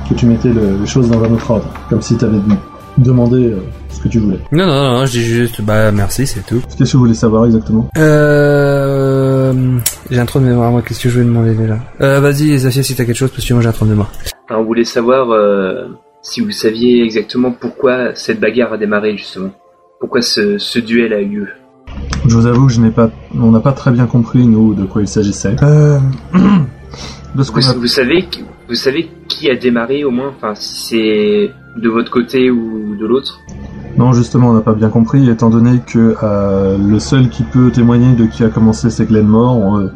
que 0.10 0.14
tu 0.14 0.26
mettais 0.26 0.50
le- 0.50 0.78
les 0.82 0.86
choses 0.88 1.10
dans 1.10 1.24
un 1.24 1.32
autre 1.32 1.52
ordre, 1.52 1.68
comme 1.90 2.02
si 2.02 2.18
tu 2.18 2.26
avais 2.26 2.38
demandé 2.98 3.52
euh, 3.52 3.60
ce 3.90 4.00
que 4.02 4.08
tu 4.08 4.20
voulais. 4.20 4.40
Non, 4.52 4.66
non, 4.66 5.00
non, 5.00 5.06
je 5.06 5.12
dis 5.14 5.24
juste, 5.24 5.62
bah, 5.62 5.92
merci, 5.92 6.26
c'est 6.28 6.46
tout. 6.46 6.62
Qu'est-ce 6.78 6.92
que 6.92 6.98
vous 6.98 7.04
voulez 7.04 7.14
savoir 7.16 7.46
exactement? 7.46 7.90
Euh, 7.98 9.78
j'ai 10.10 10.20
un 10.20 10.26
trou 10.26 10.40
de 10.40 10.46
mémoire, 10.46 10.72
moi, 10.72 10.82
qu'est-ce 10.82 11.04
que 11.04 11.10
je 11.10 11.16
voulais 11.16 11.26
demander 11.28 11.54
déjà? 11.56 11.78
Euh, 12.02 12.20
vas-y, 12.20 12.58
Zafia, 12.58 12.84
si 12.84 12.96
t'as 12.96 13.06
quelque 13.06 13.16
chose, 13.18 13.32
parce 13.32 13.46
que 13.46 13.54
moi 13.54 13.62
j'ai 13.64 13.70
un 13.70 13.74
trou 13.74 13.86
de 13.86 13.92
mémoire. 13.92 14.12
Alors, 14.50 14.62
on 14.62 14.66
voulait 14.66 14.84
savoir 14.84 15.32
euh, 15.32 15.88
si 16.22 16.42
vous 16.42 16.52
saviez 16.52 17.04
exactement 17.04 17.52
pourquoi 17.52 18.14
cette 18.16 18.40
bagarre 18.40 18.74
a 18.74 18.78
démarré 18.78 19.18
justement. 19.18 19.52
Pourquoi 20.00 20.22
ce, 20.22 20.58
ce 20.58 20.80
duel 20.80 21.14
a 21.14 21.22
eu 21.22 21.28
lieu? 21.30 21.48
Je 22.28 22.36
vous 22.36 22.46
avoue 22.46 22.68
que 22.68 22.74
je 22.74 22.82
n'ai 22.82 22.92
pas, 22.92 23.10
on 23.40 23.52
n'a 23.52 23.60
pas 23.60 23.72
très 23.72 23.92
bien 23.92 24.06
compris 24.06 24.46
nous 24.46 24.74
de 24.74 24.84
quoi 24.86 25.02
il 25.02 25.08
s'agissait. 25.08 25.56
Euh, 25.64 25.98
de 27.36 27.44
ce 27.44 27.52
Vous, 27.52 27.70
a 27.70 27.74
vous 27.74 27.88
savez, 27.88 28.26
vous 28.68 28.76
savez 28.76 29.10
qui 29.36 29.50
a 29.50 29.56
démarré 29.56 30.04
au 30.06 30.12
moins, 30.12 30.30
enfin 30.30 30.54
c'est 30.56 31.52
de 31.76 31.90
votre 31.90 32.10
côté 32.10 32.50
ou 32.50 32.96
de 32.96 33.06
l'autre. 33.06 33.42
Non, 33.98 34.14
justement, 34.14 34.50
on 34.50 34.54
n'a 34.54 34.62
pas 34.62 34.74
bien 34.74 34.90
compris, 34.90 35.30
étant 35.30 35.50
donné 35.50 35.80
que 35.86 36.16
euh, 36.24 36.78
le 36.78 37.00
seul 37.00 37.30
qui 37.30 37.44
peut 37.44 37.72
témoigner 37.72 38.14
de 38.16 38.26
qui 38.26 38.44
a 38.44 38.50
commencé, 38.50 38.90
c'est 38.90 39.06
Glenmore, 39.06 39.78
euh, 39.78 39.92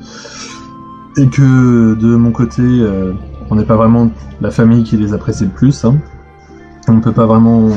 et 1.18 1.28
que 1.28 1.96
de 1.96 2.16
mon 2.16 2.32
côté, 2.32 2.62
euh, 2.62 3.14
on 3.50 3.56
n'est 3.56 3.66
pas 3.66 3.76
vraiment 3.76 4.12
la 4.42 4.52
famille 4.52 4.84
qui 4.84 4.98
les 4.98 5.14
apprécie 5.14 5.46
le 5.46 5.50
plus. 5.50 5.86
Hein. 5.86 5.98
On 6.88 6.94
ne 6.94 7.02
peut 7.02 7.12
pas 7.12 7.26
vraiment 7.26 7.70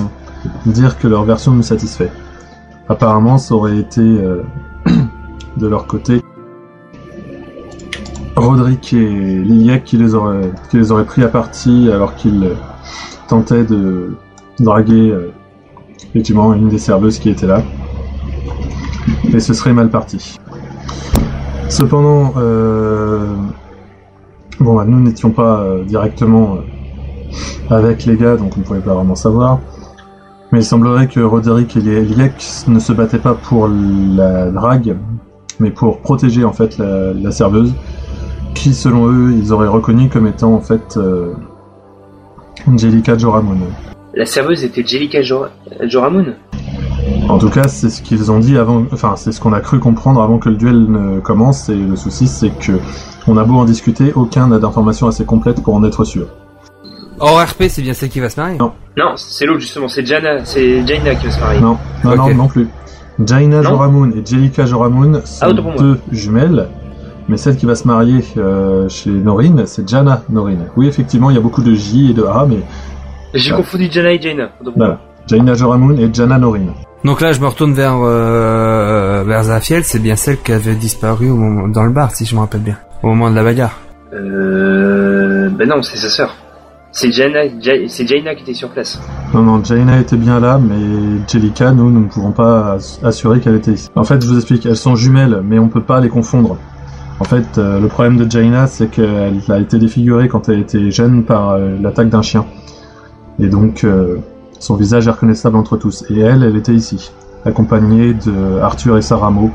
dire 0.66 0.98
que 0.98 1.08
leur 1.08 1.24
version 1.24 1.52
nous 1.52 1.62
satisfait. 1.62 2.10
Apparemment, 2.88 3.38
ça 3.38 3.54
aurait 3.54 3.78
été 3.78 4.02
de 5.56 5.66
leur 5.66 5.86
côté 5.86 6.22
Roderick 8.36 8.92
et 8.94 8.98
Liliac 8.98 9.84
qui 9.84 9.96
les 9.96 10.14
auraient, 10.14 11.04
pris 11.04 11.22
à 11.22 11.28
partie 11.28 11.90
alors 11.92 12.14
qu'ils 12.14 12.44
euh, 12.44 12.54
tentaient 13.28 13.64
de 13.64 14.16
draguer 14.58 15.10
euh, 15.10 15.32
effectivement 16.08 16.54
une 16.54 16.68
des 16.68 16.78
serveuses 16.78 17.18
qui 17.18 17.30
était 17.30 17.46
là. 17.46 17.62
Et 19.32 19.40
ce 19.40 19.52
serait 19.52 19.72
mal 19.72 19.90
parti. 19.90 20.38
Cependant, 21.68 22.34
euh, 22.36 23.34
bon, 24.60 24.76
bah, 24.76 24.84
nous 24.86 25.00
n'étions 25.00 25.30
pas 25.30 25.64
directement 25.86 26.58
avec 27.70 28.04
les 28.04 28.16
gars, 28.16 28.36
donc 28.36 28.52
on 28.56 28.60
ne 28.60 28.64
pouvait 28.64 28.80
pas 28.80 28.94
vraiment 28.94 29.14
savoir. 29.14 29.58
Mais 30.52 30.60
il 30.60 30.64
semblerait 30.64 31.08
que 31.08 31.20
Roderick 31.20 31.76
et 31.76 31.80
Liek 31.80 32.34
ne 32.68 32.78
se 32.78 32.92
battaient 32.92 33.18
pas 33.18 33.34
pour 33.34 33.68
la 33.68 34.50
drague, 34.50 34.96
mais 35.60 35.70
pour 35.70 36.00
protéger 36.00 36.44
en 36.44 36.52
fait 36.52 36.78
la 36.78 37.32
serveuse, 37.32 37.74
qui 38.54 38.74
selon 38.74 39.10
eux 39.10 39.32
ils 39.32 39.52
auraient 39.52 39.68
reconnu 39.68 40.08
comme 40.08 40.26
étant 40.26 40.54
en 40.54 40.60
fait 40.60 40.96
euh, 40.96 41.32
Angelica 42.66 43.16
Joramon. 43.16 43.56
La 44.14 44.26
serveuse 44.26 44.62
était 44.64 44.84
Jellica 44.86 45.22
Jor. 45.22 45.48
En 47.28 47.38
tout 47.38 47.48
cas, 47.48 47.66
c'est 47.66 47.88
ce 47.88 48.02
qu'ils 48.02 48.30
ont 48.30 48.38
dit 48.38 48.58
avant, 48.58 48.84
enfin, 48.92 49.14
c'est 49.16 49.32
ce 49.32 49.40
qu'on 49.40 49.52
a 49.52 49.60
cru 49.60 49.78
comprendre 49.78 50.20
avant 50.20 50.38
que 50.38 50.50
le 50.50 50.56
duel 50.56 50.86
ne 50.90 51.20
commence, 51.20 51.68
et 51.68 51.74
le 51.74 51.96
souci, 51.96 52.26
c'est 52.26 52.50
que, 52.50 52.72
on 53.26 53.36
a 53.36 53.44
beau 53.44 53.54
en 53.54 53.64
discuter, 53.64 54.12
aucun 54.14 54.48
n'a 54.48 54.58
d'informations 54.58 55.06
assez 55.06 55.24
complètes 55.24 55.62
pour 55.62 55.74
en 55.74 55.84
être 55.84 56.04
sûr. 56.04 56.26
Hors 57.20 57.42
RP, 57.42 57.64
c'est 57.68 57.82
bien 57.82 57.94
celle 57.94 58.10
qui 58.10 58.20
va 58.20 58.28
se 58.28 58.38
marier? 58.38 58.58
Non. 58.58 58.72
Non, 58.98 59.12
c'est 59.16 59.46
l'autre 59.46 59.60
justement, 59.60 59.88
c'est 59.88 60.04
Jana, 60.04 60.44
c'est 60.44 60.86
Jaina 60.86 61.14
qui 61.14 61.26
va 61.26 61.32
se 61.32 61.40
marier. 61.40 61.60
Non, 61.60 61.78
non, 62.04 62.16
non, 62.16 62.34
non 62.34 62.48
plus. 62.48 62.68
Jaina 63.24 63.62
Joramoon 63.62 64.10
et 64.12 64.26
Jellica 64.26 64.66
Joramoon 64.66 65.22
sont 65.24 65.46
Ah, 65.46 65.52
deux 65.52 65.98
jumelles, 66.10 66.68
mais 67.28 67.36
celle 67.36 67.56
qui 67.56 67.66
va 67.66 67.74
se 67.74 67.86
marier 67.86 68.24
euh, 68.36 68.88
chez 68.88 69.10
Norine, 69.10 69.64
c'est 69.66 69.88
Jana 69.88 70.22
Norine. 70.28 70.66
Oui, 70.76 70.86
effectivement, 70.88 71.30
il 71.30 71.34
y 71.34 71.38
a 71.38 71.42
beaucoup 71.42 71.62
de 71.62 71.74
J 71.74 72.10
et 72.10 72.14
de 72.14 72.24
A, 72.24 72.46
mais 72.48 72.58
J'ai 73.34 73.52
Ah. 73.52 73.56
confondu 73.56 73.88
Jana 73.90 74.12
et 74.12 74.20
Jaina. 74.20 74.48
voilà. 74.76 74.98
Jaina 75.26 75.54
Joramoon 75.54 75.96
et 75.96 76.10
Jana 76.12 76.38
Norine. 76.38 76.72
Donc 77.04 77.20
là, 77.20 77.32
je 77.32 77.40
me 77.40 77.46
retourne 77.46 77.72
vers 77.72 77.96
euh, 78.02 79.24
vers 79.26 79.44
Zafiel, 79.44 79.82
c'est 79.84 79.98
bien 80.00 80.16
celle 80.16 80.38
qui 80.38 80.52
avait 80.52 80.74
disparu 80.74 81.30
au 81.30 81.36
moment, 81.36 81.68
dans 81.68 81.84
le 81.84 81.90
bar, 81.92 82.10
si 82.12 82.24
je 82.26 82.34
me 82.34 82.40
rappelle 82.40 82.60
bien, 82.60 82.76
au 83.02 83.08
moment 83.08 83.30
de 83.30 83.34
la 83.36 83.42
bagarre. 83.42 83.78
Euh, 84.14 85.48
ben 85.50 85.68
non, 85.68 85.82
c'est 85.82 85.96
sa 85.96 86.08
sœur. 86.10 86.34
C'est 86.94 87.10
Jaina, 87.10 87.40
Ja- 87.60 87.88
c'est 87.88 88.06
Jaina 88.06 88.34
qui 88.34 88.42
était 88.42 88.52
sur 88.54 88.68
place. 88.68 89.00
Non, 89.32 89.42
non, 89.42 89.64
Jaina 89.64 89.98
était 89.98 90.16
bien 90.16 90.38
là, 90.40 90.58
mais 90.62 91.22
Jellica, 91.26 91.72
nous, 91.72 91.90
nous 91.90 92.00
ne 92.00 92.08
pouvons 92.08 92.32
pas 92.32 92.74
ass- 92.76 93.00
assurer 93.02 93.40
qu'elle 93.40 93.54
était 93.56 93.72
ici. 93.72 93.88
En 93.96 94.04
fait, 94.04 94.22
je 94.22 94.28
vous 94.28 94.36
explique, 94.36 94.66
elles 94.66 94.76
sont 94.76 94.94
jumelles, 94.94 95.40
mais 95.42 95.58
on 95.58 95.68
peut 95.68 95.80
pas 95.82 96.00
les 96.00 96.10
confondre. 96.10 96.58
En 97.22 97.24
fait, 97.24 97.56
euh, 97.56 97.78
le 97.78 97.86
problème 97.86 98.16
de 98.16 98.28
Jaina, 98.28 98.66
c'est 98.66 98.88
qu'elle 98.88 99.40
a 99.48 99.60
été 99.60 99.78
défigurée 99.78 100.26
quand 100.26 100.48
elle 100.48 100.58
était 100.58 100.90
jeune 100.90 101.22
par 101.22 101.50
euh, 101.50 101.76
l'attaque 101.80 102.08
d'un 102.08 102.20
chien. 102.20 102.44
Et 103.38 103.46
donc, 103.46 103.84
euh, 103.84 104.16
son 104.58 104.74
visage 104.74 105.06
est 105.06 105.10
reconnaissable 105.12 105.56
entre 105.56 105.76
tous. 105.76 106.04
Et 106.10 106.18
elle, 106.18 106.42
elle 106.42 106.56
était 106.56 106.74
ici, 106.74 107.12
accompagnée 107.44 108.12
de 108.12 108.58
Arthur 108.60 108.98
et 108.98 109.02
Sarah 109.02 109.30
Maud, 109.30 109.52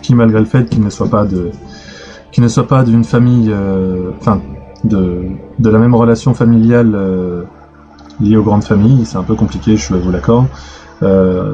qui, 0.00 0.14
malgré 0.14 0.38
le 0.38 0.46
fait 0.46 0.64
qu'ils 0.64 0.82
ne 0.82 0.88
soient 0.88 1.10
pas 1.10 1.26
de, 1.26 1.50
qui 2.32 2.40
ne 2.40 2.48
soient 2.48 2.66
pas 2.66 2.84
d'une 2.84 3.04
famille, 3.04 3.54
enfin, 4.18 4.40
de, 4.84 5.26
de 5.58 5.68
la 5.68 5.78
même 5.78 5.94
relation 5.94 6.32
familiale 6.32 6.98
liée 8.18 8.36
aux 8.38 8.42
grandes 8.42 8.64
familles, 8.64 9.04
c'est 9.04 9.18
un 9.18 9.24
peu 9.24 9.34
compliqué, 9.34 9.76
je 9.76 9.92
vous 9.92 10.10
l'accorde, 10.10 10.46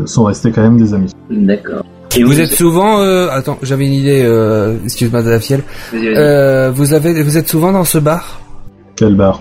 sont 0.06 0.22
restés 0.22 0.52
quand 0.52 0.62
même 0.62 0.76
des 0.76 0.94
amis. 0.94 1.10
D'accord. 1.28 1.82
Et 2.16 2.24
Vous 2.24 2.38
êtes 2.40 2.52
souvent, 2.52 3.00
euh, 3.00 3.28
attends, 3.30 3.58
j'avais 3.62 3.86
une 3.86 3.94
idée, 3.94 4.22
euh, 4.24 4.76
excuse-moi 4.84 5.22
Zafiel, 5.22 5.62
Vas-y, 5.92 6.00
vas-y. 6.06 6.14
euh, 6.16 6.70
vous 6.74 6.92
avez, 6.92 7.22
vous 7.22 7.38
êtes 7.38 7.48
souvent 7.48 7.72
dans 7.72 7.84
ce 7.84 7.98
bar? 7.98 8.40
Quel 8.96 9.14
bar? 9.16 9.40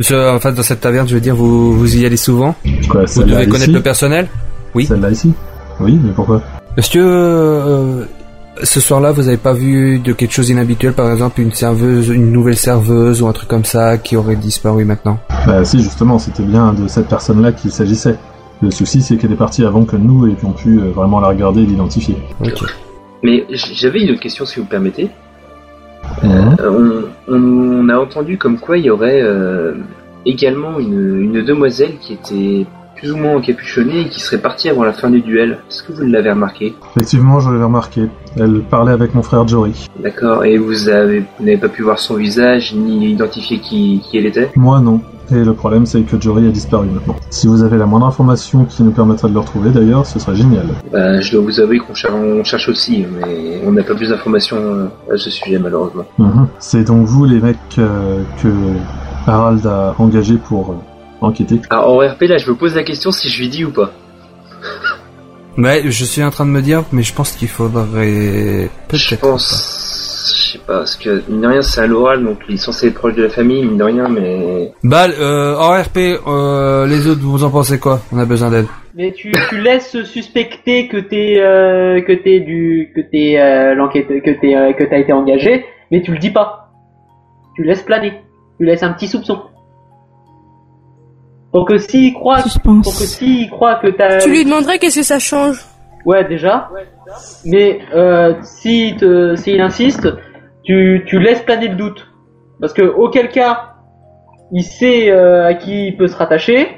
Ce- 0.00 0.36
Enfin, 0.36 0.52
dans 0.52 0.62
cette 0.62 0.80
taverne, 0.80 1.08
je 1.08 1.14
veux 1.14 1.20
dire, 1.20 1.34
vous, 1.34 1.72
vous 1.72 1.96
y 1.96 2.04
allez 2.04 2.16
souvent. 2.18 2.54
Quoi, 2.90 3.04
Vous 3.06 3.22
devez 3.24 3.48
connaître 3.48 3.72
le 3.72 3.80
personnel? 3.82 4.28
Oui. 4.74 4.84
Celle-là 4.86 5.10
ici? 5.10 5.32
Oui, 5.80 5.98
mais 6.02 6.12
pourquoi? 6.12 6.42
Est-ce 6.76 6.90
que 6.90 6.98
euh, 7.00 8.04
ce 8.62 8.80
soir-là, 8.80 9.12
vous 9.12 9.26
avez 9.26 9.38
pas 9.38 9.54
vu 9.54 9.98
de 9.98 10.12
quelque 10.12 10.32
chose 10.34 10.48
d'inhabituel, 10.48 10.92
par 10.92 11.10
exemple 11.10 11.40
une 11.40 11.52
serveuse, 11.52 12.08
une 12.08 12.30
nouvelle 12.32 12.56
serveuse 12.56 13.22
ou 13.22 13.28
un 13.28 13.32
truc 13.32 13.48
comme 13.48 13.64
ça 13.64 13.96
qui 13.96 14.14
aurait 14.16 14.36
disparu 14.36 14.84
maintenant? 14.84 15.18
Bah 15.46 15.64
si, 15.64 15.82
justement, 15.82 16.18
c'était 16.18 16.42
bien 16.42 16.74
de 16.74 16.86
cette 16.86 17.08
personne-là 17.08 17.52
qu'il 17.52 17.70
s'agissait. 17.72 18.16
Le 18.60 18.70
souci, 18.70 19.02
c'est 19.02 19.16
qu'elle 19.16 19.32
est 19.32 19.36
partie 19.36 19.64
avant 19.64 19.84
que 19.84 19.96
nous 19.96 20.26
ayons 20.26 20.52
pu 20.52 20.80
euh, 20.80 20.90
vraiment 20.90 21.20
la 21.20 21.28
regarder 21.28 21.62
et 21.62 21.66
l'identifier. 21.66 22.16
Ok. 22.44 22.64
Mais 23.22 23.44
j'avais 23.50 24.02
une 24.02 24.10
autre 24.10 24.20
question 24.20 24.44
si 24.44 24.58
vous 24.58 24.64
me 24.64 24.70
permettez. 24.70 25.10
Mhm. 26.22 26.56
Euh, 26.60 27.02
on, 27.28 27.34
on 27.34 27.88
a 27.88 27.98
entendu 27.98 28.38
comme 28.38 28.58
quoi 28.58 28.78
il 28.78 28.84
y 28.84 28.90
aurait 28.90 29.20
euh, 29.22 29.74
également 30.24 30.78
une, 30.78 31.20
une 31.22 31.44
demoiselle 31.44 31.98
qui 32.00 32.14
était 32.14 32.66
plus 32.98 33.12
ou 33.12 33.16
moins 33.16 33.36
encapuchonnée 33.36 34.00
et 34.02 34.08
qui 34.08 34.20
serait 34.20 34.38
partie 34.38 34.68
avant 34.68 34.84
la 34.84 34.92
fin 34.92 35.10
du 35.10 35.20
duel. 35.20 35.58
Est-ce 35.70 35.82
que 35.82 35.92
vous 35.92 36.02
l'avez 36.02 36.30
remarqué? 36.30 36.74
Effectivement, 36.96 37.40
je 37.40 37.50
l'avais 37.50 37.64
remarqué. 37.64 38.08
Elle 38.36 38.60
parlait 38.62 38.92
avec 38.92 39.14
mon 39.14 39.22
frère 39.22 39.46
Jory. 39.46 39.86
D'accord. 40.02 40.44
Et 40.44 40.58
vous 40.58 40.88
avez 40.88 41.20
vous 41.38 41.44
n'avez 41.44 41.56
pas 41.58 41.68
pu 41.68 41.82
voir 41.82 41.98
son 41.98 42.14
visage 42.16 42.74
ni 42.74 43.10
identifier 43.10 43.58
qui, 43.58 44.00
qui 44.04 44.18
elle 44.18 44.26
était? 44.26 44.50
Moi, 44.56 44.80
non. 44.80 45.00
Et 45.30 45.44
le 45.44 45.52
problème, 45.52 45.84
c'est 45.84 46.00
que 46.02 46.18
Jory 46.18 46.46
a 46.46 46.50
disparu 46.50 46.86
maintenant. 46.86 47.14
Si 47.28 47.46
vous 47.48 47.62
avez 47.62 47.76
la 47.76 47.84
moindre 47.84 48.06
information 48.06 48.64
qui 48.64 48.82
nous 48.82 48.92
permettrait 48.92 49.28
de 49.28 49.34
le 49.34 49.40
retrouver, 49.40 49.68
d'ailleurs, 49.70 50.06
ce 50.06 50.18
serait 50.18 50.34
génial. 50.34 50.64
bah, 50.90 51.20
Je 51.20 51.32
dois 51.32 51.42
vous 51.42 51.60
avouer 51.60 51.78
qu'on 51.80 51.92
cher- 51.94 52.14
on 52.14 52.42
cherche 52.44 52.70
aussi, 52.70 53.04
mais 53.20 53.60
on 53.66 53.72
n'a 53.72 53.82
pas 53.82 53.94
plus 53.94 54.08
d'informations 54.08 54.56
euh, 54.56 54.86
à 55.12 55.18
ce 55.18 55.28
sujet 55.28 55.58
malheureusement. 55.58 56.04
Mhm. 56.18 56.48
C'est 56.58 56.82
donc 56.84 57.04
vous, 57.06 57.26
les 57.26 57.40
mecs, 57.40 57.58
euh, 57.78 58.22
que 58.42 58.48
Harald 59.26 59.66
a 59.66 59.94
engagés 59.98 60.38
pour 60.38 60.70
euh, 60.70 60.74
enquêter. 61.20 61.60
Alors 61.70 61.88
en 61.92 61.98
RP 61.98 62.22
là, 62.22 62.38
je 62.38 62.50
me 62.50 62.56
pose 62.56 62.74
la 62.74 62.82
question 62.84 63.10
si 63.12 63.28
je 63.28 63.40
lui 63.40 63.48
dis 63.48 63.64
ou 63.64 63.70
pas. 63.70 63.90
Ouais, 65.56 65.82
je 65.86 66.04
suis 66.04 66.22
en 66.22 66.30
train 66.30 66.46
de 66.46 66.50
me 66.50 66.62
dire, 66.62 66.84
mais 66.92 67.02
je 67.02 67.12
pense 67.12 67.32
qu'il 67.32 67.48
faudrait 67.48 68.70
Je 68.92 69.14
pense, 69.16 70.32
je 70.36 70.52
sais 70.52 70.58
pas, 70.58 70.78
parce 70.78 70.94
que 70.94 71.20
mine 71.28 71.40
de 71.40 71.46
rien 71.48 71.62
c'est 71.62 71.80
un 71.80 71.88
Loral, 71.88 72.22
donc 72.24 72.38
il 72.48 72.54
est 72.54 72.58
censé 72.58 72.86
être 72.86 72.94
proche 72.94 73.16
de 73.16 73.24
la 73.24 73.28
famille, 73.28 73.64
mine 73.64 73.76
de 73.76 73.82
rien, 73.82 74.08
mais 74.08 74.72
Bah, 74.84 75.08
euh, 75.08 75.56
en 75.56 75.82
RP, 75.82 76.20
euh, 76.28 76.86
les 76.86 77.08
autres, 77.08 77.22
vous 77.22 77.42
en 77.42 77.50
pensez 77.50 77.80
quoi? 77.80 78.00
On 78.12 78.18
a 78.18 78.24
besoin 78.24 78.50
d'aide. 78.50 78.66
Mais 78.94 79.10
tu, 79.12 79.32
tu 79.48 79.60
laisses 79.60 80.00
suspecter 80.04 80.86
que 80.86 80.96
t'es 80.98 81.38
euh, 81.40 82.02
que 82.02 82.12
t'es 82.12 82.38
du 82.38 82.92
que 82.94 83.00
t'es 83.00 83.36
euh, 83.40 83.74
l'enquête 83.74 84.06
que 84.06 84.40
t'es 84.40 84.54
euh, 84.54 84.72
que 84.74 84.84
t'as 84.84 84.98
été 84.98 85.12
engagé, 85.12 85.64
mais 85.90 86.02
tu 86.02 86.12
le 86.12 86.18
dis 86.18 86.30
pas. 86.30 86.70
Tu 87.56 87.64
laisses 87.64 87.82
planer. 87.82 88.12
Tu 88.58 88.64
laisses 88.64 88.84
un 88.84 88.92
petit 88.92 89.08
soupçon. 89.08 89.40
Pour 91.52 91.64
que 91.64 91.78
s'il 91.78 92.12
croit, 92.14 92.40
Suspense. 92.42 92.84
pour 92.84 92.92
que 92.92 93.04
s'il 93.04 93.50
croit 93.50 93.76
que 93.76 93.88
t'as, 93.88 94.18
Tu 94.18 94.30
lui 94.30 94.44
demanderais 94.44 94.78
qu'est-ce 94.78 95.00
que 95.00 95.02
ça 95.04 95.18
change? 95.18 95.64
Ouais 96.04 96.24
déjà. 96.28 96.70
Mais 97.44 97.80
euh, 97.94 98.34
si 98.42 98.94
te, 98.98 99.34
s'il 99.34 99.60
insiste, 99.60 100.08
tu, 100.62 101.02
tu 101.06 101.18
laisses 101.18 101.42
planer 101.42 101.68
le 101.68 101.76
doute. 101.76 102.06
Parce 102.60 102.72
que 102.72 102.82
auquel 102.82 103.30
cas, 103.30 103.74
il 104.52 104.62
sait 104.62 105.10
euh, 105.10 105.46
à 105.46 105.54
qui 105.54 105.88
il 105.88 105.96
peut 105.96 106.06
se 106.08 106.16
rattacher. 106.16 106.68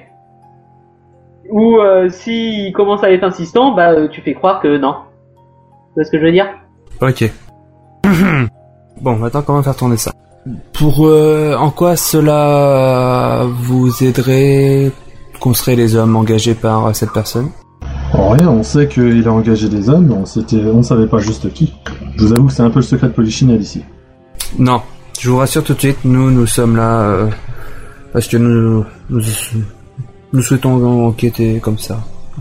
Ou 1.51 1.79
euh, 1.79 2.09
s'il 2.09 2.73
commence 2.73 3.03
à 3.03 3.11
être 3.11 3.25
insistant, 3.25 3.75
bah 3.75 3.91
euh, 3.91 4.09
tu 4.09 4.21
fais 4.21 4.35
croire 4.35 4.61
que 4.61 4.79
non. 4.79 4.95
Tu 5.89 5.95
vois 5.97 6.05
ce 6.05 6.11
que 6.13 6.19
je 6.19 6.25
veux 6.25 6.33
dire? 6.33 6.47
Ok. 7.01 7.25
bon, 9.01 9.17
maintenant 9.17 9.43
comment 9.43 9.63
faire 9.63 9.77
tourner 9.77 9.97
ça 9.97 10.13
Pour 10.73 11.07
euh, 11.07 11.55
en 11.57 11.71
quoi 11.71 11.97
cela 11.97 13.45
vous 13.63 14.03
aiderait 14.03 14.91
qu'on 15.39 15.55
serait 15.55 15.77
les 15.77 15.97
hommes 15.97 16.17
engagés 16.17 16.55
par 16.55 16.95
cette 16.97 17.13
personne? 17.13 17.51
En 18.13 18.31
rien, 18.31 18.49
on 18.49 18.63
sait 18.63 18.89
qu'il 18.89 19.27
a 19.29 19.33
engagé 19.33 19.69
des 19.69 19.89
hommes, 19.89 20.07
mais 20.09 20.15
on, 20.15 20.27
s'était- 20.27 20.57
on 20.65 20.83
savait 20.83 21.07
pas 21.07 21.19
juste 21.19 21.53
qui. 21.53 21.75
Je 22.17 22.25
vous 22.27 22.33
avoue 22.33 22.47
que 22.47 22.53
c'est 22.53 22.63
un 22.63 22.71
peu 22.71 22.81
le 22.81 22.85
secret 22.85 23.09
de 23.09 23.13
Polichinelle 23.13 23.61
ici. 23.61 23.83
Non, 24.59 24.81
je 25.21 25.31
vous 25.31 25.37
rassure 25.39 25.63
tout 25.63 25.75
de 25.75 25.79
suite, 25.79 25.99
nous, 26.05 26.31
nous 26.31 26.47
sommes 26.47 26.77
là 26.77 27.01
euh, 27.03 27.29
parce 28.13 28.27
que 28.27 28.37
nous, 28.37 28.85
nous, 29.11 29.23
nous 30.33 30.43
souhaitons 30.43 31.07
enquêter 31.07 31.61
comme 31.61 31.79
ça. 31.79 32.01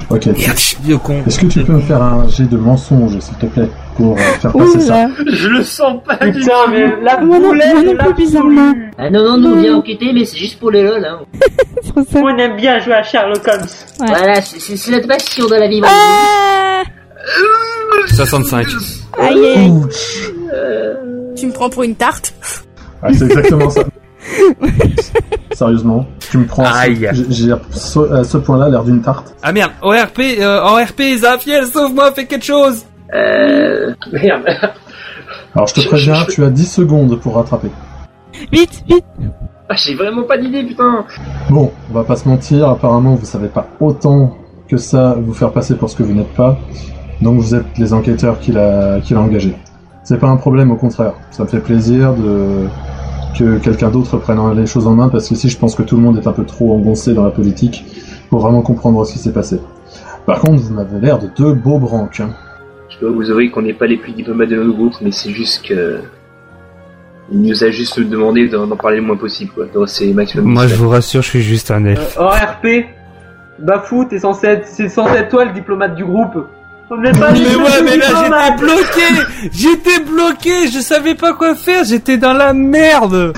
Ok. 0.10 0.28
Est-ce 0.28 1.40
que 1.40 1.46
tu 1.48 1.64
peux 1.64 1.74
me 1.74 1.82
faire 1.82 2.02
un 2.02 2.28
jet 2.30 2.46
de 2.46 2.58
mensonge, 2.58 3.20
s'il 3.20 3.36
te 3.36 3.46
plaît, 3.46 3.70
pour 4.00 4.14
euh, 4.14 4.18
faire 4.18 4.56
Ouh 4.56 4.60
passer 4.60 4.80
ça 4.80 4.94
là. 5.08 5.10
Je 5.32 5.48
le 5.50 5.64
sens 5.64 6.02
pas 6.06 6.16
du 6.26 6.40
Putain, 6.40 6.52
tout. 6.66 6.72
mais 6.72 6.86
la 7.04 7.20
Moi 7.20 7.40
non- 7.40 7.54
moi 7.54 7.56
de 7.58 7.74
non 7.76 7.82
plus, 7.82 7.94
l'absolu. 7.98 8.14
bizarrement. 8.16 8.74
Ah 8.98 9.10
non, 9.10 9.24
non, 9.24 9.38
nous 9.38 9.50
on 9.58 9.62
vient 9.62 9.76
enquêter, 9.78 10.12
mais 10.14 10.26
c'est 10.26 10.38
juste 10.38 10.60
pour 10.60 10.72
les 10.72 10.84
lol. 10.84 11.04
Hein. 11.06 11.20
On 12.16 12.38
aime 12.38 12.56
bien 12.56 12.80
jouer 12.80 12.94
à 12.94 13.04
Sherlock 13.04 13.48
Holmes. 13.48 13.62
Ouais. 14.00 14.08
Voilà, 14.08 14.42
c'est- 14.42 14.92
notre 14.92 15.08
passion 15.08 15.48
dans 15.48 15.58
la 15.58 15.68
vie. 15.68 15.82
mon 15.82 15.88
Ah 15.90 16.84
65. 18.08 18.68
Aïe, 19.20 19.28
aïe, 19.38 19.46
aïe. 19.58 19.70
Ouch. 19.70 20.32
Tu 21.36 21.48
me 21.48 21.52
prends 21.52 21.70
pour 21.70 21.84
une 21.84 21.96
tarte 21.96 22.34
Ah, 23.02 23.08
c'est 23.14 23.26
exactement 23.26 23.70
ça. 23.70 23.82
Sérieusement, 25.54 26.06
tu 26.30 26.38
me 26.38 26.46
prends. 26.46 26.64
Aïe. 26.66 27.08
J'ai 27.12 27.26
j'ai 27.30 27.52
à 27.52 27.60
ce, 27.72 28.00
à 28.14 28.24
ce 28.24 28.38
point-là 28.38 28.70
l'air 28.70 28.84
d'une 28.84 29.02
tarte. 29.02 29.34
Ah 29.42 29.52
merde, 29.52 29.72
ORP, 29.82 30.20
euh, 30.40 30.62
ORP, 30.62 31.02
Zafiel, 31.18 31.66
sauve-moi, 31.66 32.12
fais 32.14 32.26
quelque 32.26 32.46
chose 32.46 32.84
Euh... 33.14 33.94
Merde. 34.12 34.44
Alors 35.56 35.68
je 35.68 35.74
te 35.74 35.80
Je- 35.82 35.88
préviens, 35.88 36.16
je- 36.16 36.34
tu 36.34 36.44
as 36.44 36.50
10 36.50 36.66
secondes 36.72 37.20
pour 37.20 37.36
rattraper. 37.36 37.70
Vite, 38.52 38.84
vite. 38.88 39.06
Ah, 39.68 39.76
j'ai 39.76 39.96
vraiment 39.96 40.24
pas 40.24 40.38
d'idée, 40.38 40.64
putain. 40.64 41.06
Bon, 41.50 41.72
on 41.90 41.94
va 41.94 42.04
pas 42.04 42.16
se 42.16 42.28
mentir, 42.28 42.68
apparemment 42.70 43.16
vous 43.16 43.26
savez 43.26 43.48
pas 43.50 43.68
autant 43.80 44.36
que 44.68 44.78
ça 44.78 45.16
vous 45.20 45.34
faire 45.34 45.52
passer 45.52 45.76
pour 45.76 45.90
ce 45.90 45.96
que 45.96 46.04
vous 46.04 46.14
n'êtes 46.14 46.34
pas. 46.34 46.58
Donc 47.22 47.40
vous 47.40 47.54
êtes 47.56 47.78
les 47.78 47.94
enquêteurs 47.94 48.40
qu'il 48.40 48.58
a, 48.58 49.00
qu'il 49.02 49.18
a 49.18 49.20
engagés. 49.22 49.56
C'est 50.04 50.18
pas 50.20 50.28
un 50.30 50.38
problème, 50.38 50.72
au 50.72 50.76
contraire. 50.76 51.14
Ça 51.32 51.44
me 51.44 51.48
fait 51.50 51.60
plaisir 51.60 52.14
de 52.14 52.68
que 53.38 53.58
quelqu'un 53.60 53.90
d'autre 53.90 54.18
prenne 54.18 54.40
les 54.56 54.66
choses 54.66 54.88
en 54.88 54.96
main 54.96 55.10
parce 55.10 55.30
que 55.30 55.36
si 55.36 55.50
je 55.50 55.58
pense 55.58 55.76
que 55.76 55.84
tout 55.84 55.96
le 55.98 56.02
monde 56.02 56.18
est 56.18 56.26
un 56.28 56.32
peu 56.32 56.46
trop 56.46 56.74
engoncé 56.76 57.14
dans 57.14 57.24
la 57.24 57.30
politique 57.30 57.86
pour 58.30 58.40
vraiment 58.40 58.62
comprendre 58.64 59.06
ce 59.06 59.14
qui 59.14 59.20
s'est 59.20 59.34
passé. 59.34 59.60
Par 60.26 60.40
contre, 60.40 60.62
vous 60.64 60.74
m'avez 60.74 61.00
l'air 61.00 61.20
de 61.20 61.28
deux 61.38 61.54
beaux 61.54 61.78
branques. 61.78 62.22
hein. 62.22 62.30
Dois 63.02 63.12
vous 63.12 63.30
avouer 63.32 63.50
qu'on 63.50 63.62
n'est 63.62 63.74
pas 63.74 63.88
les 63.88 63.98
plus 63.98 64.12
diplomates 64.12 64.50
de 64.50 64.58
notre 64.58 64.76
groupe, 64.76 64.96
mais 65.02 65.12
c'est 65.12 65.32
juste 65.32 65.66
que... 65.68 66.00
Il 67.32 67.42
nous 67.44 67.64
a 67.64 67.70
juste 67.70 68.00
demandé 68.00 68.48
d'en 68.48 68.68
parler 68.76 68.98
le 68.98 69.04
moins 69.04 69.16
possible, 69.16 69.52
quoi. 69.54 69.66
Donc, 69.74 69.88
C'est 69.88 70.08
maximum. 70.14 70.46
Moi, 70.46 70.66
je 70.68 70.74
vous 70.76 70.90
rassure, 70.90 71.22
je 71.22 71.28
suis 71.30 71.42
juste 71.44 71.70
un 71.70 71.86
elfe. 71.86 72.18
Euh, 72.20 72.24
ORP, 72.24 72.86
Bafou, 73.60 74.06
t'es 74.06 74.18
censé 74.20 74.48
être, 74.48 74.68
c'est 74.68 74.90
censé 74.90 75.14
être 75.16 75.30
toi 75.30 75.46
le 75.46 75.54
diplomate 75.54 75.96
du 75.96 76.04
groupe. 76.04 76.38
On 76.92 77.00
pas 77.04 77.32
Mais 77.34 77.40
ouais, 77.56 77.84
mais 77.84 77.98
là 77.98 78.08
diplomate. 78.08 78.54
j'étais 78.58 78.66
bloqué 78.66 79.50
J'étais 79.54 80.00
bloqué, 80.04 80.68
je 80.74 80.80
savais 80.80 81.14
pas 81.14 81.34
quoi 81.34 81.54
faire, 81.54 81.84
j'étais 81.84 82.18
dans 82.18 82.34
la 82.34 82.52
merde 82.54 83.34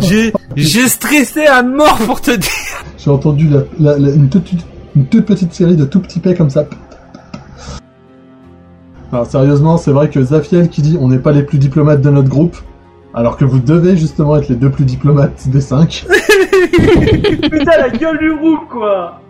J'ai 0.00 0.32
j'ai 0.56 0.88
stressé 0.88 1.46
à 1.46 1.62
mort 1.62 1.98
pour 2.04 2.20
te 2.20 2.32
dire 2.32 2.50
J'ai 2.98 3.10
entendu 3.10 3.48
la- 3.48 3.62
la- 3.78 3.96
la- 3.96 4.12
une, 4.12 4.28
toute, 4.28 4.50
une 4.96 5.06
toute 5.06 5.24
petite 5.24 5.54
série 5.54 5.76
de 5.76 5.84
tout 5.84 6.00
petits 6.00 6.18
paix 6.18 6.34
comme 6.34 6.50
ça. 6.50 6.66
Alors 9.12 9.26
sérieusement, 9.26 9.76
c'est 9.76 9.92
vrai 9.92 10.10
que 10.10 10.22
Zafiel 10.22 10.68
qui 10.68 10.82
dit 10.82 10.98
on 11.00 11.08
n'est 11.08 11.18
pas 11.18 11.32
les 11.32 11.42
plus 11.42 11.58
diplomates 11.58 12.00
de 12.00 12.10
notre 12.10 12.28
groupe, 12.28 12.56
alors 13.14 13.36
que 13.36 13.44
vous 13.44 13.58
devez 13.58 13.96
justement 13.96 14.36
être 14.36 14.48
les 14.48 14.56
deux 14.56 14.70
plus 14.70 14.84
diplomates 14.84 15.48
des 15.48 15.60
cinq. 15.60 16.06
Putain, 16.72 17.76
la 17.78 17.90
gueule 17.90 18.18
du 18.18 18.34
groupe, 18.34 18.68
quoi. 18.68 19.20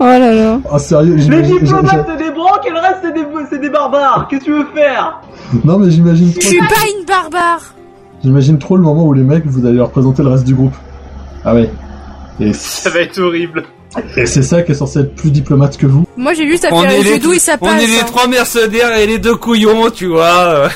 Oh 0.00 0.04
là 0.04 0.34
là. 0.34 0.60
Ah 0.70 0.78
sérieux 0.78 1.14
Les 1.14 1.42
diplomates, 1.42 2.06
c'est 2.08 2.24
des 2.24 2.30
branques 2.30 2.66
et 2.66 2.70
le 2.70 2.78
reste, 2.78 2.98
c'est 3.02 3.14
des, 3.14 3.24
c'est 3.50 3.60
des 3.60 3.70
barbares. 3.70 4.26
Qu'est-ce 4.28 4.40
que 4.40 4.44
tu 4.46 4.52
veux 4.52 4.66
faire? 4.74 5.20
Non 5.64 5.78
mais 5.78 5.90
j'imagine 5.90 6.28
Je 6.28 6.40
trop, 6.40 6.48
suis 6.48 6.58
pas 6.58 6.84
une 6.98 7.04
barbare 7.06 7.74
j'imagine 8.24 8.58
trop 8.58 8.76
le 8.76 8.82
moment 8.82 9.04
où 9.04 9.12
les 9.12 9.22
mecs 9.22 9.44
vous 9.46 9.66
allez 9.66 9.76
leur 9.76 9.90
présenter 9.90 10.22
le 10.22 10.30
reste 10.30 10.44
du 10.44 10.54
groupe. 10.54 10.74
Ah 11.44 11.54
ouais. 11.54 11.70
Et, 12.40 12.52
Ça 12.52 12.90
va 12.90 13.00
être 13.00 13.18
horrible. 13.18 13.64
Et 14.16 14.26
c'est 14.26 14.42
ça 14.42 14.62
qui 14.62 14.72
est 14.72 14.74
censé 14.74 15.00
être 15.00 15.14
plus 15.14 15.30
diplomate 15.30 15.76
que 15.76 15.86
vous. 15.86 16.04
Moi 16.16 16.32
j'ai 16.34 16.46
juste 16.48 16.64
à 16.64 16.68
On 16.72 16.82
faire 16.82 16.90
les- 16.90 17.02
jeu 17.04 17.18
doux 17.18 17.32
et 17.32 17.38
ça 17.38 17.56
On 17.60 17.66
passe. 17.66 17.82
est 17.82 17.86
les 17.86 18.00
hein. 18.00 18.04
trois 18.06 18.26
mercenaires 18.28 18.96
et 18.96 19.06
les 19.06 19.18
deux 19.18 19.36
couillons, 19.36 19.90
tu 19.90 20.06
vois 20.06 20.68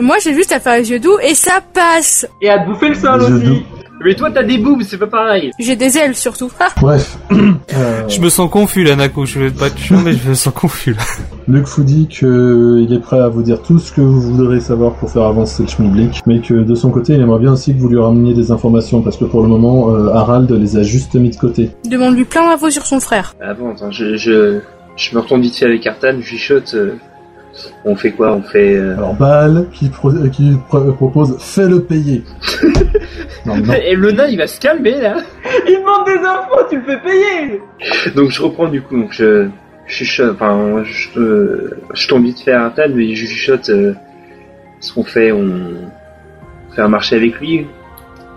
Moi 0.00 0.16
j'ai 0.22 0.34
juste 0.34 0.52
à 0.52 0.60
faire 0.60 0.80
un 0.80 0.84
jeu 0.84 0.98
doux 0.98 1.18
et 1.22 1.34
ça 1.34 1.60
passe. 1.74 2.26
Et 2.40 2.48
à 2.48 2.58
te 2.60 2.66
bouffer 2.70 2.88
le 2.90 2.94
sol 2.94 3.20
Les 3.20 3.48
aussi. 3.50 3.62
Mais 4.02 4.14
toi, 4.14 4.30
t'as 4.32 4.42
des 4.42 4.56
boobs, 4.58 4.82
c'est 4.82 4.96
pas 4.98 5.06
pareil. 5.06 5.50
J'ai 5.58 5.76
des 5.76 5.98
ailes 5.98 6.14
surtout. 6.16 6.50
Ah, 6.58 6.68
Bref. 6.80 7.18
Euh, 7.72 8.08
Je 8.08 8.20
me 8.20 8.28
sens 8.28 8.50
confus 8.50 8.82
là, 8.82 8.96
Nako, 8.96 9.24
je 9.26 9.38
vais 9.38 9.50
pas 9.52 9.70
te 9.70 9.78
chiant, 9.78 10.00
mais 10.04 10.12
je 10.12 10.28
me 10.30 10.34
sens 10.34 10.52
confus 10.52 10.92
là. 10.92 11.02
Luc 11.46 11.66
vous 11.68 11.84
dit 11.84 12.08
qu'il 12.08 12.88
est 12.90 12.98
prêt 12.98 13.20
à 13.20 13.28
vous 13.28 13.42
dire 13.42 13.62
tout 13.62 13.78
ce 13.78 13.92
que 13.92 14.00
vous 14.00 14.20
voudrez 14.20 14.58
savoir 14.58 14.94
pour 14.94 15.08
faire 15.08 15.22
avancer 15.22 15.62
le 15.62 15.68
schmilblick, 15.68 16.20
mais 16.26 16.40
que 16.40 16.54
de 16.54 16.74
son 16.74 16.90
côté, 16.90 17.14
il 17.14 17.20
aimerait 17.20 17.38
bien 17.38 17.52
aussi 17.52 17.72
que 17.72 17.78
vous 17.78 17.88
lui 17.88 17.98
rameniez 18.00 18.34
des 18.34 18.50
informations, 18.50 19.02
parce 19.02 19.16
que 19.16 19.24
pour 19.24 19.42
le 19.42 19.48
moment, 19.48 19.94
euh, 19.94 20.08
Harald 20.08 20.50
les 20.50 20.76
a 20.78 20.82
juste 20.82 21.14
mis 21.14 21.30
de 21.30 21.36
côté. 21.36 21.70
Demande-lui 21.88 22.24
plein 22.24 22.44
d'infos 22.50 22.70
sur 22.70 22.86
son 22.86 22.98
frère. 22.98 23.34
Avant, 23.40 23.70
attends, 23.70 23.92
je, 23.92 24.16
je, 24.16 24.58
je 24.96 25.14
me 25.14 25.20
retourne 25.20 25.40
vite 25.42 25.54
fait 25.56 25.66
avec 25.66 25.86
Artan, 25.86 26.14
je 26.18 26.26
chuchote. 26.26 26.74
euh, 26.74 26.94
on 27.84 27.94
fait 27.96 28.10
quoi? 28.12 28.32
On 28.32 28.42
fait... 28.42 28.76
euh, 28.76 28.96
Alors 28.96 29.14
Baal 29.14 29.66
qui, 29.72 29.88
pro- 29.88 30.10
euh, 30.14 30.28
qui 30.28 30.56
pro- 30.68 30.92
propose 30.92 31.36
fais-le 31.38 31.82
payer. 31.82 32.22
non, 33.46 33.56
non. 33.56 33.72
Et 33.74 33.94
le 33.94 34.12
nain, 34.12 34.26
il 34.26 34.38
va 34.38 34.46
se 34.46 34.60
calmer, 34.60 35.00
là. 35.00 35.16
Il 35.66 35.76
demande 35.78 36.06
des 36.06 36.26
infos, 36.26 36.66
tu 36.70 36.76
le 36.76 36.82
fais 36.82 36.98
payer. 37.00 37.60
Donc 38.14 38.30
je 38.30 38.42
reprends 38.42 38.68
du 38.68 38.82
coup, 38.82 38.96
donc 38.96 39.12
je, 39.12 39.48
je 39.86 39.94
chuchote, 39.94 40.34
enfin, 40.34 40.82
je, 40.84 41.18
euh, 41.20 41.70
je 41.94 42.08
tombe 42.08 42.24
vite 42.24 42.40
fait 42.40 42.52
à 42.52 42.64
Artan, 42.66 42.84
mais 42.94 43.14
je 43.14 43.26
chuchote 43.26 43.68
euh, 43.70 43.94
ce 44.80 44.92
qu'on 44.92 45.04
fait, 45.04 45.32
on 45.32 45.90
fait 46.74 46.82
un 46.82 46.88
marché 46.88 47.16
avec 47.16 47.38
lui, 47.40 47.66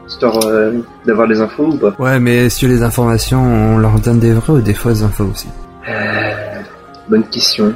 histoire 0.07 0.45
euh, 0.47 0.71
d'avoir 1.05 1.27
des 1.27 1.39
infos 1.41 1.65
ou 1.67 1.77
pas 1.77 1.95
Ouais, 1.99 2.19
mais 2.19 2.49
sur 2.49 2.67
les 2.67 2.81
informations, 2.83 3.41
on 3.41 3.77
leur 3.77 3.99
donne 3.99 4.19
des 4.19 4.33
vraies 4.33 4.53
ou 4.53 4.61
des 4.61 4.73
fausses 4.73 5.03
infos 5.03 5.25
aussi? 5.25 5.47
Euh, 5.89 6.31
Bonne 7.09 7.23
question. 7.25 7.73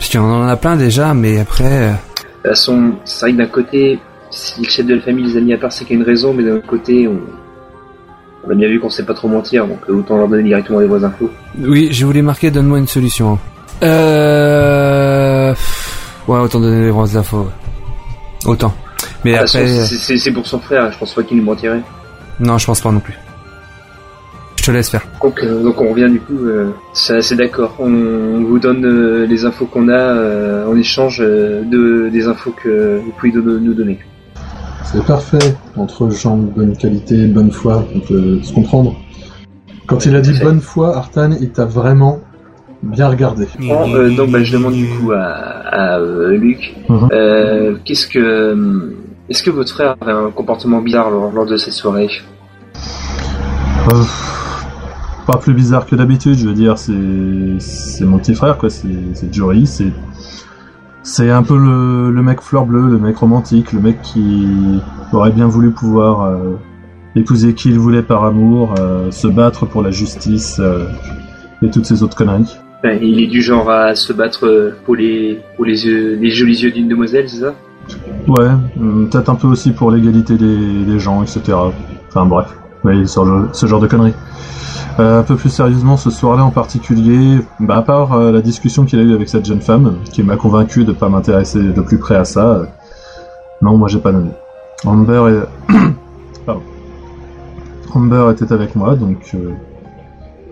Parce 0.00 0.14
y 0.14 0.18
en 0.22 0.48
a 0.48 0.56
plein 0.56 0.76
déjà, 0.76 1.12
mais 1.12 1.38
après... 1.40 1.64
euh, 1.66 1.90
De 1.92 1.94
toute 2.42 2.42
façon, 2.48 2.92
c'est 3.04 3.20
vrai 3.26 3.32
que 3.32 3.36
d'un 3.36 3.46
côté, 3.46 3.98
si 4.30 4.62
le 4.62 4.68
chef 4.68 4.86
de 4.86 4.94
la 4.94 5.00
famille 5.02 5.26
les 5.26 5.36
a 5.36 5.40
mis 5.42 5.52
à 5.52 5.58
part, 5.58 5.70
c'est 5.70 5.84
qu'il 5.84 5.94
y 5.96 5.98
a 5.98 6.02
une 6.02 6.08
raison, 6.08 6.32
mais 6.32 6.42
d'un 6.42 6.52
autre 6.56 6.66
côté, 6.66 7.06
on, 7.06 7.20
on 8.46 8.50
a 8.50 8.54
bien 8.54 8.66
vu 8.68 8.80
qu'on 8.80 8.88
sait 8.88 9.04
pas 9.04 9.12
trop 9.12 9.28
mentir, 9.28 9.66
donc 9.66 9.78
euh, 9.90 9.92
autant 9.92 10.16
leur 10.16 10.26
donner 10.26 10.44
directement 10.44 10.80
les 10.80 10.86
vraies 10.86 11.04
infos. 11.04 11.30
Oui, 11.58 11.88
j'ai 11.90 12.06
voulu 12.06 12.22
marquer 12.22 12.50
donne-moi 12.50 12.78
une 12.78 12.88
solution. 12.88 13.32
hein. 13.34 13.38
Euh... 13.82 15.54
Ouais, 16.26 16.38
autant 16.38 16.60
donner 16.60 16.84
les 16.86 16.90
vraies 16.90 17.16
infos. 17.16 17.40
ouais. 17.42 18.50
Autant. 18.50 18.72
Mais 19.24 19.34
façon, 19.34 19.58
après... 19.58 19.70
euh, 19.70 19.84
c'est 19.84 20.32
pour 20.32 20.46
son 20.46 20.60
frère, 20.60 20.90
je 20.92 20.98
pense 20.98 21.12
pas 21.12 21.22
qu'il 21.22 21.36
nous 21.36 21.44
mentirait. 21.44 21.82
Non, 22.40 22.56
je 22.56 22.64
pense 22.64 22.80
pas 22.80 22.90
non 22.90 23.00
plus. 23.00 23.18
Je 24.60 24.66
te 24.66 24.70
laisse 24.72 24.90
faire. 24.90 25.00
Donc, 25.22 25.42
euh, 25.42 25.62
donc 25.62 25.80
on 25.80 25.88
revient 25.88 26.10
du 26.10 26.20
coup, 26.20 26.36
euh, 26.44 26.68
c'est 26.92 27.34
d'accord. 27.34 27.76
On 27.78 28.44
vous 28.44 28.58
donne 28.58 28.84
euh, 28.84 29.24
les 29.26 29.46
infos 29.46 29.64
qu'on 29.64 29.88
a 29.88 29.92
euh, 29.94 30.66
en 30.70 30.76
échange 30.76 31.22
euh, 31.22 31.62
de 31.64 32.10
des 32.10 32.26
infos 32.28 32.52
que 32.62 32.98
vous 33.02 33.10
pouvez 33.18 33.32
nous 33.32 33.72
donner. 33.72 33.98
C'est 34.84 35.02
parfait. 35.06 35.54
Entre 35.76 36.10
gens 36.10 36.36
de 36.36 36.50
bonne 36.50 36.76
qualité 36.76 37.26
bonne 37.28 37.50
foi, 37.50 37.86
on 37.94 38.00
peut 38.00 38.42
se 38.42 38.52
comprendre. 38.52 38.96
Quand 39.86 40.04
il 40.04 40.14
a 40.14 40.20
dit 40.20 40.38
bonne 40.38 40.60
foi, 40.60 40.94
Artan, 40.94 41.30
il 41.40 41.48
t'a 41.52 41.64
vraiment 41.64 42.20
bien 42.82 43.08
regardé. 43.08 43.46
Bon, 43.60 43.94
euh, 43.94 44.10
donc 44.14 44.30
bah, 44.30 44.42
je 44.42 44.52
demande 44.52 44.74
du 44.74 44.86
coup 44.88 45.12
à, 45.12 45.22
à 45.22 45.98
euh, 46.00 46.36
Luc, 46.36 46.74
Mhm. 46.90 47.08
euh, 47.12 47.76
qu'est-ce 47.86 48.06
que 48.06 48.92
est-ce 49.30 49.42
que 49.42 49.50
votre 49.50 49.72
frère 49.72 49.96
avait 50.02 50.12
un 50.12 50.30
comportement 50.30 50.82
bizarre 50.82 51.10
lors, 51.10 51.32
lors 51.32 51.46
de 51.46 51.56
cette 51.56 51.72
soirée? 51.72 52.10
Euh, 53.90 54.02
pas 55.26 55.38
plus 55.38 55.54
bizarre 55.54 55.86
que 55.86 55.96
d'habitude, 55.96 56.34
je 56.34 56.48
veux 56.48 56.54
dire, 56.54 56.78
c'est 56.78 58.04
mon 58.04 58.18
petit 58.18 58.34
frère, 58.34 58.58
quoi, 58.58 58.70
c'est 58.70 59.32
Jory, 59.32 59.66
c'est 59.66 59.92
c'est 61.02 61.30
un 61.30 61.42
peu 61.42 61.56
le, 61.56 62.10
le 62.10 62.22
mec 62.22 62.40
fleur 62.40 62.66
bleue, 62.66 62.88
le 62.88 62.98
mec 62.98 63.16
romantique, 63.16 63.72
le 63.72 63.80
mec 63.80 64.02
qui 64.02 64.46
aurait 65.12 65.30
bien 65.30 65.46
voulu 65.46 65.70
pouvoir 65.70 66.22
euh, 66.24 66.56
épouser 67.16 67.54
qui 67.54 67.70
il 67.70 67.78
voulait 67.78 68.02
par 68.02 68.24
amour, 68.24 68.74
euh, 68.78 69.10
se 69.10 69.26
battre 69.26 69.66
pour 69.66 69.82
la 69.82 69.90
justice 69.90 70.58
euh, 70.60 70.84
et 71.62 71.70
toutes 71.70 71.86
ces 71.86 72.02
autres 72.02 72.16
conneries. 72.16 72.56
Ben, 72.82 72.98
il 73.02 73.20
est 73.20 73.26
du 73.26 73.42
genre 73.42 73.70
à 73.70 73.94
se 73.94 74.12
battre 74.12 74.74
pour 74.84 74.94
les, 74.94 75.40
pour 75.56 75.64
les, 75.64 75.86
yeux, 75.86 76.16
les 76.16 76.30
jolis 76.30 76.62
yeux 76.62 76.70
d'une 76.70 76.88
demoiselle, 76.88 77.28
c'est 77.28 77.40
ça? 77.40 77.54
Ouais, 78.28 78.48
peut-être 79.10 79.30
un 79.30 79.34
peu 79.34 79.48
aussi 79.48 79.72
pour 79.72 79.90
l'égalité 79.90 80.36
des, 80.36 80.84
des 80.84 80.98
gens, 80.98 81.22
etc. 81.22 81.56
Enfin 82.08 82.24
bref, 82.24 82.56
oui, 82.84 83.06
ce, 83.06 83.20
ce 83.52 83.66
genre 83.66 83.80
de 83.80 83.86
conneries. 83.86 84.14
Euh, 84.98 85.20
un 85.20 85.22
peu 85.22 85.36
plus 85.36 85.50
sérieusement, 85.50 85.96
ce 85.96 86.10
soir-là 86.10 86.44
en 86.44 86.50
particulier, 86.50 87.38
bah, 87.60 87.76
à 87.76 87.82
part 87.82 88.12
euh, 88.12 88.32
la 88.32 88.40
discussion 88.40 88.84
qu'il 88.84 88.98
a 88.98 89.02
eue 89.02 89.14
avec 89.14 89.28
cette 89.28 89.46
jeune 89.46 89.60
femme, 89.60 89.98
qui 90.12 90.22
m'a 90.22 90.36
convaincu 90.36 90.84
de 90.84 90.92
pas 90.92 91.08
m'intéresser 91.08 91.60
de 91.62 91.80
plus 91.80 91.98
près 91.98 92.16
à 92.16 92.24
ça, 92.24 92.46
euh, 92.46 92.64
non, 93.62 93.76
moi 93.76 93.88
j'ai 93.88 94.00
pas 94.00 94.12
donné. 94.12 94.30
Amber 94.84 95.42
est... 95.68 95.72
Pardon. 96.46 96.62
Amber 97.94 98.30
était 98.32 98.52
avec 98.52 98.74
moi, 98.76 98.94
donc 98.96 99.34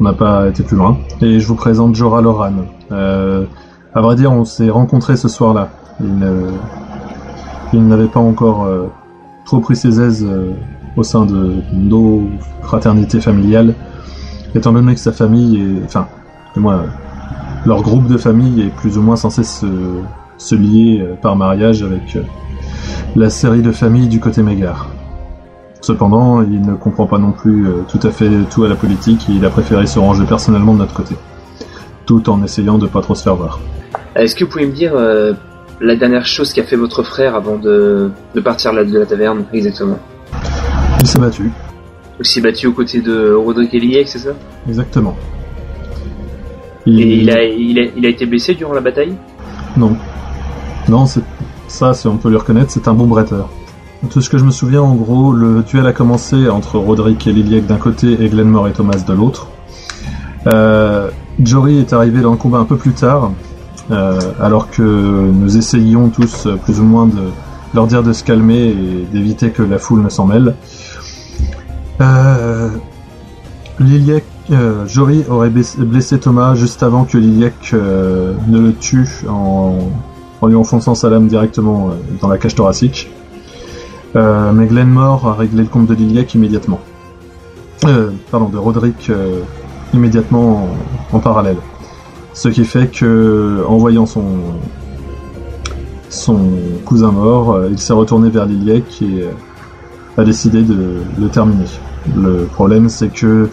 on 0.00 0.04
n'a 0.04 0.12
pas 0.12 0.48
été 0.48 0.62
plus 0.62 0.76
loin. 0.76 0.96
Et 1.20 1.40
je 1.40 1.46
vous 1.46 1.54
présente 1.54 1.94
Jorah 1.94 2.22
Loran. 2.22 2.52
À 2.90 4.00
vrai 4.00 4.16
dire, 4.16 4.32
on 4.32 4.44
s'est 4.44 4.70
rencontrés 4.70 5.16
ce 5.16 5.28
soir-là. 5.28 5.68
Il 6.00 6.18
ne- 6.18 6.52
n'avait 7.72 8.06
pas 8.06 8.20
encore 8.20 8.68
trop 9.46 9.60
pris 9.60 9.76
ses 9.76 10.00
aises 10.00 10.26
au 10.98 11.02
sein 11.04 11.24
de 11.24 11.54
nos 11.72 12.28
fraternités 12.62 13.20
familiales, 13.20 13.74
étant 14.54 14.72
donné 14.72 14.94
que 14.94 15.00
sa 15.00 15.12
famille 15.12 15.56
est, 15.56 15.84
enfin, 15.84 16.08
euh, 16.56 16.86
leur 17.64 17.82
groupe 17.82 18.08
de 18.08 18.16
famille 18.16 18.62
est 18.62 18.74
plus 18.74 18.98
ou 18.98 19.02
moins 19.02 19.16
censé 19.16 19.44
se, 19.44 19.66
se 20.38 20.54
lier 20.54 21.00
euh, 21.00 21.14
par 21.14 21.36
mariage 21.36 21.82
avec 21.82 22.16
euh, 22.16 22.22
la 23.14 23.30
série 23.30 23.62
de 23.62 23.70
familles 23.70 24.08
du 24.08 24.18
côté 24.18 24.42
Mégare. 24.42 24.88
Cependant, 25.80 26.42
il 26.42 26.62
ne 26.62 26.74
comprend 26.74 27.06
pas 27.06 27.18
non 27.18 27.30
plus 27.30 27.66
euh, 27.66 27.82
tout 27.88 28.04
à 28.06 28.10
fait 28.10 28.30
tout 28.50 28.64
à 28.64 28.68
la 28.68 28.74
politique 28.74 29.28
et 29.30 29.32
il 29.32 29.44
a 29.44 29.50
préféré 29.50 29.86
se 29.86 30.00
ranger 30.00 30.24
personnellement 30.24 30.74
de 30.74 30.78
notre 30.78 30.94
côté, 30.94 31.14
tout 32.06 32.28
en 32.28 32.42
essayant 32.42 32.78
de 32.78 32.88
pas 32.88 33.02
trop 33.02 33.14
se 33.14 33.22
faire 33.22 33.36
voir. 33.36 33.60
Est-ce 34.16 34.34
que 34.34 34.44
vous 34.44 34.50
pouvez 34.50 34.66
me 34.66 34.72
dire 34.72 34.94
la 35.80 35.94
dernière 35.94 36.26
chose 36.26 36.52
qu'a 36.52 36.64
fait 36.64 36.74
votre 36.74 37.04
frère 37.04 37.36
avant 37.36 37.56
de, 37.56 38.10
de 38.34 38.40
partir 38.40 38.72
de 38.72 38.98
la 38.98 39.06
taverne, 39.06 39.44
exactement? 39.52 39.98
Il 41.00 41.06
s'est 41.06 41.18
battu, 41.18 41.50
Il 42.20 42.26
s'est 42.26 42.40
battu 42.40 42.66
aux 42.66 42.72
côtés 42.72 43.00
de 43.00 43.32
Roderick 43.32 43.72
Eliek, 43.74 44.08
c'est 44.08 44.18
ça? 44.18 44.30
Exactement. 44.68 45.16
Et 46.86 46.90
il 46.90 47.30
a, 47.30 47.44
il, 47.44 47.78
a, 47.78 47.82
il 47.96 48.06
a 48.06 48.08
été 48.08 48.26
blessé 48.26 48.54
durant 48.54 48.72
la 48.72 48.80
bataille? 48.80 49.14
Non. 49.76 49.96
Non, 50.88 51.04
ça, 51.68 51.92
on 52.06 52.16
peut 52.16 52.30
lui 52.30 52.36
reconnaître, 52.36 52.70
c'est 52.70 52.88
un 52.88 52.94
bon 52.94 53.06
bretteur. 53.06 53.48
Tout 54.10 54.20
ce 54.20 54.30
que 54.30 54.38
je 54.38 54.44
me 54.44 54.50
souviens, 54.50 54.82
en 54.82 54.94
gros, 54.94 55.32
le 55.32 55.62
duel 55.62 55.86
a 55.86 55.92
commencé 55.92 56.48
entre 56.48 56.78
Roderick 56.78 57.26
et 57.26 57.32
Liliac 57.32 57.66
d'un 57.66 57.76
côté 57.76 58.16
et 58.24 58.28
Glenmore 58.28 58.68
et 58.68 58.72
Thomas 58.72 59.04
de 59.06 59.12
l'autre. 59.12 59.48
Euh, 60.46 61.10
Jory 61.42 61.78
est 61.78 61.92
arrivé 61.92 62.20
dans 62.20 62.30
le 62.30 62.36
combat 62.36 62.58
un 62.58 62.64
peu 62.64 62.76
plus 62.76 62.92
tard, 62.92 63.32
euh, 63.90 64.18
alors 64.40 64.70
que 64.70 64.82
nous 64.82 65.56
essayions 65.56 66.08
tous 66.08 66.46
euh, 66.46 66.56
plus 66.56 66.80
ou 66.80 66.84
moins 66.84 67.06
de 67.06 67.22
leur 67.74 67.86
dire 67.86 68.02
de 68.02 68.12
se 68.12 68.24
calmer 68.24 68.68
et 68.68 69.06
d'éviter 69.12 69.50
que 69.50 69.62
la 69.62 69.78
foule 69.78 70.02
ne 70.02 70.08
s'en 70.08 70.26
mêle. 70.26 70.54
Euh, 72.00 72.70
euh, 74.50 74.86
Jory 74.86 75.24
aurait 75.28 75.50
blessé- 75.50 76.18
Thomas 76.18 76.54
juste 76.54 76.82
avant 76.82 77.04
que 77.04 77.18
Liliac 77.18 77.70
euh, 77.74 78.34
ne 78.48 78.58
le 78.60 78.72
tue 78.74 79.08
en, 79.28 79.78
lui 80.46 80.54
enfonçant 80.54 80.94
sa 80.94 81.10
lame 81.10 81.26
directement 81.26 81.88
euh, 81.88 81.92
dans 82.20 82.28
la 82.28 82.38
cage 82.38 82.54
thoracique. 82.54 83.10
Mais 84.14 84.66
Glenmore 84.66 85.28
a 85.28 85.34
réglé 85.34 85.62
le 85.62 85.68
compte 85.68 85.86
de 85.86 85.94
Liliac 85.94 86.34
immédiatement. 86.34 86.80
Pardon, 88.32 88.48
de 88.48 88.56
Roderick 88.58 89.12
immédiatement 89.94 90.68
en, 91.12 91.16
en 91.16 91.20
parallèle. 91.20 91.58
Ce 92.32 92.48
qui 92.48 92.64
fait 92.64 92.88
que, 92.90 93.62
en 93.68 93.76
voyant 93.76 94.06
son 94.06 94.24
son 96.10 96.38
cousin 96.84 97.12
mort, 97.12 97.52
euh, 97.52 97.68
il 97.70 97.78
s'est 97.78 97.92
retourné 97.92 98.30
vers 98.30 98.46
Liliac 98.46 99.02
et 99.02 99.22
euh, 99.22 99.30
a 100.16 100.24
décidé 100.24 100.62
de 100.62 100.96
le 101.18 101.28
terminer. 101.28 101.66
Le 102.16 102.44
problème, 102.44 102.88
c'est 102.88 103.08
que 103.08 103.48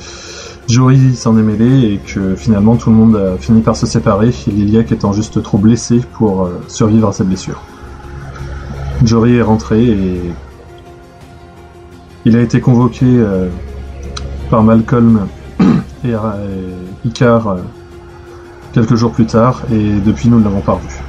Jory 0.67 1.15
s'en 1.15 1.37
est 1.37 1.43
mêlé 1.43 1.93
et 1.93 1.97
que 1.97 2.35
finalement 2.35 2.75
tout 2.75 2.89
le 2.89 2.95
monde 2.95 3.15
a 3.15 3.37
fini 3.37 3.61
par 3.61 3.75
se 3.75 3.85
séparer, 3.85 4.31
Liliac 4.47 4.91
étant 4.91 5.13
juste 5.13 5.41
trop 5.43 5.57
blessé 5.57 6.01
pour 6.13 6.43
euh, 6.43 6.61
survivre 6.67 7.09
à 7.09 7.13
cette 7.13 7.27
blessure. 7.27 7.61
Jory 9.03 9.35
est 9.35 9.41
rentré 9.41 9.83
et 9.83 10.21
il 12.23 12.35
a 12.35 12.41
été 12.41 12.61
convoqué 12.61 13.05
par 14.49 14.63
Malcolm 14.63 15.27
et, 16.05 16.13
Icar 17.03 17.57
quelques 18.73 18.95
jours 18.95 19.11
plus 19.11 19.25
tard 19.25 19.63
et 19.71 19.99
depuis 19.99 20.29
nous 20.29 20.39
ne 20.39 20.45
l'avons 20.45 20.61
pas 20.61 20.71
revu. 20.71 21.04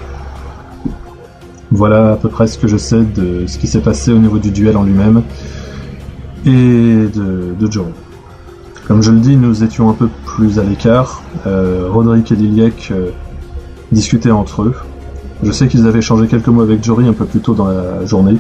Voilà 1.77 2.13
à 2.13 2.17
peu 2.17 2.31
près 2.31 2.47
ce 2.47 2.57
que 2.57 2.69
je 2.69 2.79
sais 2.79 3.03
de 3.03 3.47
ce 3.47 3.59
qui 3.59 3.67
s'est 3.67 3.83
passé 3.83 4.11
au 4.11 4.17
niveau 4.19 4.39
du 4.39 4.51
duel 4.51 4.79
en 4.79 4.83
lui-même 4.83 5.23
et 6.47 6.51
de, 6.51 7.55
de 7.61 7.71
Jory. 7.71 7.93
Comme 8.89 9.03
je 9.03 9.13
le 9.13 9.19
dis, 9.19 9.37
nous 9.37 9.63
étions 9.63 9.91
un 9.91 9.93
peu 9.93 10.09
plus 10.25 10.59
à 10.59 10.63
l'écart. 10.63 11.23
Euh, 11.47 11.87
Roderick 11.93 12.33
et 12.33 12.35
Liliac 12.35 12.89
euh, 12.93 13.11
discutaient 13.93 14.31
entre 14.31 14.63
eux. 14.63 14.75
Je 15.43 15.53
sais 15.53 15.69
qu'ils 15.69 15.87
avaient 15.87 15.99
échangé 15.99 16.29
quelques 16.29 16.49
mots 16.49 16.63
avec 16.63 16.83
Jory 16.83 17.07
un 17.09 17.13
peu 17.13 17.27
plus 17.27 17.41
tôt 17.41 17.53
dans 17.53 17.69
la 17.69 18.07
journée. 18.07 18.39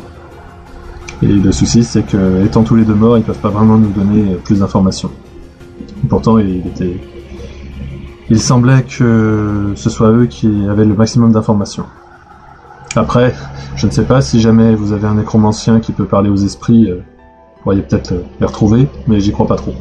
Et 1.20 1.26
le 1.26 1.52
souci, 1.52 1.84
c'est 1.84 2.06
que, 2.06 2.42
étant 2.42 2.62
tous 2.62 2.76
les 2.76 2.86
deux 2.86 2.94
morts, 2.94 3.18
ils 3.18 3.24
peuvent 3.24 3.36
pas 3.36 3.50
vraiment 3.50 3.76
nous 3.76 3.90
donner 3.90 4.36
plus 4.44 4.60
d'informations. 4.60 5.10
Pourtant, 6.08 6.38
il 6.38 6.62
il 8.30 8.40
semblait 8.40 8.82
que 8.82 9.72
ce 9.74 9.90
soit 9.90 10.10
eux 10.10 10.24
qui 10.24 10.48
avaient 10.70 10.86
le 10.86 10.94
maximum 10.94 11.32
d'informations. 11.32 11.84
Après, 12.96 13.34
je 13.76 13.86
ne 13.86 13.90
sais 13.92 14.04
pas 14.04 14.20
si 14.22 14.40
jamais 14.40 14.74
vous 14.74 14.92
avez 14.92 15.06
un 15.06 15.14
nécromancien 15.14 15.80
qui 15.80 15.92
peut 15.92 16.06
parler 16.06 16.30
aux 16.30 16.36
esprits, 16.36 16.90
euh, 16.90 16.96
vous 17.56 17.62
pourriez 17.62 17.82
peut-être 17.82 18.12
euh, 18.12 18.22
les 18.40 18.46
retrouver, 18.46 18.88
mais 19.06 19.20
j'y 19.20 19.32
crois 19.32 19.46
pas 19.46 19.56
trop. 19.56 19.74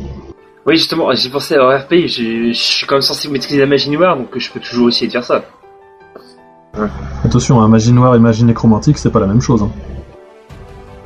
Oui, 0.66 0.76
justement, 0.78 1.14
j'ai 1.14 1.30
pensé 1.30 1.56
à 1.56 1.78
RP, 1.78 1.94
je 2.08 2.52
suis 2.54 2.86
quand 2.88 2.96
même 2.96 3.02
censé 3.02 3.30
maîtriser 3.30 3.60
la 3.60 3.68
magie 3.68 3.90
noire, 3.90 4.18
donc 4.18 4.28
je 4.36 4.52
peux 4.52 4.60
toujours 4.60 4.90
essayer 4.90 5.08
de 5.08 5.12
faire 5.14 5.24
ça. 5.24 5.44
Attention, 7.24 7.62
un 7.62 7.68
magie 7.70 7.94
noire 7.94 8.16
et 8.16 8.20
magie 8.20 8.44
nécromantique, 8.44 8.98
c'est 8.98 9.12
pas 9.12 9.20
la 9.22 9.28
même 9.28 9.42
chose. 9.42 9.64
hein. 9.64 9.70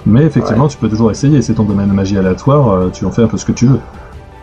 Mais 0.05 0.24
effectivement, 0.24 0.68
tu 0.68 0.78
peux 0.78 0.89
toujours 0.89 1.12
essayer. 1.12 1.41
C'est 1.41 1.53
ton 1.53 1.64
domaine 1.66 1.89
de 1.89 1.93
magie 1.93 2.18
aléatoire, 2.18 2.70
euh, 2.72 2.89
tu 2.89 3.05
en 3.05 3.12
fais 3.12 3.22
un 3.22 3.28
peu 3.28 3.38
ce 3.38 3.45
que 3.45 3.51
tu 3.51 3.68
veux. 3.68 3.80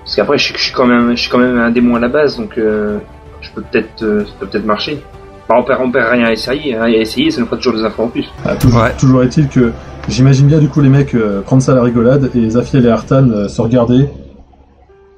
Parce 0.05 0.15
qu'après, 0.15 0.39
je, 0.39 0.45
suis- 0.45 0.55
je 0.57 0.63
suis 0.65 0.73
quand 0.75 0.87
même, 0.87 1.11
je 1.17 1.21
suis 1.23 1.31
quand 1.31 1.39
même 1.39 1.59
un 1.59 1.71
démon 1.71 1.97
à 1.97 1.99
la 1.99 2.09
base, 2.09 2.37
donc 2.37 2.57
euh, 2.59 2.99
je 3.41 3.51
peux 3.51 3.63
peut-être, 3.63 4.03
euh, 4.05 4.25
ça 4.25 4.33
peut 4.39 4.47
peut-être 4.47 4.67
marcher. 4.67 5.03
Bah, 5.49 5.55
on 5.59 5.63
perd, 5.63 5.81
on 5.83 5.91
perd 5.93 6.11
rien 6.11 6.27
à 6.27 6.33
essayer, 6.33 6.75
hein, 6.75 6.87
et 6.87 6.97
à 6.97 7.01
essayer, 7.01 7.31
ça 7.31 7.41
nous 7.41 7.47
fera 7.47 7.57
toujours 7.57 7.75
des 7.75 7.85
infos 7.85 8.03
en 8.03 8.09
plus. 8.09 8.25
Ah, 8.45 8.57
toujours 8.57 8.83
Ouais. 8.83 8.93
toujours 8.99 9.23
est-il 9.23 9.49
que 9.49 9.73
j'imagine 10.09 10.47
bien 10.49 10.59
du 10.59 10.69
coup 10.69 10.81
les 10.81 10.89
mecs 10.89 11.15
euh, 11.15 11.41
prendre 11.43 11.63
ça 11.63 11.73
à 11.73 11.75
la 11.77 11.83
rigolade 11.83 12.31
et 12.35 12.51
Zafiel 12.51 12.85
et 12.85 12.91
Artan 12.91 13.29
euh, 13.31 13.47
se 13.49 13.61
regarder, 13.63 14.09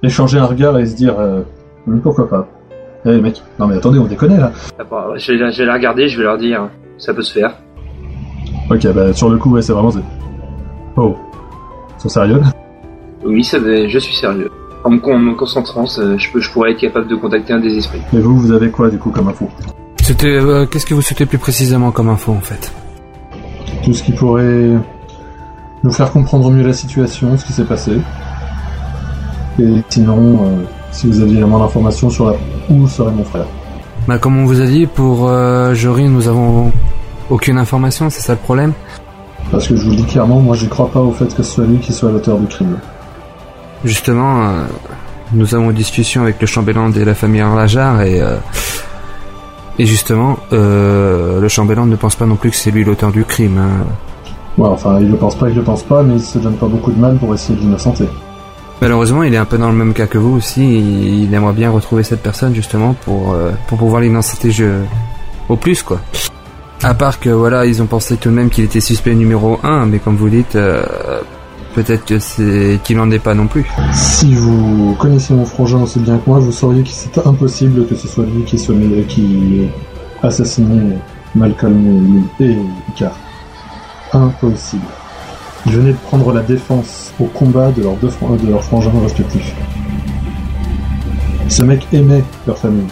échanger 0.03 0.39
un 0.39 0.45
regard 0.45 0.79
et 0.79 0.87
se 0.87 0.95
dire 0.97 1.15
euh, 1.19 1.41
pourquoi 2.03 2.29
pas? 2.29 2.47
Eh 3.07 3.11
les 3.13 3.21
mecs, 3.23 3.43
non 3.59 3.67
mais 3.69 3.77
attendez, 3.77 3.99
on 3.99 4.05
déconne 4.05 4.37
là. 4.39 4.53
Ah, 4.79 4.83
bah, 4.91 5.07
je, 5.17 5.33
vais, 5.33 5.39
la- 5.39 5.51
je 5.51 5.59
vais 5.59 5.65
la 5.67 5.75
regarder, 5.75 6.09
je 6.09 6.19
vais 6.19 6.25
leur 6.25 6.37
dire, 6.37 6.69
ça 6.99 7.15
peut 7.15 7.23
se 7.23 7.33
faire. 7.33 7.55
Ok, 8.71 8.87
bah 8.93 9.13
sur 9.15 9.31
le 9.31 9.39
coup, 9.39 9.53
ouais, 9.53 9.63
c'est 9.63 9.73
vraiment. 9.73 9.93
Oh, 10.97 11.17
ils 11.97 12.03
sont 12.03 12.09
sérieux? 12.11 12.41
Oui, 13.25 13.43
ça 13.43 13.59
va, 13.59 13.87
je 13.89 13.99
suis 13.99 14.15
sérieux. 14.15 14.51
En 14.85 14.91
me, 14.91 14.99
con- 14.99 15.15
en 15.15 15.19
me 15.19 15.35
concentrant, 15.35 15.87
je, 15.87 16.31
peux, 16.33 16.41
je 16.41 16.51
pourrais 16.53 16.73
être 16.73 16.81
capable 16.81 17.09
de 17.09 17.17
contacter 17.17 17.53
un 17.55 17.61
des 17.61 17.77
esprits. 17.79 18.01
Et 18.13 18.19
vous, 18.21 18.37
vous 18.39 18.53
avez 18.53 18.71
quoi 18.71 18.91
du 18.91 18.99
coup 18.99 19.11
comme 19.11 19.29
info? 19.29 19.49
C'était, 20.09 20.27
euh, 20.27 20.65
qu'est-ce 20.65 20.87
que 20.87 20.95
vous 20.95 21.03
souhaitez 21.03 21.27
plus 21.27 21.37
précisément 21.37 21.91
comme 21.91 22.09
info 22.09 22.33
en 22.33 22.41
fait 22.41 22.73
Tout 23.85 23.93
ce 23.93 24.03
qui 24.03 24.13
pourrait 24.13 24.71
nous 25.85 25.93
faire 25.93 26.11
comprendre 26.11 26.51
mieux 26.51 26.67
la 26.67 26.73
situation, 26.73 27.37
ce 27.37 27.45
qui 27.45 27.53
s'est 27.53 27.67
passé. 27.67 28.01
Et 29.59 29.83
sinon, 29.91 30.47
euh, 30.47 30.65
si 30.93 31.09
vous 31.09 31.21
aviez 31.21 31.45
moins 31.45 31.59
d'informations 31.59 32.09
sur 32.09 32.25
la... 32.25 32.37
où 32.71 32.89
serait 32.89 33.13
mon 33.13 33.23
frère. 33.23 33.45
Bah 34.07 34.17
comme 34.17 34.39
on 34.39 34.47
vous 34.47 34.63
a 34.63 34.65
dit, 34.65 34.87
pour 34.87 35.29
euh, 35.29 35.75
Jory, 35.75 36.09
nous 36.09 36.27
avons 36.27 36.73
aucune 37.29 37.59
information, 37.59 38.09
c'est 38.09 38.23
ça 38.23 38.33
le 38.33 38.39
problème 38.39 38.73
Parce 39.51 39.69
que 39.69 39.77
je 39.77 39.85
vous 39.85 39.91
le 39.91 39.97
dis 39.97 40.07
clairement, 40.07 40.41
moi 40.41 40.57
j'y 40.57 40.71
crois 40.71 40.91
pas 40.91 41.01
au 41.01 41.13
fait 41.13 41.27
que 41.27 41.43
ce 41.43 41.53
soit 41.53 41.67
lui 41.67 41.81
qui 41.81 41.93
soit 41.93 42.11
l'auteur 42.11 42.39
du 42.39 42.47
crime. 42.47 42.79
Justement, 43.85 44.43
euh, 44.43 44.65
nous 45.35 45.55
avons 45.55 45.69
une 45.69 45.77
discussion 45.77 46.23
avec 46.23 46.41
le 46.41 46.47
chambellan 46.47 46.89
de 46.89 47.03
la 47.03 47.15
famille 47.15 47.43
Arlajar 47.43 48.01
et 48.01 48.23
et 49.79 49.87
justement, 49.87 50.39
euh, 50.53 51.41
le 51.41 51.49
chambellan 51.49 51.87
ne 51.87 51.97
pense 51.97 52.17
pas 52.17 52.27
non 52.27 52.37
plus 52.37 52.51
que 52.51 52.57
c'est 52.57 52.71
lui 52.71 52.85
l'auteur 52.85 53.13
du 53.13 53.25
crime. 53.25 53.59
hein. 53.59 53.87
Ouais, 54.57 54.69
enfin, 54.69 54.99
il 55.01 55.09
le 55.11 55.17
pense 55.17 55.37
pas, 55.37 55.49
il 55.49 55.55
le 55.55 55.63
pense 55.63 55.85
pas, 55.85 56.03
mais 56.03 56.15
il 56.15 56.21
se 56.21 56.39
donne 56.39 56.57
pas 56.57 56.67
beaucoup 56.67 56.91
de 56.91 56.99
mal 56.99 57.17
pour 57.17 57.33
essayer 57.33 57.57
de 57.57 57.63
l'innocenter. 57.65 58.09
Malheureusement, 58.81 59.23
il 59.23 59.35
est 59.35 59.39
un 59.39 59.45
peu 59.45 59.59
dans 59.59 59.71
le 59.71 59.77
même 59.77 59.93
cas 59.93 60.07
que 60.07 60.19
vous 60.19 60.37
aussi. 60.37 60.79
Il, 61.23 61.33
aimerait 61.33 61.53
bien 61.53 61.71
retrouver 61.71 62.03
cette 62.03 62.23
personne 62.23 62.55
justement 62.55 62.95
pour 63.05 63.33
euh, 63.35 63.51
pour 63.69 63.79
pouvoir 63.79 64.01
l'innocenter 64.01 64.51
au 65.49 65.57
plus 65.57 65.83
quoi. 65.83 66.01
À 66.83 66.95
part 66.95 67.19
que 67.19 67.31
voilà, 67.31 67.67
ils 67.67 67.83
ont 67.83 67.87
pensé 67.87 68.17
tout 68.17 68.31
de 68.31 68.35
même 68.35 68.51
qu'il 68.51 68.65
était 68.65 68.81
suspect 68.81 69.15
numéro 69.15 69.59
1, 69.65 69.87
mais 69.87 69.99
comme 69.99 70.17
vous 70.17 70.29
dites, 70.29 70.55
euh, 70.55 70.85
peut-être 71.83 72.05
que 72.05 72.19
c'est 72.19 72.81
qu'il 72.83 72.97
n'en 72.97 73.09
est 73.13 73.21
pas 73.21 73.35
non 73.35 73.47
plus. 73.47 73.65
Si 73.93 74.35
vous 74.35 74.97
connaissez 74.99 75.33
mon 75.33 75.45
frangin 75.45 75.83
aussi 75.83 76.01
bien 76.01 76.19
que 76.19 76.29
moi, 76.29 76.41
vous 76.41 76.51
sauriez 76.51 76.83
que 76.83 76.89
c'est 76.91 77.17
impossible 77.25 77.87
que 77.87 77.95
ce 77.95 78.09
soit 78.09 78.25
lui 78.25 78.43
qui 78.43 78.59
soit 78.59 78.75
qui 79.07 79.63
ait 79.63 80.27
assassiné 80.27 80.97
Malcolm 81.37 82.25
et, 82.41 82.45
et 82.47 82.57
Icar. 82.89 83.17
Impossible. 84.13 84.83
Ils 85.67 85.73
venaient 85.73 85.93
de 85.93 85.99
prendre 85.99 86.33
la 86.33 86.41
défense 86.41 87.13
au 87.21 87.27
combat 87.27 87.71
de 87.71 87.83
leurs 87.83 87.97
deux 87.97 88.11
de 88.43 88.51
leurs 88.51 88.65
frangins 88.65 88.91
respectifs. 89.01 89.55
Ce 91.49 91.63
mec 91.63 91.87
aimait 91.93 92.25
leur 92.49 92.59
famille. 92.59 92.89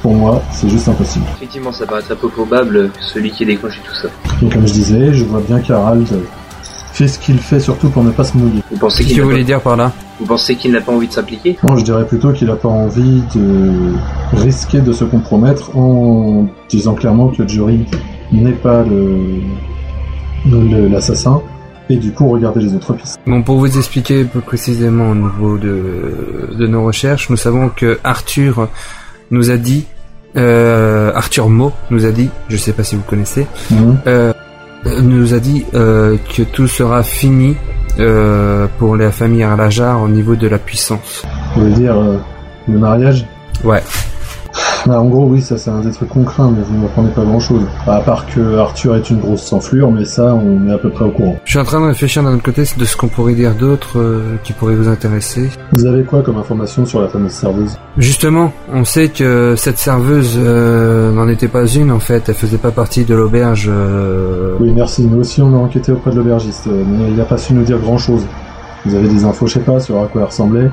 Pour 0.00 0.14
moi, 0.14 0.42
c'est 0.50 0.70
juste 0.70 0.88
impossible. 0.88 1.26
Effectivement, 1.36 1.72
ça 1.72 1.84
paraît 1.84 2.00
très 2.00 2.16
peu 2.16 2.28
probable 2.28 2.90
que 2.90 3.02
celui 3.02 3.30
qui 3.32 3.42
ait 3.42 3.46
déclenché 3.46 3.80
tout 3.84 3.94
ça. 3.94 4.08
Et 4.42 4.48
comme 4.48 4.66
je 4.66 4.72
disais, 4.72 5.12
je 5.12 5.24
vois 5.24 5.40
bien 5.40 5.60
qu'Harald 5.60 6.08
fait 6.96 7.08
ce 7.08 7.18
qu'il 7.18 7.38
fait 7.38 7.60
surtout 7.60 7.90
pour 7.90 8.02
ne 8.02 8.10
pas 8.10 8.24
se 8.24 8.36
mouiller. 8.36 8.62
Vous 8.70 8.78
pensez 8.78 8.98
Qu'est-ce 9.04 9.08
qu'il 9.08 9.16
que 9.18 9.22
vous 9.22 9.28
n'a 9.28 9.34
voulez 9.34 9.44
pas, 9.44 9.46
dire 9.46 9.60
par 9.60 9.76
là 9.76 9.92
vous 10.18 10.24
pensez 10.24 10.56
qu'il 10.56 10.72
n'a 10.72 10.80
pas 10.80 10.92
envie 10.92 11.08
de 11.08 11.12
s'impliquer 11.12 11.58
Non, 11.62 11.76
je 11.76 11.84
dirais 11.84 12.06
plutôt 12.06 12.32
qu'il 12.32 12.48
n'a 12.48 12.56
pas 12.56 12.70
envie 12.70 13.22
de 13.34 13.92
risquer 14.32 14.80
de 14.80 14.90
se 14.94 15.04
compromettre 15.04 15.76
en 15.76 16.46
disant 16.70 16.94
clairement 16.94 17.28
que 17.28 17.46
Jury 17.46 17.84
n'est 18.32 18.52
pas 18.52 18.82
le 18.82 19.40
le- 20.50 20.88
l'assassin 20.88 21.42
et 21.90 21.96
du 21.96 22.12
coup 22.12 22.28
regarder 22.28 22.60
les 22.60 22.74
autres 22.74 22.94
pistes. 22.94 23.18
Bon, 23.26 23.42
pour 23.42 23.58
vous 23.58 23.76
expliquer 23.76 24.24
plus 24.24 24.40
précisément 24.40 25.10
au 25.10 25.14
niveau 25.14 25.58
de, 25.58 26.50
de 26.58 26.66
nos 26.66 26.84
recherches, 26.84 27.28
nous 27.30 27.36
savons 27.36 27.68
que 27.68 27.98
Arthur 28.02 28.68
nous 29.30 29.50
a 29.50 29.56
dit, 29.56 29.84
euh, 30.36 31.12
Arthur 31.14 31.48
Mo 31.48 31.72
nous 31.90 32.06
a 32.06 32.10
dit, 32.10 32.28
je 32.48 32.56
sais 32.56 32.72
pas 32.72 32.84
si 32.84 32.96
vous 32.96 33.02
connaissez, 33.02 33.46
Mhm. 33.70 33.98
euh, 34.06 34.32
nous 35.02 35.34
a 35.34 35.38
dit 35.38 35.64
euh, 35.74 36.16
que 36.34 36.42
tout 36.42 36.68
sera 36.68 37.02
fini 37.02 37.56
euh, 37.98 38.66
pour 38.78 38.96
la 38.96 39.10
famille 39.10 39.42
Arlajar 39.42 40.02
au 40.02 40.08
niveau 40.08 40.36
de 40.36 40.46
la 40.46 40.58
puissance. 40.58 41.22
Vous 41.54 41.62
voulez 41.62 41.74
dire 41.74 41.96
euh, 41.96 42.18
le 42.68 42.78
mariage? 42.78 43.26
Ouais. 43.64 43.82
Bah, 44.86 45.00
En 45.00 45.06
gros, 45.06 45.26
oui, 45.26 45.40
ça 45.42 45.58
c'est 45.58 45.70
un 45.70 45.80
des 45.80 45.90
trucs 45.90 46.08
qu'on 46.10 46.22
craint, 46.24 46.50
mais 46.56 46.62
vous 46.62 46.74
ne 46.76 46.82
m'apprenez 46.82 47.08
pas 47.10 47.24
grand-chose. 47.24 47.62
À 47.86 48.00
part 48.00 48.24
que 48.26 48.56
Arthur 48.56 48.94
est 48.96 49.10
une 49.10 49.18
grosse 49.18 49.52
enflure, 49.52 49.90
mais 49.90 50.04
ça, 50.04 50.34
on 50.34 50.68
est 50.68 50.72
à 50.72 50.78
peu 50.78 50.90
près 50.90 51.04
au 51.04 51.10
courant. 51.10 51.36
Je 51.44 51.50
suis 51.50 51.58
en 51.58 51.64
train 51.64 51.80
de 51.80 51.86
réfléchir 51.86 52.22
d'un 52.22 52.34
autre 52.34 52.42
côté 52.44 52.62
de 52.62 52.84
ce 52.84 52.96
qu'on 52.96 53.08
pourrait 53.08 53.34
dire 53.34 53.54
d'autre 53.54 53.98
euh, 53.98 54.36
qui 54.44 54.52
pourrait 54.52 54.76
vous 54.76 54.88
intéresser. 54.88 55.48
Vous 55.72 55.86
avez 55.86 56.04
quoi 56.04 56.22
comme 56.22 56.36
information 56.38 56.86
sur 56.86 57.00
la 57.02 57.08
fameuse 57.08 57.32
serveuse? 57.32 57.76
Justement, 57.98 58.52
on 58.72 58.84
sait 58.84 59.08
que 59.08 59.54
cette 59.56 59.78
serveuse 59.78 60.34
euh, 60.38 61.10
n'en 61.12 61.28
était 61.28 61.48
pas 61.48 61.66
une 61.66 61.90
en 61.90 61.98
fait, 62.00 62.28
elle 62.28 62.34
faisait 62.34 62.58
pas 62.58 62.70
partie 62.70 63.04
de 63.04 63.14
l'auberge. 63.14 63.68
euh, 63.72 64.54
Oui, 64.60 64.72
merci. 64.74 65.04
Nous 65.06 65.18
aussi, 65.18 65.42
on 65.42 65.52
a 65.54 65.58
enquêté 65.58 65.90
auprès 65.92 66.10
de 66.12 66.16
l'aubergiste, 66.16 66.66
mais 66.66 67.08
il 67.08 67.16
n'a 67.16 67.24
pas 67.24 67.38
su 67.38 67.54
nous 67.54 67.64
dire 67.64 67.78
grand-chose. 67.78 68.22
Vous 68.84 68.94
avez 68.94 69.08
des 69.08 69.24
infos, 69.24 69.46
je 69.48 69.54
sais 69.54 69.60
pas, 69.60 69.80
sur 69.80 70.00
à 70.00 70.06
quoi 70.06 70.20
elle 70.20 70.26
ressemblait, 70.28 70.70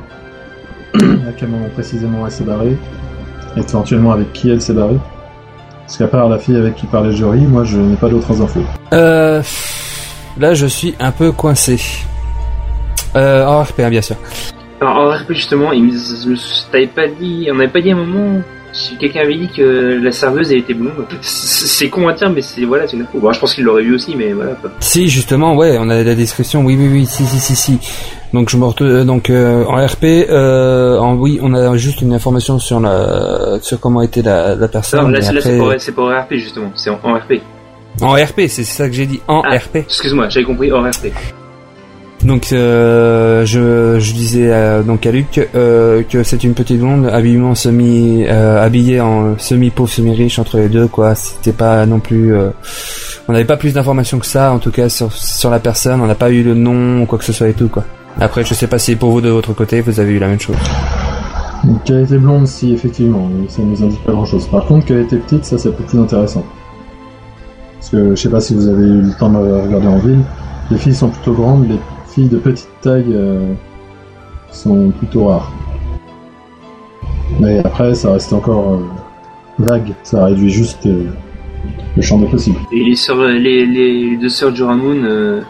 à 0.96 1.32
quel 1.36 1.50
moment 1.50 1.66
précisément 1.74 2.26
elle 2.26 2.32
s'est 2.32 2.44
barrée, 2.44 2.78
éventuellement 3.58 4.12
avec 4.12 4.34
qui 4.34 4.50
elle 4.50 4.62
s'est 4.62 4.74
barrée. 4.74 4.98
Parce 5.86 5.98
qu'à 5.98 6.08
part 6.08 6.30
la 6.30 6.40
fille 6.40 6.56
avec 6.56 6.76
qui 6.76 6.86
parlait 6.86 7.14
Jory, 7.14 7.42
moi, 7.42 7.64
je 7.64 7.78
n'ai 7.78 7.96
pas 7.96 8.10
d'autres 8.10 8.42
infos. 8.42 8.62
Euh, 8.94 9.42
là, 10.40 10.54
je 10.54 10.66
suis 10.66 10.96
un 11.00 11.12
peu 11.12 11.32
coincé. 11.32 11.80
Euh, 13.16 13.46
en 13.46 13.62
RP, 13.64 13.80
hein, 13.82 13.90
bien 13.90 14.02
sûr. 14.02 14.16
Alors, 14.82 14.96
en 14.98 15.10
RP, 15.12 15.34
justement, 15.34 15.72
il 15.72 15.84
me, 15.84 15.92
me- 15.92 16.72
t'avais 16.72 16.88
pas 16.88 17.08
dit, 17.08 17.48
on 17.52 17.56
n'avait 17.56 17.70
pas 17.72 17.82
dit 17.82 17.92
à 17.92 17.94
un 17.96 17.98
moment, 18.06 18.42
si 18.72 18.98
quelqu'un 18.98 19.22
avait 19.22 19.36
dit 19.38 19.50
que 19.56 20.00
la 20.04 20.12
serveuse 20.12 20.52
elle 20.52 20.60
était 20.60 20.74
blonde. 20.74 21.06
C'est 21.22 21.90
con 21.90 22.08
à 22.08 22.14
dire, 22.14 22.30
mais 22.32 22.42
c'est, 22.42 22.64
voilà, 22.66 22.88
c'est 22.88 22.96
une 22.98 23.04
info. 23.04 23.20
Bon, 23.20 23.32
je 23.32 23.40
pense 23.40 23.54
qu'il 23.54 23.66
l'aurait 23.66 23.84
vu 23.84 23.94
aussi, 23.96 24.16
mais 24.16 24.34
voilà. 24.34 24.52
Si, 24.80 25.08
justement, 25.10 25.56
ouais, 25.56 25.78
on 25.80 25.90
a 25.90 26.02
la 26.02 26.16
description. 26.16 26.62
Oui, 26.64 26.76
oui, 26.80 26.88
oui, 26.92 27.06
si, 27.06 27.26
si, 27.26 27.40
si, 27.40 27.56
si. 27.56 27.80
Donc, 28.34 28.50
je 28.50 28.58
me 28.58 28.66
euh, 28.82 29.04
donc 29.04 29.30
euh, 29.30 29.64
en 29.66 29.76
RP, 29.86 30.04
euh, 30.30 30.98
en 30.98 31.16
oui, 31.16 31.40
on 31.42 31.54
a 31.54 31.78
juste 31.78 32.02
une 32.02 32.14
information 32.14 32.58
sur 32.58 32.80
la, 32.80 33.60
sur 33.62 33.80
comment 33.80 34.02
était 34.02 34.24
la, 34.24 34.56
la 34.56 34.68
personne. 34.68 35.02
Non, 35.04 35.08
là, 35.10 35.22
c'est 35.22 35.34
là, 35.34 35.42
c'est 35.42 35.60
après- 35.60 35.78
pour, 35.94 36.08
pour 36.08 36.10
RP, 36.12 36.34
justement. 36.34 36.72
C'est 36.76 36.90
en, 36.90 37.00
en 37.04 37.14
RP. 37.14 37.34
En 38.02 38.14
RP, 38.14 38.48
c'est 38.48 38.64
ça 38.64 38.88
que 38.88 38.94
j'ai 38.96 39.06
dit. 39.06 39.20
En 39.28 39.44
Ah. 39.46 39.58
RP. 39.58 39.76
Excuse-moi, 39.78 40.30
j'avais 40.30 40.46
compris 40.46 40.72
hors 40.72 40.84
RP. 40.84 41.12
Donc 42.24 42.54
euh, 42.54 43.46
je, 43.46 44.00
je 44.00 44.14
disais 44.14 44.48
euh, 44.50 44.82
donc 44.82 45.06
à 45.06 45.12
Luc 45.12 45.42
euh, 45.56 46.04
que 46.10 46.24
c'est 46.24 46.42
une 46.46 46.54
petite 46.54 46.80
blonde 46.80 47.08
habillement 47.12 47.54
semi 47.54 48.26
habillée 48.26 49.02
en 49.02 49.38
semi 49.38 49.72
pauvre 49.72 49.90
semi 49.90 50.16
riche 50.16 50.40
entre 50.40 50.58
les 50.58 50.70
deux 50.70 50.88
quoi 50.88 51.16
c'était 51.16 51.52
pas 51.52 51.86
non 51.86 52.00
plus 52.00 52.34
on 53.28 53.34
n'avait 53.34 53.44
pas 53.44 53.58
plus 53.58 53.74
d'informations 53.74 54.20
que 54.20 54.26
ça 54.26 54.54
en 54.54 54.60
tout 54.60 54.72
cas 54.72 54.88
sur 54.88 55.12
sur 55.12 55.50
la 55.50 55.60
personne 55.60 56.00
on 56.00 56.08
n'a 56.08 56.16
pas 56.16 56.30
eu 56.32 56.44
le 56.44 56.54
nom 56.54 57.02
ou 57.02 57.06
quoi 57.08 57.20
que 57.20 57.26
ce 57.26 57.34
soit 57.34 57.50
et 57.50 57.54
tout 57.54 57.68
quoi 57.68 57.84
après 58.20 58.44
je 58.44 58.54
sais 58.54 58.68
pas 58.68 58.80
si 58.80 58.96
pour 58.96 59.12
vous 59.12 59.22
de 59.22 59.30
votre 59.30 59.54
côté 59.54 59.82
vous 59.82 60.00
avez 60.00 60.14
eu 60.14 60.20
la 60.20 60.28
même 60.28 60.40
chose 60.40 60.58
qu'elle 61.86 62.04
était 62.04 62.18
blonde, 62.18 62.48
si, 62.48 62.74
effectivement, 62.74 63.30
ça 63.48 63.62
nous 63.62 63.82
indique 63.84 64.04
pas 64.04 64.12
grand-chose. 64.12 64.48
Par 64.48 64.66
contre, 64.66 64.86
qu'elle 64.86 65.02
était 65.02 65.18
petite, 65.18 65.46
ça, 65.46 65.58
c'est 65.58 65.72
plus 65.72 66.00
intéressant. 66.00 66.46
Parce 67.76 67.90
que, 67.90 68.16
je 68.16 68.22
sais 68.22 68.30
pas 68.30 68.40
si 68.40 68.54
vous 68.54 68.68
avez 68.68 68.84
eu 68.84 69.02
le 69.02 69.14
temps 69.18 69.30
de 69.30 69.38
regarder 69.38 69.88
en 69.88 70.00
ville, 70.00 70.24
les 70.72 70.78
filles 70.78 70.96
sont 70.96 71.10
plutôt 71.10 71.34
grandes, 71.34 71.70
les 71.70 71.80
filles 72.08 72.30
de 72.30 72.38
petite 72.38 72.70
taille 72.82 73.06
euh, 73.10 73.54
sont 74.52 74.92
plutôt 74.92 75.28
rares. 75.28 75.52
Mais 77.40 77.60
après, 77.60 77.96
ça 77.96 78.14
reste 78.14 78.34
encore 78.34 78.74
euh, 78.74 78.80
vague, 79.60 79.94
ça 80.04 80.26
réduit 80.26 80.50
juste 80.50 80.86
euh, 80.86 81.06
le 81.96 82.02
champ 82.02 82.20
des 82.20 82.28
possibles. 82.28 82.60
Et 82.72 82.84
les 82.84 82.96
sœurs, 82.96 83.24
les, 83.26 83.66
les 83.66 84.18
deux 84.18 84.30
sœurs 84.30 84.56
Joramoon, 84.56 85.04
euh, 85.04 85.42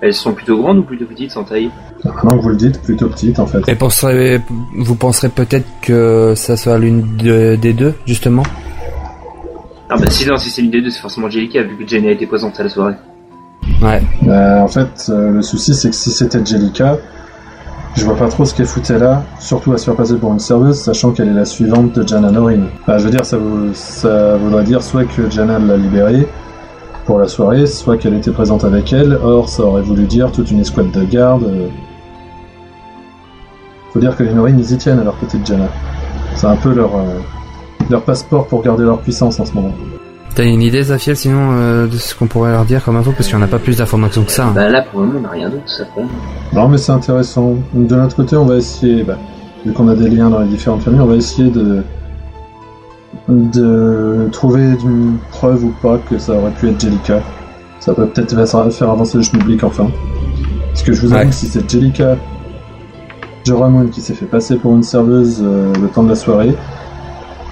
elles 0.00 0.14
sont 0.14 0.32
plutôt 0.34 0.58
grandes 0.58 0.78
ou 0.78 0.82
plutôt 0.82 1.06
petites 1.06 1.36
en 1.36 1.44
taille? 1.44 1.70
Maintenant 2.04 2.36
que 2.36 2.42
vous 2.42 2.48
le 2.50 2.56
dites, 2.56 2.80
plutôt 2.82 3.08
petite 3.08 3.38
en 3.38 3.46
fait. 3.46 3.60
et 3.68 3.74
penserez, 3.74 4.40
vous 4.78 4.94
penserez 4.94 5.28
peut-être 5.28 5.66
que 5.82 6.34
ça 6.36 6.56
soit 6.56 6.78
l'une 6.78 7.16
de- 7.16 7.56
des 7.56 7.72
deux 7.72 7.94
justement? 8.06 8.42
Ah 9.88 9.96
bah 9.98 10.10
si 10.10 10.26
non, 10.26 10.36
si 10.36 10.50
c'est 10.50 10.62
une 10.62 10.70
des 10.70 10.82
deux, 10.82 10.90
c'est 10.90 11.00
forcément 11.00 11.30
Jellica, 11.30 11.62
vu 11.62 11.76
que 11.76 11.86
Jenny 11.88 12.08
a 12.08 12.12
été 12.12 12.26
présente 12.26 12.58
à 12.58 12.64
la 12.64 12.68
soirée. 12.68 12.94
ouais 13.82 14.02
Euh, 14.28 14.60
en 14.60 14.68
fait, 14.68 15.06
euh, 15.08 15.30
le 15.30 15.42
souci, 15.42 15.74
c'est 15.74 15.90
que 15.90 15.94
si 15.96 16.10
c'était 16.10 16.44
Jellica, 16.44 16.98
je 17.94 18.04
vois 18.04 18.16
pas 18.16 18.28
trop 18.28 18.44
ce 18.44 18.52
qu'elle 18.54 18.66
foutait 18.66 18.98
là, 18.98 19.22
surtout 19.38 19.72
à 19.72 19.78
se 19.78 19.84
faire 19.84 19.94
passer 19.94 20.16
pour 20.16 20.32
une 20.32 20.40
serveuse, 20.40 20.76
sachant 20.80 21.12
qu'elle 21.12 21.28
est 21.28 21.32
la 21.34 21.44
suivante 21.44 21.92
de 21.94 22.06
Jana 22.06 22.30
Norin. 22.32 22.64
Enfin, 22.82 22.98
je 22.98 23.04
veux 23.04 23.10
dire, 23.10 23.24
ça, 23.24 23.38
vaut- 23.38 23.72
ça 23.74 24.36
voudrait 24.36 24.64
dire 24.64 24.82
soit 24.82 25.04
que 25.04 25.30
Jana 25.30 25.58
l'a 25.60 25.76
libérée 25.76 26.26
pour 27.06 27.18
la 27.18 27.28
soirée, 27.28 27.66
soit 27.66 27.96
qu'elle 27.96 28.14
était 28.14 28.32
présente 28.32 28.64
avec 28.64 28.92
elle, 28.92 29.18
or 29.22 29.48
ça 29.48 29.62
aurait 29.62 29.82
voulu 29.82 30.04
dire 30.04 30.32
toute 30.32 30.50
une 30.50 30.60
escouade 30.60 30.90
de 30.90 31.04
garde. 31.04 31.44
euh. 31.44 31.68
Faut 33.92 34.00
dire 34.00 34.16
que 34.16 34.22
les 34.24 34.32
Norin, 34.34 34.56
ils 34.58 34.72
y 34.72 34.76
tiennent 34.76 34.98
à 34.98 35.04
leur 35.04 35.14
petite 35.14 35.46
Jana. 35.46 35.68
C'est 36.34 36.46
un 36.46 36.56
peu 36.56 36.74
leur, 36.74 36.94
euh, 36.96 37.18
leur 37.88 38.02
passeport 38.02 38.46
pour 38.46 38.62
garder 38.62 38.84
leur 38.84 38.98
puissance 38.98 39.40
en 39.40 39.44
ce 39.46 39.52
moment. 39.54 39.72
t'as 40.34 40.44
une 40.44 40.60
idée 40.60 40.82
Zafiel 40.82 41.16
sinon 41.16 41.52
euh, 41.54 41.86
de 41.86 41.96
ce 41.96 42.14
qu'on 42.14 42.26
pourrait 42.26 42.52
leur 42.52 42.64
dire 42.66 42.84
comme 42.84 42.96
info? 42.96 43.12
Parce 43.16 43.30
qu'on 43.30 43.38
n'a 43.38 43.46
pas 43.46 43.58
plus 43.58 43.78
d'informations 43.78 44.22
que 44.24 44.32
ça 44.32 44.46
hein. 44.48 44.52
Bah 44.54 44.68
là, 44.68 44.82
pour 44.82 45.00
le 45.00 45.06
moment, 45.06 45.20
on 45.20 45.22
n'a 45.22 45.30
rien 45.30 45.48
d'autre, 45.48 45.62
ça 45.68 45.84
fait. 45.94 46.02
Non, 46.54 46.68
mais 46.68 46.76
c'est 46.76 46.92
intéressant. 46.92 47.54
De 47.72 47.96
notre 47.96 48.16
côté, 48.16 48.36
on 48.36 48.44
va 48.44 48.56
essayer, 48.56 49.02
bah, 49.02 49.16
vu 49.64 49.72
qu'on 49.72 49.88
a 49.88 49.94
des 49.94 50.10
liens 50.10 50.28
dans 50.28 50.40
les 50.40 50.48
différentes 50.48 50.82
familles, 50.82 51.00
on 51.00 51.06
va 51.06 51.14
essayer 51.14 51.48
de 51.48 51.82
de 53.28 54.28
trouver 54.32 54.70
une 54.84 55.16
preuve 55.30 55.64
ou 55.64 55.74
pas 55.82 55.98
que 55.98 56.18
ça 56.18 56.32
aurait 56.34 56.52
pu 56.52 56.68
être 56.68 56.80
Jellica. 56.80 57.20
Ça 57.80 57.92
peut 57.92 58.06
peut-être 58.06 58.34
faire 58.72 58.90
avancer 58.90 59.16
le 59.18 59.22
schmilblick 59.24 59.64
enfin. 59.64 59.88
Parce 60.68 60.82
que 60.82 60.92
je 60.92 61.00
vous 61.00 61.12
avoue 61.12 61.22
Ouais. 61.22 61.28
que 61.28 61.34
si 61.34 61.46
c'est 61.46 61.68
Jellica 61.70 62.16
Joramon 63.44 63.86
qui 63.88 64.00
s'est 64.00 64.14
fait 64.14 64.26
passer 64.26 64.56
pour 64.56 64.74
une 64.74 64.82
serveuse 64.82 65.40
euh, 65.44 65.72
le 65.80 65.88
temps 65.88 66.02
de 66.02 66.08
la 66.08 66.14
soirée, 66.16 66.54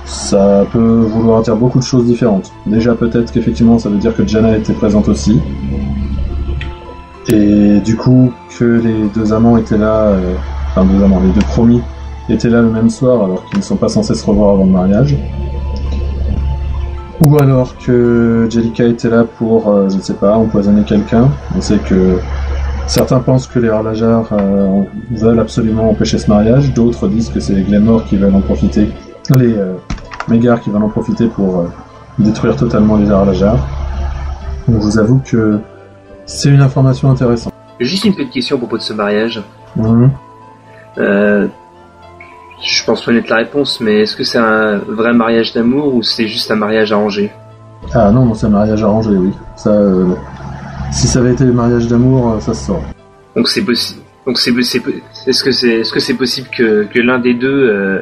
ça 0.05 0.65
peut 0.73 1.01
vouloir 1.09 1.43
dire 1.43 1.57
beaucoup 1.57 1.79
de 1.79 1.85
choses 1.85 2.05
différentes. 2.05 2.53
Déjà 2.67 2.95
peut-être 2.95 3.33
qu'effectivement 3.33 3.79
ça 3.79 3.89
veut 3.89 3.99
dire 3.99 4.15
que 4.15 4.27
Jana 4.27 4.57
était 4.57 4.73
présente 4.73 5.09
aussi. 5.09 5.41
Et 7.29 7.81
du 7.81 7.97
coup, 7.97 8.33
que 8.59 8.65
les 8.65 9.09
deux 9.15 9.33
amants 9.33 9.57
étaient 9.57 9.79
là, 9.79 10.07
euh, 10.09 10.35
enfin 10.71 10.85
deux 10.85 11.03
amants, 11.03 11.21
les 11.25 11.33
deux 11.33 11.47
promis 11.47 11.81
étaient 12.29 12.51
là 12.51 12.61
le 12.61 12.71
même 12.71 12.91
soir 12.91 13.25
alors 13.25 13.45
qu'ils 13.47 13.59
ne 13.59 13.65
sont 13.65 13.77
pas 13.77 13.89
censés 13.89 14.15
se 14.15 14.25
revoir 14.27 14.51
avant 14.55 14.65
le 14.65 14.71
mariage. 14.73 15.17
Ou 17.27 17.39
alors 17.39 17.77
que 17.79 18.49
Jellica 18.51 18.85
était 18.85 19.09
là 19.09 19.25
pour, 19.25 19.69
euh, 19.69 19.89
je 19.89 19.97
ne 19.97 20.01
sais 20.01 20.15
pas, 20.15 20.37
empoisonner 20.37 20.83
quelqu'un. 20.83 21.29
On 21.57 21.61
sait 21.61 21.79
que 21.79 22.19
certains 22.87 23.21
pensent 23.21 23.47
que 23.47 23.59
les 23.59 23.69
Harlajar 23.69 24.27
euh, 24.33 24.83
veulent 25.11 25.41
absolument 25.41 25.91
empêcher 25.91 26.19
ce 26.19 26.29
mariage, 26.29 26.73
d'autres 26.75 27.09
disent 27.09 27.31
que 27.31 27.41
c'est 27.41 27.55
les 27.55 27.63
Glenmore 27.63 28.05
qui 28.05 28.17
veulent 28.17 28.35
en 28.35 28.41
profiter, 28.41 28.91
les 29.37 29.57
euh, 29.57 29.75
Mégars 30.29 30.61
qui 30.61 30.71
veulent 30.71 30.83
en 30.83 30.89
profiter 30.89 31.27
pour 31.27 31.61
euh, 31.61 31.69
détruire 32.19 32.57
totalement 32.57 32.97
les 32.97 33.11
Harlajar. 33.11 33.57
Donc 34.69 34.81
je 34.81 34.87
vous 34.87 34.99
avoue 34.99 35.21
que 35.25 35.59
c'est 36.27 36.49
une 36.49 36.63
information 36.63 37.11
intéressante. 37.11 37.53
Juste 37.81 38.05
une 38.05 38.15
petite 38.15 38.33
question 38.33 38.57
à 38.57 38.59
propos 38.59 38.77
de 38.77 38.83
ce 38.83 38.93
mariage. 38.93 39.43
Mhm. 39.77 40.11
Je 42.65 42.83
pense 42.85 43.05
connaître 43.05 43.29
la 43.31 43.37
réponse, 43.37 43.79
mais 43.81 44.01
est-ce 44.01 44.17
que 44.17 44.25
c'est 44.25 44.39
un 44.39 44.79
vrai 44.79 45.13
mariage 45.13 45.53
d'amour 45.53 45.95
ou 45.95 46.03
c'est 46.03 46.27
juste 46.27 46.51
un 46.51 46.57
mariage 46.57 46.93
arrangé 46.93 47.31
Ah 47.93 48.11
non, 48.11 48.25
non, 48.25 48.35
c'est 48.35 48.47
un 48.47 48.51
mariage 48.51 48.83
arrangé, 48.83 49.11
oui. 49.11 49.31
Ça, 49.55 49.71
euh, 49.71 50.15
Si 50.91 51.07
ça 51.07 51.19
avait 51.19 51.33
été 51.33 51.45
mariage 51.45 51.87
d'amour, 51.89 52.33
euh, 52.33 52.41
ça 52.41 52.55
se 52.55 52.67
saurait. 52.67 52.81
Donc 53.37 53.49
c'est 53.49 53.63
possible. 53.63 54.01
Donc 54.27 54.39
c'est 54.39 54.51
c'est 54.63 54.81
est-ce 55.27 55.45
que 55.45 55.53
c'est 55.53 55.81
est-ce 55.81 55.93
que 55.93 56.01
c'est 56.01 56.15
possible 56.15 56.49
que, 56.57 56.85
que 56.85 57.01
l'un 57.01 57.19
des 57.19 57.35
deux 57.35 57.69
euh, 57.69 58.01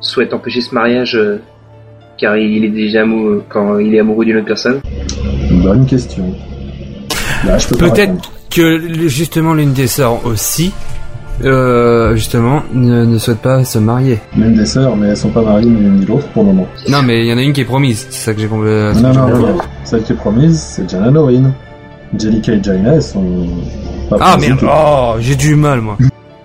souhaite 0.00 0.34
empêcher 0.34 0.60
ce 0.60 0.74
mariage 0.74 1.14
euh, 1.14 1.40
car 2.18 2.36
il 2.36 2.64
est 2.64 2.70
déjà 2.70 3.02
amoureux 3.02 3.44
quand 3.48 3.78
il 3.78 3.94
est 3.94 4.00
amoureux 4.00 4.24
d'une 4.24 4.38
autre 4.38 4.46
personne? 4.46 4.80
Bonne 5.62 5.86
question. 5.86 6.34
Peut-être 7.78 8.32
que 8.50 9.06
justement 9.06 9.54
l'une 9.54 9.72
des 9.72 9.86
sœurs 9.86 10.26
aussi, 10.26 10.72
euh, 11.44 12.14
justement, 12.16 12.62
ne, 12.72 13.04
ne 13.04 13.18
souhaite 13.18 13.38
pas 13.40 13.64
se 13.64 13.78
marier. 13.78 14.18
L'une 14.36 14.54
des 14.54 14.66
sœurs, 14.66 14.96
mais 14.96 15.08
elles 15.08 15.16
sont 15.16 15.30
pas 15.30 15.42
mariées 15.42 15.68
ni 15.68 15.80
l'une 15.80 15.96
ni 15.96 16.06
l'autre 16.06 16.26
pour 16.28 16.42
le 16.42 16.48
moment. 16.50 16.66
Non, 16.88 17.02
mais 17.02 17.20
il 17.20 17.26
y 17.26 17.32
en 17.32 17.38
a 17.38 17.42
une 17.42 17.52
qui 17.52 17.60
est 17.62 17.64
promise. 17.64 18.06
C'est 18.10 18.26
ça 18.26 18.34
que 18.34 18.40
j'ai 18.40 18.46
compris. 18.48 18.68
euh, 18.68 18.92
Non, 18.94 19.12
non, 19.12 19.28
non, 19.28 19.38
non. 19.38 19.58
Celle 19.84 20.02
qui 20.02 20.12
est 20.12 20.16
promise, 20.16 20.58
c'est 20.60 20.88
Jana 20.90 21.10
Noreen. 21.10 21.52
Jellica 22.18 22.52
et 22.52 22.62
Jaina, 22.62 22.94
elles 22.94 23.02
sont 23.02 23.24
pas 24.08 24.16
Ah 24.20 24.36
merde. 24.36 24.58
tout. 24.58 24.66
Oh, 24.68 25.14
j'ai 25.20 25.36
du 25.36 25.54
mal 25.54 25.80
moi. 25.80 25.96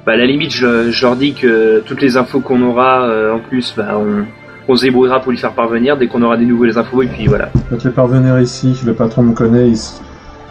Bah 0.06 0.12
à 0.12 0.18
la 0.18 0.28
limite 0.28 0.52
je, 0.52 0.92
je 0.92 1.02
leur 1.06 1.16
dis 1.16 1.34
que 1.34 1.80
toutes 1.84 2.00
les 2.04 2.16
infos 2.16 2.40
qu'on 2.40 2.62
aura 2.62 3.08
euh, 3.10 3.34
en 3.34 3.40
plus 3.40 3.74
bah 3.76 3.98
on 3.98 4.24
on 4.68 4.76
se 4.76 4.86
débrouillera 4.86 5.20
pour 5.22 5.32
lui 5.32 5.40
faire 5.40 5.54
parvenir 5.54 5.98
dès 5.98 6.06
qu'on 6.08 6.22
aura 6.22 6.38
des 6.38 6.46
nouvelles 6.46 6.78
infos 6.78 7.02
et 7.02 7.08
puis 7.08 7.26
voilà. 7.26 7.50
Quand 7.72 7.84
les 7.84 7.90
parvenir 7.92 8.40
ici, 8.40 8.76
le 8.86 8.94
patron 8.94 9.24
me 9.24 9.34
connaît, 9.34 9.68
il, 9.70 9.78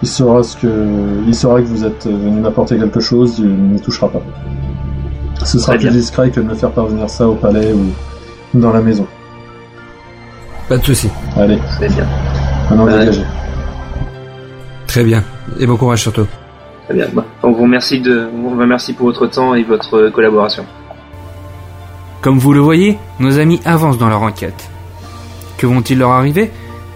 il 0.04 0.06
saura 0.06 0.42
ce 0.42 0.54
que, 0.58 0.68
il 1.26 1.34
saura 1.34 1.62
que 1.62 1.66
vous 1.66 1.82
êtes 1.82 2.06
venu 2.06 2.40
m'apporter 2.42 2.76
quelque 2.76 3.00
chose, 3.00 3.38
il 3.38 3.72
ne 3.72 3.78
touchera 3.78 4.08
pas. 4.08 4.20
Ce 5.44 5.58
sera 5.58 5.78
plus 5.78 5.88
discret 5.88 6.30
que 6.30 6.40
de 6.40 6.46
me 6.46 6.54
faire 6.54 6.70
parvenir 6.70 7.08
ça 7.08 7.26
au 7.26 7.34
palais 7.34 7.72
ou 7.72 7.86
dans 8.58 8.70
la 8.70 8.82
maison. 8.82 9.06
Pas 10.68 10.76
de 10.76 10.84
souci. 10.84 11.08
Allez, 11.36 11.58
C'est 11.78 11.88
bien. 11.88 12.06
maintenant 12.68 12.84
Ouais. 12.84 12.98
dégagez. 12.98 13.24
Très 14.86 15.04
bien. 15.04 15.24
Et 15.58 15.66
bon 15.66 15.76
courage 15.78 16.02
surtout. 16.02 16.26
Très 16.84 16.94
bien. 16.94 17.06
Bah, 17.14 17.24
on 17.42 17.52
vous 17.52 17.62
remercie 17.62 18.00
de 18.02 18.28
on 18.36 18.50
vous 18.50 18.60
remercie 18.60 18.92
pour 18.92 19.06
votre 19.06 19.26
temps 19.26 19.54
et 19.54 19.62
votre 19.62 19.94
euh, 19.96 20.10
collaboration. 20.10 20.66
Comme 22.20 22.38
vous 22.38 22.52
le 22.52 22.60
voyez, 22.60 22.98
nos 23.20 23.38
amis 23.38 23.60
avancent 23.64 23.98
dans 23.98 24.08
leur 24.10 24.20
enquête. 24.22 24.68
Que 25.56 25.66
vont-ils 25.66 25.98
leur 25.98 26.10
arriver? 26.10 26.50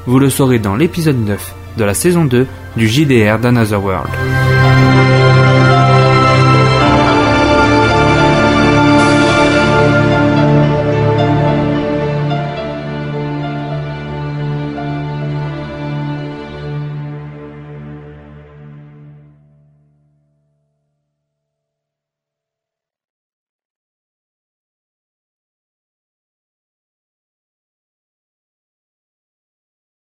Vous 0.07 0.19
le 0.19 0.29
saurez 0.29 0.59
dans 0.59 0.77
l'épisode 0.77 1.17
9 1.19 1.55
de 1.79 1.85
la 1.85 1.95
saison 1.95 2.25
2 2.27 2.47
du 2.77 2.87
JDR 2.87 3.39
d'Another 3.39 3.83
World. 3.83 4.58